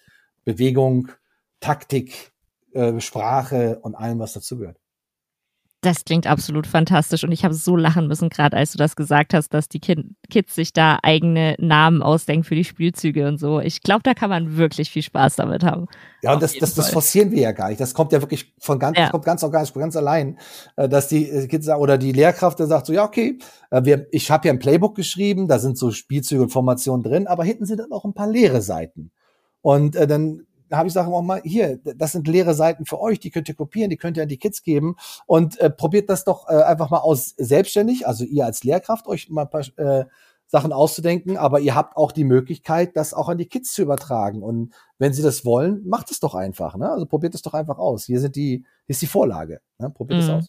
Bewegung, 0.45 1.09
Taktik, 1.61 2.33
äh, 2.73 3.01
Sprache 3.01 3.79
und 3.81 3.95
allem, 3.95 4.19
was 4.19 4.35
dazugehört. 4.35 4.79
Das 5.87 6.05
klingt 6.05 6.27
absolut 6.27 6.66
fantastisch 6.66 7.22
und 7.22 7.31
ich 7.31 7.44
habe 7.44 7.55
so 7.55 7.77
lachen 7.77 8.09
müssen, 8.09 8.29
gerade 8.29 8.57
als 8.57 8.72
du 8.72 8.79
das 8.79 8.96
gesagt 8.96 9.33
hast, 9.35 9.55
dass 9.55 9.68
die 9.68 9.79
kind 9.79 10.16
Kids 10.29 10.53
sich 10.57 10.72
da 10.72 10.99
eigene 11.01 11.55
Namen 11.61 12.03
ausdenken 12.03 12.42
für 12.42 12.57
die 12.57 12.64
Spielzüge 12.64 13.29
und 13.29 13.38
so. 13.38 13.61
Ich 13.61 13.83
glaube, 13.83 14.03
da 14.03 14.12
kann 14.12 14.29
man 14.29 14.57
wirklich 14.57 14.90
viel 14.90 15.03
Spaß 15.03 15.37
damit 15.37 15.62
haben. 15.62 15.87
Ja, 16.22 16.35
und 16.35 16.42
das, 16.42 16.59
das, 16.59 16.75
das 16.75 16.90
forcieren 16.90 17.31
wir 17.31 17.40
ja 17.40 17.53
gar 17.53 17.68
nicht. 17.68 17.81
Das 17.81 17.94
kommt 17.94 18.11
ja 18.11 18.20
wirklich 18.20 18.53
von 18.59 18.81
ganz, 18.81 18.99
Ja. 18.99 19.11
kommt 19.11 19.25
ganz 19.25 19.44
organisch, 19.44 19.72
ganz 19.75 19.94
allein, 19.94 20.40
äh, 20.75 20.88
dass 20.88 21.07
die 21.07 21.31
äh, 21.31 21.46
Kids 21.46 21.66
sagen, 21.66 21.81
oder 21.81 21.99
die 21.99 22.11
Lehrkraft 22.11 22.59
dann 22.59 22.66
sagt 22.66 22.87
so, 22.87 22.92
ja, 22.92 23.05
okay, 23.05 23.38
äh, 23.70 23.85
wir, 23.85 24.09
ich 24.11 24.29
habe 24.33 24.49
ja 24.49 24.53
ein 24.53 24.59
Playbook 24.59 24.96
geschrieben, 24.96 25.46
da 25.46 25.61
sind 25.61 25.79
so 25.79 25.92
Spielzüge 25.92 26.42
und 26.42 26.51
Formationen 26.51 27.05
drin, 27.05 27.29
aber 27.29 27.44
hinten 27.44 27.64
sind 27.64 27.79
dann 27.79 27.92
auch 27.92 28.05
ein 28.05 28.12
paar 28.12 28.27
leere 28.27 28.61
Seiten. 28.61 29.12
Und 29.62 29.94
äh, 29.94 30.09
dann 30.09 30.46
habe 30.72 30.88
ich 30.88 30.94
Sachen 30.94 31.12
auch 31.12 31.22
mal, 31.22 31.40
hier, 31.44 31.79
das 31.79 32.12
sind 32.12 32.26
leere 32.29 32.55
Seiten 32.55 32.87
für 32.87 33.00
euch, 33.00 33.20
die 33.20 33.31
könnt 33.31 33.48
ihr 33.48 33.55
kopieren, 33.55 33.90
die 33.90 33.96
könnt 33.96 34.16
ihr 34.16 34.22
an 34.24 34.29
die 34.29 34.38
Kids 34.38 34.62
geben 34.62 34.96
und 35.26 35.59
äh, 35.61 35.70
probiert 35.70 36.11
das 36.11 36.24
doch 36.24 36.48
äh, 36.48 36.62
einfach 36.62 36.90
mal 36.90 36.98
aus 36.98 37.35
selbstständig, 37.37 38.07
also 38.07 38.24
ihr 38.24 38.44
als 38.44 38.64
Lehrkraft 38.64 39.07
euch 39.07 39.31
mal 39.31 39.42
ein 39.42 39.50
paar 39.50 39.64
äh, 39.79 40.07
Sachen 40.48 40.72
auszudenken, 40.72 41.37
aber 41.37 41.59
ihr 41.61 41.74
habt 41.74 41.96
auch 41.96 42.12
die 42.12 42.24
Möglichkeit, 42.24 42.96
das 42.96 43.12
auch 43.14 43.29
an 43.29 43.38
die 43.38 43.46
Kids 43.46 43.72
zu 43.72 43.83
übertragen. 43.83 44.42
Und 44.42 44.72
wenn 44.98 45.12
sie 45.12 45.22
das 45.22 45.44
wollen, 45.44 45.83
macht 45.87 46.11
es 46.12 46.20
doch 46.20 46.35
einfach. 46.37 46.76
Ne? 46.76 46.88
Also 46.88 47.05
probiert 47.07 47.35
es 47.35 47.42
doch 47.42 47.55
einfach 47.55 47.79
aus. 47.79 48.05
Hier 48.05 48.20
sind 48.20 48.37
die, 48.37 48.59
hier 48.59 48.64
ist 48.87 49.02
die 49.02 49.07
Vorlage. 49.09 49.61
Ne? 49.79 49.90
Probiert 49.90 50.20
es 50.20 50.29
Mhm. 50.29 50.35
aus. 50.35 50.46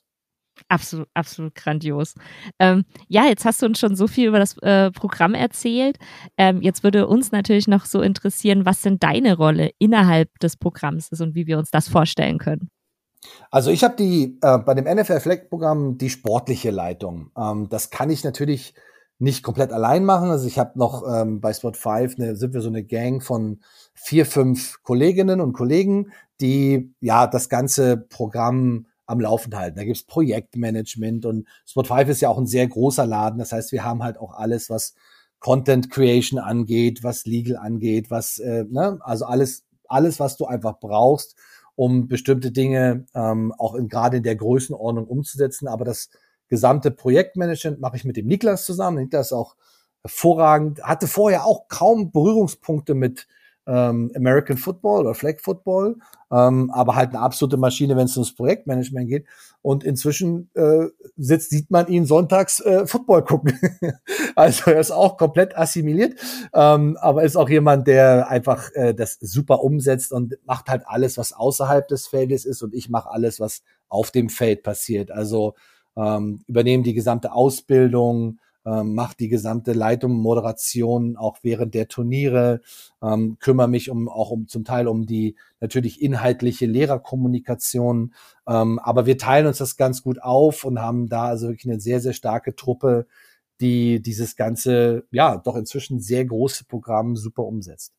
Absolut, 0.69 1.07
absolut 1.13 1.55
grandios. 1.55 2.15
Ähm, 2.59 2.85
ja, 3.07 3.25
jetzt 3.25 3.45
hast 3.45 3.61
du 3.61 3.65
uns 3.65 3.79
schon 3.79 3.95
so 3.95 4.07
viel 4.07 4.27
über 4.27 4.39
das 4.39 4.57
äh, 4.59 4.91
Programm 4.91 5.33
erzählt. 5.33 5.97
Ähm, 6.37 6.61
jetzt 6.61 6.83
würde 6.83 7.07
uns 7.07 7.31
natürlich 7.31 7.67
noch 7.67 7.85
so 7.85 8.01
interessieren, 8.01 8.65
was 8.65 8.81
denn 8.81 8.99
deine 8.99 9.37
Rolle 9.37 9.71
innerhalb 9.79 10.37
des 10.39 10.57
Programms 10.57 11.09
ist 11.09 11.21
und 11.21 11.35
wie 11.35 11.47
wir 11.47 11.57
uns 11.57 11.71
das 11.71 11.87
vorstellen 11.87 12.37
können. 12.37 12.69
Also 13.51 13.71
ich 13.71 13.83
habe 13.83 13.95
die 13.95 14.37
äh, 14.41 14.57
bei 14.59 14.73
dem 14.73 14.85
NFL 14.85 15.19
Flag 15.19 15.49
Programm 15.49 15.97
die 15.97 16.09
sportliche 16.09 16.71
Leitung. 16.71 17.31
Ähm, 17.37 17.67
das 17.69 17.89
kann 17.89 18.09
ich 18.09 18.23
natürlich 18.23 18.73
nicht 19.19 19.43
komplett 19.43 19.73
allein 19.73 20.05
machen. 20.05 20.29
Also 20.29 20.47
ich 20.47 20.59
habe 20.59 20.77
noch 20.77 21.03
ähm, 21.07 21.41
bei 21.41 21.53
Spot 21.53 21.73
5 21.73 22.17
ne, 22.17 22.35
sind 22.35 22.53
wir 22.53 22.61
so 22.61 22.69
eine 22.69 22.83
Gang 22.83 23.23
von 23.23 23.59
vier, 23.93 24.25
fünf 24.25 24.83
Kolleginnen 24.83 25.41
und 25.41 25.53
Kollegen, 25.53 26.11
die 26.39 26.93
ja 26.99 27.25
das 27.25 27.49
ganze 27.49 27.97
Programm 27.97 28.85
am 29.07 29.19
Laufen 29.19 29.55
halten. 29.57 29.77
Da 29.77 29.83
gibt's 29.83 30.03
Projektmanagement 30.03 31.25
und 31.25 31.47
Spot 31.65 31.83
5 31.83 32.09
ist 32.09 32.21
ja 32.21 32.29
auch 32.29 32.37
ein 32.37 32.45
sehr 32.45 32.67
großer 32.67 33.05
Laden. 33.05 33.39
Das 33.39 33.51
heißt, 33.51 33.71
wir 33.71 33.83
haben 33.83 34.03
halt 34.03 34.17
auch 34.19 34.33
alles, 34.33 34.69
was 34.69 34.93
Content 35.39 35.89
Creation 35.89 36.39
angeht, 36.39 37.03
was 37.03 37.25
Legal 37.25 37.57
angeht, 37.57 38.11
was, 38.11 38.39
äh, 38.39 38.65
ne, 38.69 38.99
also 39.01 39.25
alles, 39.25 39.65
alles, 39.87 40.19
was 40.19 40.37
du 40.37 40.45
einfach 40.45 40.79
brauchst, 40.79 41.35
um 41.75 42.07
bestimmte 42.07 42.51
Dinge 42.51 43.05
ähm, 43.13 43.53
auch 43.57 43.75
in, 43.75 43.87
gerade 43.87 44.17
in 44.17 44.23
der 44.23 44.35
Größenordnung 44.35 45.07
umzusetzen. 45.07 45.67
Aber 45.67 45.85
das 45.85 46.09
gesamte 46.49 46.91
Projektmanagement 46.91 47.79
mache 47.79 47.97
ich 47.97 48.03
mit 48.03 48.17
dem 48.17 48.27
Niklas 48.27 48.65
zusammen. 48.65 48.97
Niklas 48.97 49.27
ist 49.27 49.33
auch 49.33 49.55
hervorragend, 50.01 50.81
hatte 50.83 51.07
vorher 51.07 51.45
auch 51.45 51.67
kaum 51.67 52.11
Berührungspunkte 52.11 52.93
mit 52.93 53.27
ähm, 53.67 54.11
American 54.15 54.57
Football 54.57 55.01
oder 55.01 55.13
Flag 55.13 55.39
Football, 55.41 55.97
ähm, 56.31 56.71
aber 56.71 56.95
halt 56.95 57.09
eine 57.09 57.19
absolute 57.19 57.57
Maschine, 57.57 57.95
wenn 57.97 58.05
es 58.05 58.15
ums 58.15 58.33
Projektmanagement 58.33 59.09
geht. 59.09 59.25
Und 59.61 59.83
inzwischen 59.83 60.49
äh, 60.55 60.87
sitzt, 61.17 61.49
sieht 61.49 61.69
man 61.69 61.87
ihn 61.87 62.05
sonntags 62.05 62.61
äh, 62.61 62.87
Football 62.87 63.23
gucken. 63.23 63.59
also 64.35 64.71
er 64.71 64.79
ist 64.79 64.91
auch 64.91 65.17
komplett 65.17 65.57
assimiliert, 65.57 66.19
ähm, 66.53 66.97
aber 67.01 67.23
ist 67.23 67.35
auch 67.35 67.49
jemand, 67.49 67.87
der 67.87 68.29
einfach 68.29 68.69
äh, 68.73 68.93
das 68.93 69.17
super 69.19 69.61
umsetzt 69.63 70.13
und 70.13 70.37
macht 70.45 70.69
halt 70.69 70.83
alles, 70.85 71.17
was 71.17 71.33
außerhalb 71.33 71.87
des 71.87 72.07
Feldes 72.07 72.45
ist 72.45 72.61
und 72.63 72.73
ich 72.73 72.89
mache 72.89 73.11
alles, 73.11 73.39
was 73.39 73.63
auf 73.89 74.11
dem 74.11 74.29
Feld 74.29 74.63
passiert. 74.63 75.11
Also 75.11 75.55
ähm, 75.97 76.39
übernehmen 76.47 76.83
die 76.83 76.93
gesamte 76.93 77.33
Ausbildung, 77.33 78.39
ähm, 78.67 78.93
mache 78.95 79.15
die 79.17 79.29
gesamte 79.29 79.71
Leitung, 79.73 80.13
Moderation 80.13 81.15
auch 81.15 81.37
während 81.41 81.73
der 81.73 81.87
Turniere, 81.87 82.61
ähm, 83.01 83.37
kümmere 83.39 83.69
mich 83.69 83.89
um 83.89 84.09
auch 84.09 84.29
um 84.31 84.47
zum 84.47 84.65
Teil 84.65 84.87
um 84.87 85.05
die 85.05 85.35
natürlich 85.61 86.01
inhaltliche 86.01 86.65
Lehrerkommunikation. 86.65 88.13
Ähm, 88.47 88.79
aber 88.79 89.05
wir 89.05 89.17
teilen 89.17 89.47
uns 89.47 89.59
das 89.59 89.77
ganz 89.77 90.03
gut 90.03 90.21
auf 90.21 90.65
und 90.65 90.79
haben 90.81 91.07
da 91.07 91.25
also 91.27 91.47
wirklich 91.47 91.71
eine 91.71 91.79
sehr, 91.79 92.01
sehr 92.01 92.13
starke 92.13 92.55
Truppe, 92.55 93.07
die 93.61 94.01
dieses 94.01 94.35
ganze, 94.35 95.05
ja, 95.11 95.37
doch 95.37 95.55
inzwischen 95.55 95.99
sehr 95.99 96.25
große 96.25 96.65
Programm 96.65 97.15
super 97.15 97.43
umsetzt. 97.43 97.96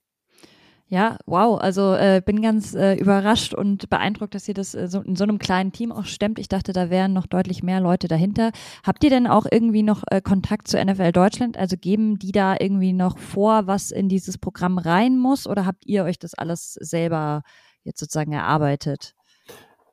Ja, 0.90 1.18
wow. 1.26 1.60
Also 1.60 1.92
äh, 1.92 2.22
bin 2.24 2.40
ganz 2.40 2.74
äh, 2.74 2.94
überrascht 2.94 3.52
und 3.52 3.90
beeindruckt, 3.90 4.34
dass 4.34 4.48
ihr 4.48 4.54
das 4.54 4.74
äh, 4.74 4.88
so 4.88 5.02
in 5.02 5.16
so 5.16 5.24
einem 5.24 5.38
kleinen 5.38 5.70
Team 5.70 5.92
auch 5.92 6.06
stemmt. 6.06 6.38
Ich 6.38 6.48
dachte, 6.48 6.72
da 6.72 6.88
wären 6.88 7.12
noch 7.12 7.26
deutlich 7.26 7.62
mehr 7.62 7.80
Leute 7.80 8.08
dahinter. 8.08 8.52
Habt 8.82 9.04
ihr 9.04 9.10
denn 9.10 9.26
auch 9.26 9.44
irgendwie 9.50 9.82
noch 9.82 10.02
äh, 10.10 10.22
Kontakt 10.22 10.66
zu 10.66 10.82
NFL 10.82 11.12
Deutschland? 11.12 11.58
Also 11.58 11.76
geben 11.76 12.18
die 12.18 12.32
da 12.32 12.56
irgendwie 12.58 12.94
noch 12.94 13.18
vor, 13.18 13.66
was 13.66 13.90
in 13.90 14.08
dieses 14.08 14.38
Programm 14.38 14.78
rein 14.78 15.18
muss? 15.18 15.46
Oder 15.46 15.66
habt 15.66 15.84
ihr 15.84 16.04
euch 16.04 16.18
das 16.18 16.32
alles 16.32 16.72
selber 16.72 17.42
jetzt 17.84 18.00
sozusagen 18.00 18.32
erarbeitet? 18.32 19.17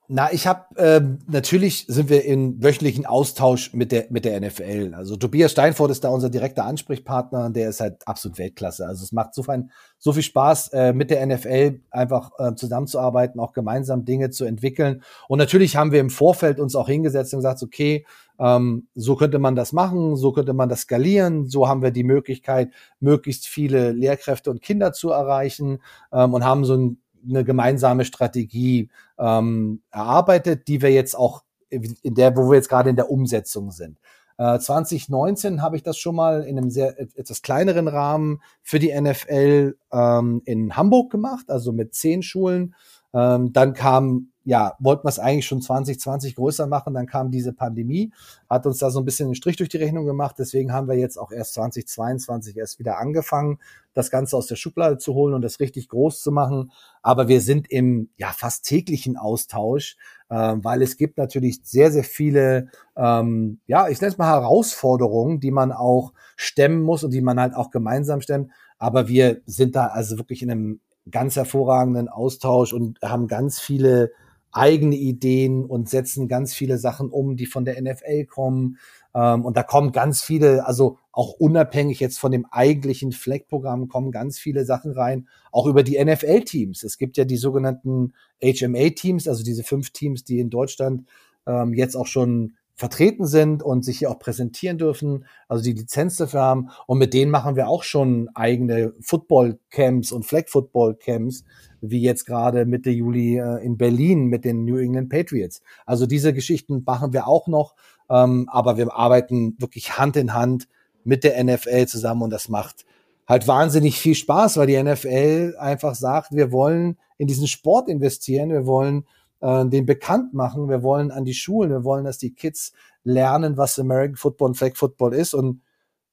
Na, 0.08 0.32
ich 0.32 0.46
habe 0.46 0.66
ähm, 0.78 1.18
natürlich 1.28 1.86
sind 1.88 2.10
wir 2.10 2.24
in 2.26 2.64
wöchentlichen 2.64 3.08
Austausch 3.08 3.74
mit 3.74 3.92
der 3.92 4.06
mit 4.12 4.24
der 4.24 4.40
NFL. 4.40 4.94
Also 4.96 5.16
Tobias 5.16 5.52
Steinfurt 5.52 5.90
ist 5.90 6.04
da 6.04 6.10
unser 6.10 6.30
direkter 6.30 6.66
Ansprechpartner, 6.66 7.50
der 7.50 7.70
ist 7.70 7.80
halt 7.80 8.08
absolut 8.08 8.38
Weltklasse. 8.38 8.86
Also 8.86 9.04
es 9.04 9.12
macht 9.12 9.34
so 9.34 9.42
viel, 9.42 9.68
so 9.98 10.14
viel 10.14 10.22
Spaß 10.22 10.68
äh, 10.74 10.94
mit 10.94 11.10
der 11.10 11.26
NFL 11.26 11.80
einfach 11.90 12.32
äh, 12.38 12.54
zusammenzuarbeiten, 12.54 13.40
auch 13.40 13.54
gemeinsam 13.54 14.06
Dinge 14.06 14.30
zu 14.30 14.46
entwickeln. 14.46 15.02
Und 15.28 15.40
natürlich 15.40 15.76
haben 15.76 15.92
wir 15.92 16.02
im 16.02 16.12
Vorfeld 16.12 16.60
uns 16.60 16.76
auch 16.76 16.88
hingesetzt 16.88 17.34
und 17.34 17.40
gesagt, 17.40 17.64
okay, 17.64 18.06
ähm, 18.38 18.88
so 18.94 19.16
könnte 19.16 19.40
man 19.40 19.56
das 19.56 19.74
machen, 19.74 20.18
so 20.18 20.34
könnte 20.34 20.54
man 20.54 20.70
das 20.70 20.82
skalieren, 20.82 21.50
so 21.50 21.68
haben 21.68 21.82
wir 21.82 21.92
die 21.92 22.04
Möglichkeit, 22.04 22.70
möglichst 23.00 23.48
viele 23.48 23.92
Lehrkräfte 23.92 24.52
und 24.52 24.62
Kinder 24.62 24.94
zu 24.94 25.10
erreichen 25.10 25.80
ähm, 26.14 26.36
und 26.36 26.46
haben 26.46 26.64
so 26.64 26.76
ein 26.76 27.02
eine 27.28 27.44
gemeinsame 27.44 28.06
Strategie 28.06 28.90
ähm, 29.18 29.82
erarbeitet, 29.92 30.68
die 30.68 30.82
wir 30.82 30.92
jetzt 30.92 31.16
auch 31.16 31.44
in 31.70 32.16
der, 32.16 32.36
wo 32.38 32.50
wir 32.50 32.56
jetzt 32.56 32.70
gerade 32.70 32.90
in 32.90 32.96
der 32.96 33.10
Umsetzung 33.10 33.72
sind. 33.72 33.98
Äh, 34.38 34.60
2019 34.60 35.62
habe 35.62 35.76
ich 35.76 35.84
das 35.84 35.98
schon 35.98 36.16
mal 36.16 36.44
in 36.44 36.58
einem 36.58 36.70
sehr 36.70 37.00
etwas 37.00 37.42
kleineren 37.42 37.88
Rahmen 37.88 38.42
für 38.62 38.80
die 38.80 38.94
NFL 39.00 39.78
ähm, 39.92 40.42
in 40.46 40.76
Hamburg 40.76 41.12
gemacht, 41.12 41.50
also 41.50 41.72
mit 41.72 41.94
zehn 41.96 42.22
Schulen. 42.22 42.76
Ähm, 43.14 43.54
dann 43.54 43.74
kam 43.74 44.32
ja, 44.46 44.76
wollten 44.80 45.04
wir 45.06 45.10
es 45.10 45.18
eigentlich 45.18 45.48
schon 45.48 45.62
2020 45.62 46.36
größer 46.36 46.68
machen, 46.68 46.94
dann 46.94 47.08
kam 47.08 47.32
diese 47.32 47.52
Pandemie, 47.52 48.12
hat 48.48 48.68
uns 48.68 48.78
da 48.78 48.92
so 48.92 49.00
ein 49.00 49.06
bisschen 49.06 49.26
einen 49.26 49.36
Strich 49.36 49.58
durch 49.58 49.70
die 49.70 49.78
Rechnung 49.78 50.06
gemacht, 50.06 50.36
deswegen 50.38 50.72
haben 50.72 50.88
wir 50.88 50.96
jetzt 50.96 51.18
auch 51.18 51.32
erst 51.32 51.56
2022 51.56 52.56
erst 52.56 52.78
wieder 52.78 53.00
angefangen, 53.00 53.58
das 53.96 54.12
Ganze 54.12 54.38
aus 54.38 54.46
der 54.46 54.56
Schublade 54.56 55.00
zu 55.00 55.16
holen 55.16 55.34
und 55.34 55.42
das 55.42 55.60
richtig 55.60 55.90
groß 55.90 56.22
zu 56.22 56.32
machen, 56.32 56.72
aber 57.02 57.28
wir 57.28 57.42
sind 57.42 57.72
im 57.72 58.10
ja 58.18 58.28
fast 58.28 58.66
täglichen 58.66 59.18
Austausch, 59.18 59.98
äh, 60.30 60.36
weil 60.36 60.84
es 60.84 60.96
gibt 60.96 61.18
natürlich 61.18 61.62
sehr, 61.64 61.92
sehr 61.92 62.04
viele, 62.04 62.70
ähm, 62.96 63.60
ja, 63.66 63.90
ich 63.90 64.00
nenne 64.00 64.12
es 64.12 64.18
mal 64.20 64.28
Herausforderungen, 64.28 65.40
die 65.40 65.52
man 65.52 65.72
auch 65.72 66.14
stemmen 66.36 66.84
muss 66.84 67.04
und 67.04 67.12
die 67.12 67.22
man 67.22 67.40
halt 67.40 67.56
auch 67.56 67.72
gemeinsam 67.72 68.22
stemmt, 68.22 68.52
aber 68.78 69.08
wir 69.08 69.42
sind 69.48 69.76
da 69.76 69.88
also 69.88 70.20
wirklich 70.20 70.44
in 70.44 70.52
einem 70.52 70.80
ganz 71.10 71.36
hervorragenden 71.36 72.10
Austausch 72.10 72.74
und 72.74 73.00
haben 73.02 73.28
ganz 73.28 73.60
viele 73.60 74.12
eigene 74.56 74.96
Ideen 74.96 75.66
und 75.66 75.90
setzen 75.90 76.28
ganz 76.28 76.54
viele 76.54 76.78
Sachen 76.78 77.10
um, 77.10 77.36
die 77.36 77.46
von 77.46 77.66
der 77.66 77.82
NFL 77.82 78.26
kommen. 78.26 78.78
Ähm, 79.14 79.44
und 79.44 79.58
da 79.58 79.64
kommen 79.64 79.92
ganz 79.92 80.22
viele, 80.22 80.66
also 80.66 80.98
auch 81.12 81.34
unabhängig 81.34 82.00
jetzt 82.00 82.20
von 82.20 82.32
dem 82.32 82.46
eigentlichen 82.46 83.12
Flag-Programm, 83.12 83.88
kommen 83.90 84.12
ganz 84.12 84.40
viele 84.40 84.66
Sachen 84.66 84.92
rein, 84.92 85.28
auch 85.52 85.68
über 85.68 85.84
die 85.84 86.04
NFL-Teams. 86.04 86.84
Es 86.84 86.98
gibt 86.98 87.18
ja 87.18 87.26
die 87.26 87.38
sogenannten 87.38 88.14
HMA-Teams, 88.42 89.28
also 89.28 89.44
diese 89.44 89.64
fünf 89.64 89.92
Teams, 89.92 90.24
die 90.24 90.40
in 90.40 90.50
Deutschland 90.50 91.06
ähm, 91.46 91.74
jetzt 91.74 91.96
auch 91.96 92.08
schon 92.08 92.56
vertreten 92.76 93.26
sind 93.26 93.64
und 93.64 93.86
sich 93.86 94.00
hier 94.00 94.12
auch 94.12 94.20
präsentieren 94.20 94.78
dürfen, 94.78 95.26
also 95.48 95.64
die 95.64 95.72
Lizenz 95.72 96.18
dafür 96.18 96.42
haben. 96.42 96.70
Und 96.88 96.98
mit 96.98 97.14
denen 97.14 97.32
machen 97.32 97.56
wir 97.56 97.70
auch 97.70 97.84
schon 97.84 98.30
eigene 98.36 98.94
Football-Camps 99.00 100.12
und 100.12 100.26
Flag-Football-Camps, 100.26 101.46
wie 101.80 102.02
jetzt 102.02 102.26
gerade 102.26 102.66
Mitte 102.66 102.90
Juli 102.90 103.38
äh, 103.38 103.64
in 103.64 103.78
Berlin 103.78 104.26
mit 104.26 104.44
den 104.44 104.66
New 104.66 104.78
England 104.78 105.10
Patriots. 105.10 105.62
Also 105.86 106.06
diese 106.06 106.34
Geschichten 106.34 106.84
machen 106.86 107.14
wir 107.14 107.28
auch 107.28 107.48
noch, 107.48 107.76
ähm, 108.10 108.50
aber 108.52 108.78
wir 108.78 108.94
arbeiten 108.94 109.56
wirklich 109.58 109.98
Hand 109.98 110.18
in 110.18 110.34
Hand 110.34 110.68
mit 111.06 111.24
der 111.24 111.42
NFL 111.42 111.86
zusammen 111.86 112.24
und 112.24 112.30
das 112.30 112.50
macht 112.50 112.86
halt 113.28 113.48
wahnsinnig 113.48 114.00
viel 114.00 114.16
Spaß, 114.16 114.58
weil 114.58 114.68
die 114.68 114.82
NFL 114.82 115.56
einfach 115.58 115.96
sagt, 115.96 116.34
wir 116.34 116.52
wollen 116.52 116.98
in 117.18 117.28
diesen 117.28 117.48
Sport 117.48 117.88
investieren, 117.88 118.50
wir 118.50 118.66
wollen 118.66 119.06
äh, 119.42 119.66
den 119.66 119.86
bekannt 119.86 120.34
machen. 120.34 120.70
Wir 120.70 120.84
wollen 120.84 121.12
an 121.12 121.26
die 121.26 121.34
Schulen, 121.34 121.70
wir 121.72 121.84
wollen, 121.84 122.06
dass 122.06 122.18
die 122.18 122.34
Kids 122.34 122.74
lernen, 123.04 123.58
was 123.58 123.80
American 123.80 124.16
Football 124.16 124.50
und 124.50 124.56
Flag 124.56 124.76
Football 124.76 125.14
ist. 125.14 125.34
Und 125.34 125.62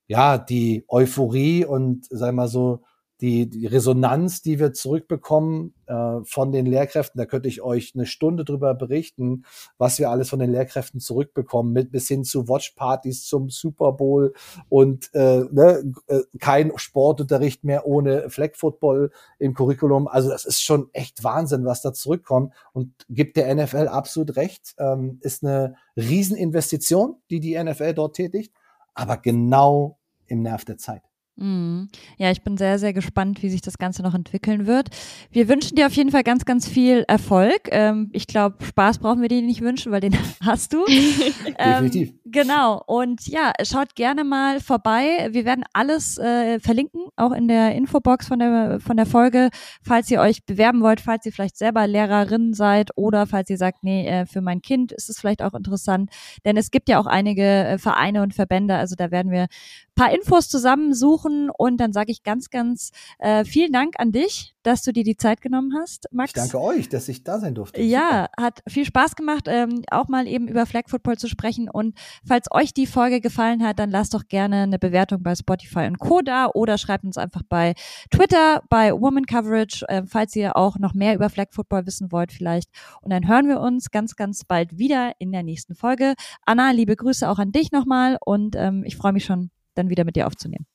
ja, 0.07 0.39
die 0.39 0.85
Euphorie 0.89 1.65
und 1.65 2.07
sag 2.11 2.35
mal 2.35 2.49
so, 2.49 2.83
die, 3.23 3.49
die 3.49 3.67
Resonanz, 3.69 4.43
die 4.43 4.59
wir 4.59 4.73
zurückbekommen 4.73 5.75
äh, 5.87 6.19
von 6.25 6.51
den 6.51 6.67
Lehrkräften, 6.67 7.19
da 7.19 7.25
könnte 7.25 7.49
ich 7.49 7.63
euch 7.63 7.93
eine 7.95 8.05
Stunde 8.05 8.45
drüber 8.45 8.75
berichten, 8.75 9.45
was 9.79 10.01
wir 10.01 10.11
alles 10.11 10.29
von 10.29 10.41
den 10.41 10.51
Lehrkräften 10.51 10.99
zurückbekommen, 10.99 11.73
mit 11.73 11.93
bis 11.93 12.09
hin 12.09 12.25
zu 12.25 12.49
Watchpartys 12.49 13.25
zum 13.25 13.49
Super 13.49 13.93
Bowl 13.93 14.35
und 14.69 15.09
äh, 15.15 15.45
ne, 15.53 15.93
äh, 16.09 16.23
kein 16.41 16.73
Sportunterricht 16.75 17.63
mehr 17.63 17.87
ohne 17.87 18.29
Flag 18.29 18.57
Football 18.57 19.13
im 19.39 19.55
Curriculum. 19.55 20.09
Also 20.09 20.29
das 20.29 20.45
ist 20.45 20.61
schon 20.61 20.91
echt 20.93 21.23
Wahnsinn, 21.23 21.65
was 21.65 21.81
da 21.81 21.93
zurückkommt 21.93 22.53
und 22.73 22.93
gibt 23.09 23.37
der 23.37 23.55
NFL 23.55 23.87
absolut 23.87 24.35
recht. 24.35 24.75
Ähm, 24.79 25.19
ist 25.21 25.45
eine 25.45 25.77
Rieseninvestition, 25.97 27.17
die 27.31 27.39
die 27.39 27.63
NFL 27.63 27.95
dort 27.95 28.17
tätigt, 28.17 28.53
aber 28.95 29.17
genau 29.17 30.01
im 30.27 30.43
Nerv 30.43 30.65
der 30.65 30.79
Zeit. 30.79 31.12
Mhm. 31.37 31.89
Ja, 32.19 32.31
ich 32.31 32.43
bin 32.43 32.59
sehr, 32.59 32.79
sehr 32.79 32.93
gespannt, 32.93 33.43
wie 33.43 33.49
sich 33.49 33.63
das 33.63 33.79
Ganze 33.79 34.03
noch 34.03 34.15
entwickeln 34.15 34.67
wird. 34.67 34.91
Wir 35.31 35.49
wünschen 35.49 35.77
dir 35.77 35.87
auf 35.87 35.93
jeden 35.95 36.11
Fall 36.11 36.25
ganz, 36.25 36.45
ganz 36.45 36.69
viel 36.69 37.05
Erfolg. 37.09 37.69
Ähm, 37.71 38.11
ich 38.13 38.27
glaube, 38.27 38.63
Spaß 38.63 38.99
brauchen 38.99 39.23
wir 39.23 39.29
dir 39.29 39.41
nicht 39.41 39.63
wünschen, 39.63 39.93
weil 39.93 40.01
den 40.01 40.17
hast 40.45 40.75
du. 40.75 40.85
Definitiv. 41.59 42.11
Ähm, 42.11 42.21
genau. 42.27 42.83
Und 42.87 43.27
ja, 43.27 43.53
schaut 43.63 43.95
gerne 43.95 44.25
mal 44.25 44.61
vorbei. 44.61 45.29
Wir 45.31 45.47
werden 45.47 45.65
alles 45.73 46.19
äh, 46.19 46.61
verlinken, 46.61 47.07
auch 47.17 47.33
in 47.33 47.49
der 47.49 47.75
Infobox 47.75 48.29
von 48.29 48.39
der, 48.39 48.79
von 48.81 48.99
der 48.99 49.07
Folge, 49.07 49.49
falls 49.83 50.11
ihr 50.11 50.21
euch 50.21 50.45
bewerben 50.45 50.83
wollt, 50.83 51.01
falls 51.01 51.25
ihr 51.25 51.33
vielleicht 51.33 51.57
selber 51.57 51.87
Lehrerin 51.87 52.53
seid 52.53 52.91
oder 52.95 53.27
falls 53.27 53.49
ihr 53.49 53.59
sagt, 53.59 53.85
nee, 53.85 54.07
äh, 54.07 54.27
für 54.27 54.43
mein 54.43 54.61
Kind 54.61 54.93
ist 54.93 55.09
es 55.09 55.19
vielleicht 55.19 55.43
auch 55.43 55.55
interessant. 55.55 56.11
Denn 56.45 56.59
es 56.59 56.71
gibt 56.71 56.91
ja 56.91 57.01
auch 57.01 57.07
einige 57.07 57.43
äh, 57.43 57.79
Vereine 57.79 58.23
und 58.23 58.35
Verbände, 58.35 58.77
also 58.77 58.97
da 58.97 59.11
werden 59.11 59.33
wir 59.33 59.47
paar 59.95 60.13
Infos 60.13 60.49
zusammensuchen 60.49 61.22
und 61.25 61.79
dann 61.79 61.93
sage 61.93 62.13
ich 62.13 62.23
ganz, 62.23 62.51
ganz 62.51 62.91
äh, 63.19 63.45
vielen 63.45 63.73
Dank 63.73 63.95
an 63.99 64.13
dich, 64.13 64.55
dass 64.63 64.83
du 64.83 64.93
dir 64.93 65.05
die 65.05 65.17
Zeit 65.17 65.41
genommen 65.41 65.73
hast, 65.79 66.07
Max. 66.13 66.31
Ich 66.31 66.35
danke 66.35 66.61
euch, 66.61 66.89
dass 66.89 67.09
ich 67.09 67.25
da 67.25 67.39
sein 67.39 67.55
durfte. 67.55 67.83
Ja, 67.83 68.29
Super. 68.31 68.47
hat 68.47 68.63
viel 68.69 68.85
Spaß 68.85 69.17
gemacht, 69.17 69.47
ähm, 69.49 69.83
auch 69.91 70.09
mal 70.09 70.27
eben 70.27 70.49
über 70.49 70.67
Flag 70.67 70.85
Football 70.89 71.19
zu 71.19 71.29
sprechen. 71.29 71.69
Und 71.69 71.97
falls 72.25 72.47
euch 72.51 72.73
die 72.73 72.87
Folge 72.87 73.21
gefallen 73.21 73.65
hat, 73.65 73.79
dann 73.79 73.91
lasst 73.91 74.15
doch 74.15 74.27
gerne 74.29 74.63
eine 74.63 74.79
Bewertung 74.79 75.23
bei 75.23 75.35
Spotify 75.35 75.87
und 75.87 75.99
Co. 75.99 76.21
da 76.21 76.49
oder 76.49 76.79
schreibt 76.79 77.05
uns 77.05 77.19
einfach 77.19 77.43
bei 77.49 77.75
Twitter, 78.11 78.63
bei 78.69 78.93
Woman 78.93 79.27
Coverage, 79.27 79.85
äh, 79.89 80.03
falls 80.07 80.37
ihr 80.37 80.57
auch 80.57 80.79
noch 80.79 80.95
mehr 80.95 81.15
über 81.15 81.29
Flag 81.29 81.49
Football 81.51 81.87
wissen 81.87 82.13
wollt 82.13 82.33
vielleicht. 82.33 82.69
Und 83.01 83.11
dann 83.11 83.27
hören 83.27 83.49
wir 83.49 83.61
uns 83.61 83.91
ganz, 83.91 84.17
ganz 84.17 84.45
bald 84.45 84.79
wieder 84.79 85.13
in 85.19 85.33
der 85.33 85.43
nächsten 85.43 85.75
Folge. 85.75 86.15
Anna, 86.47 86.71
liebe 86.71 86.97
Grüße 86.97 87.29
auch 87.29 87.39
an 87.39 87.53
dich 87.53 87.73
nochmal 87.73 88.19
und 88.25 88.57
ähm, 88.57 88.85
ich 88.85 88.97
freue 88.97 89.13
mich 89.13 89.25
schon 89.25 89.51
dann 89.75 89.89
wieder 89.91 90.05
mit 90.05 90.17
dir 90.17 90.27
aufzunehmen. 90.27 90.67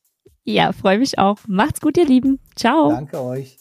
Ja, 0.49 0.71
freue 0.71 0.99
mich 0.99 1.19
auch. 1.19 1.39
Macht's 1.47 1.81
gut, 1.81 1.97
ihr 1.97 2.05
Lieben. 2.05 2.39
Ciao. 2.55 2.89
Danke 2.89 3.21
euch. 3.21 3.57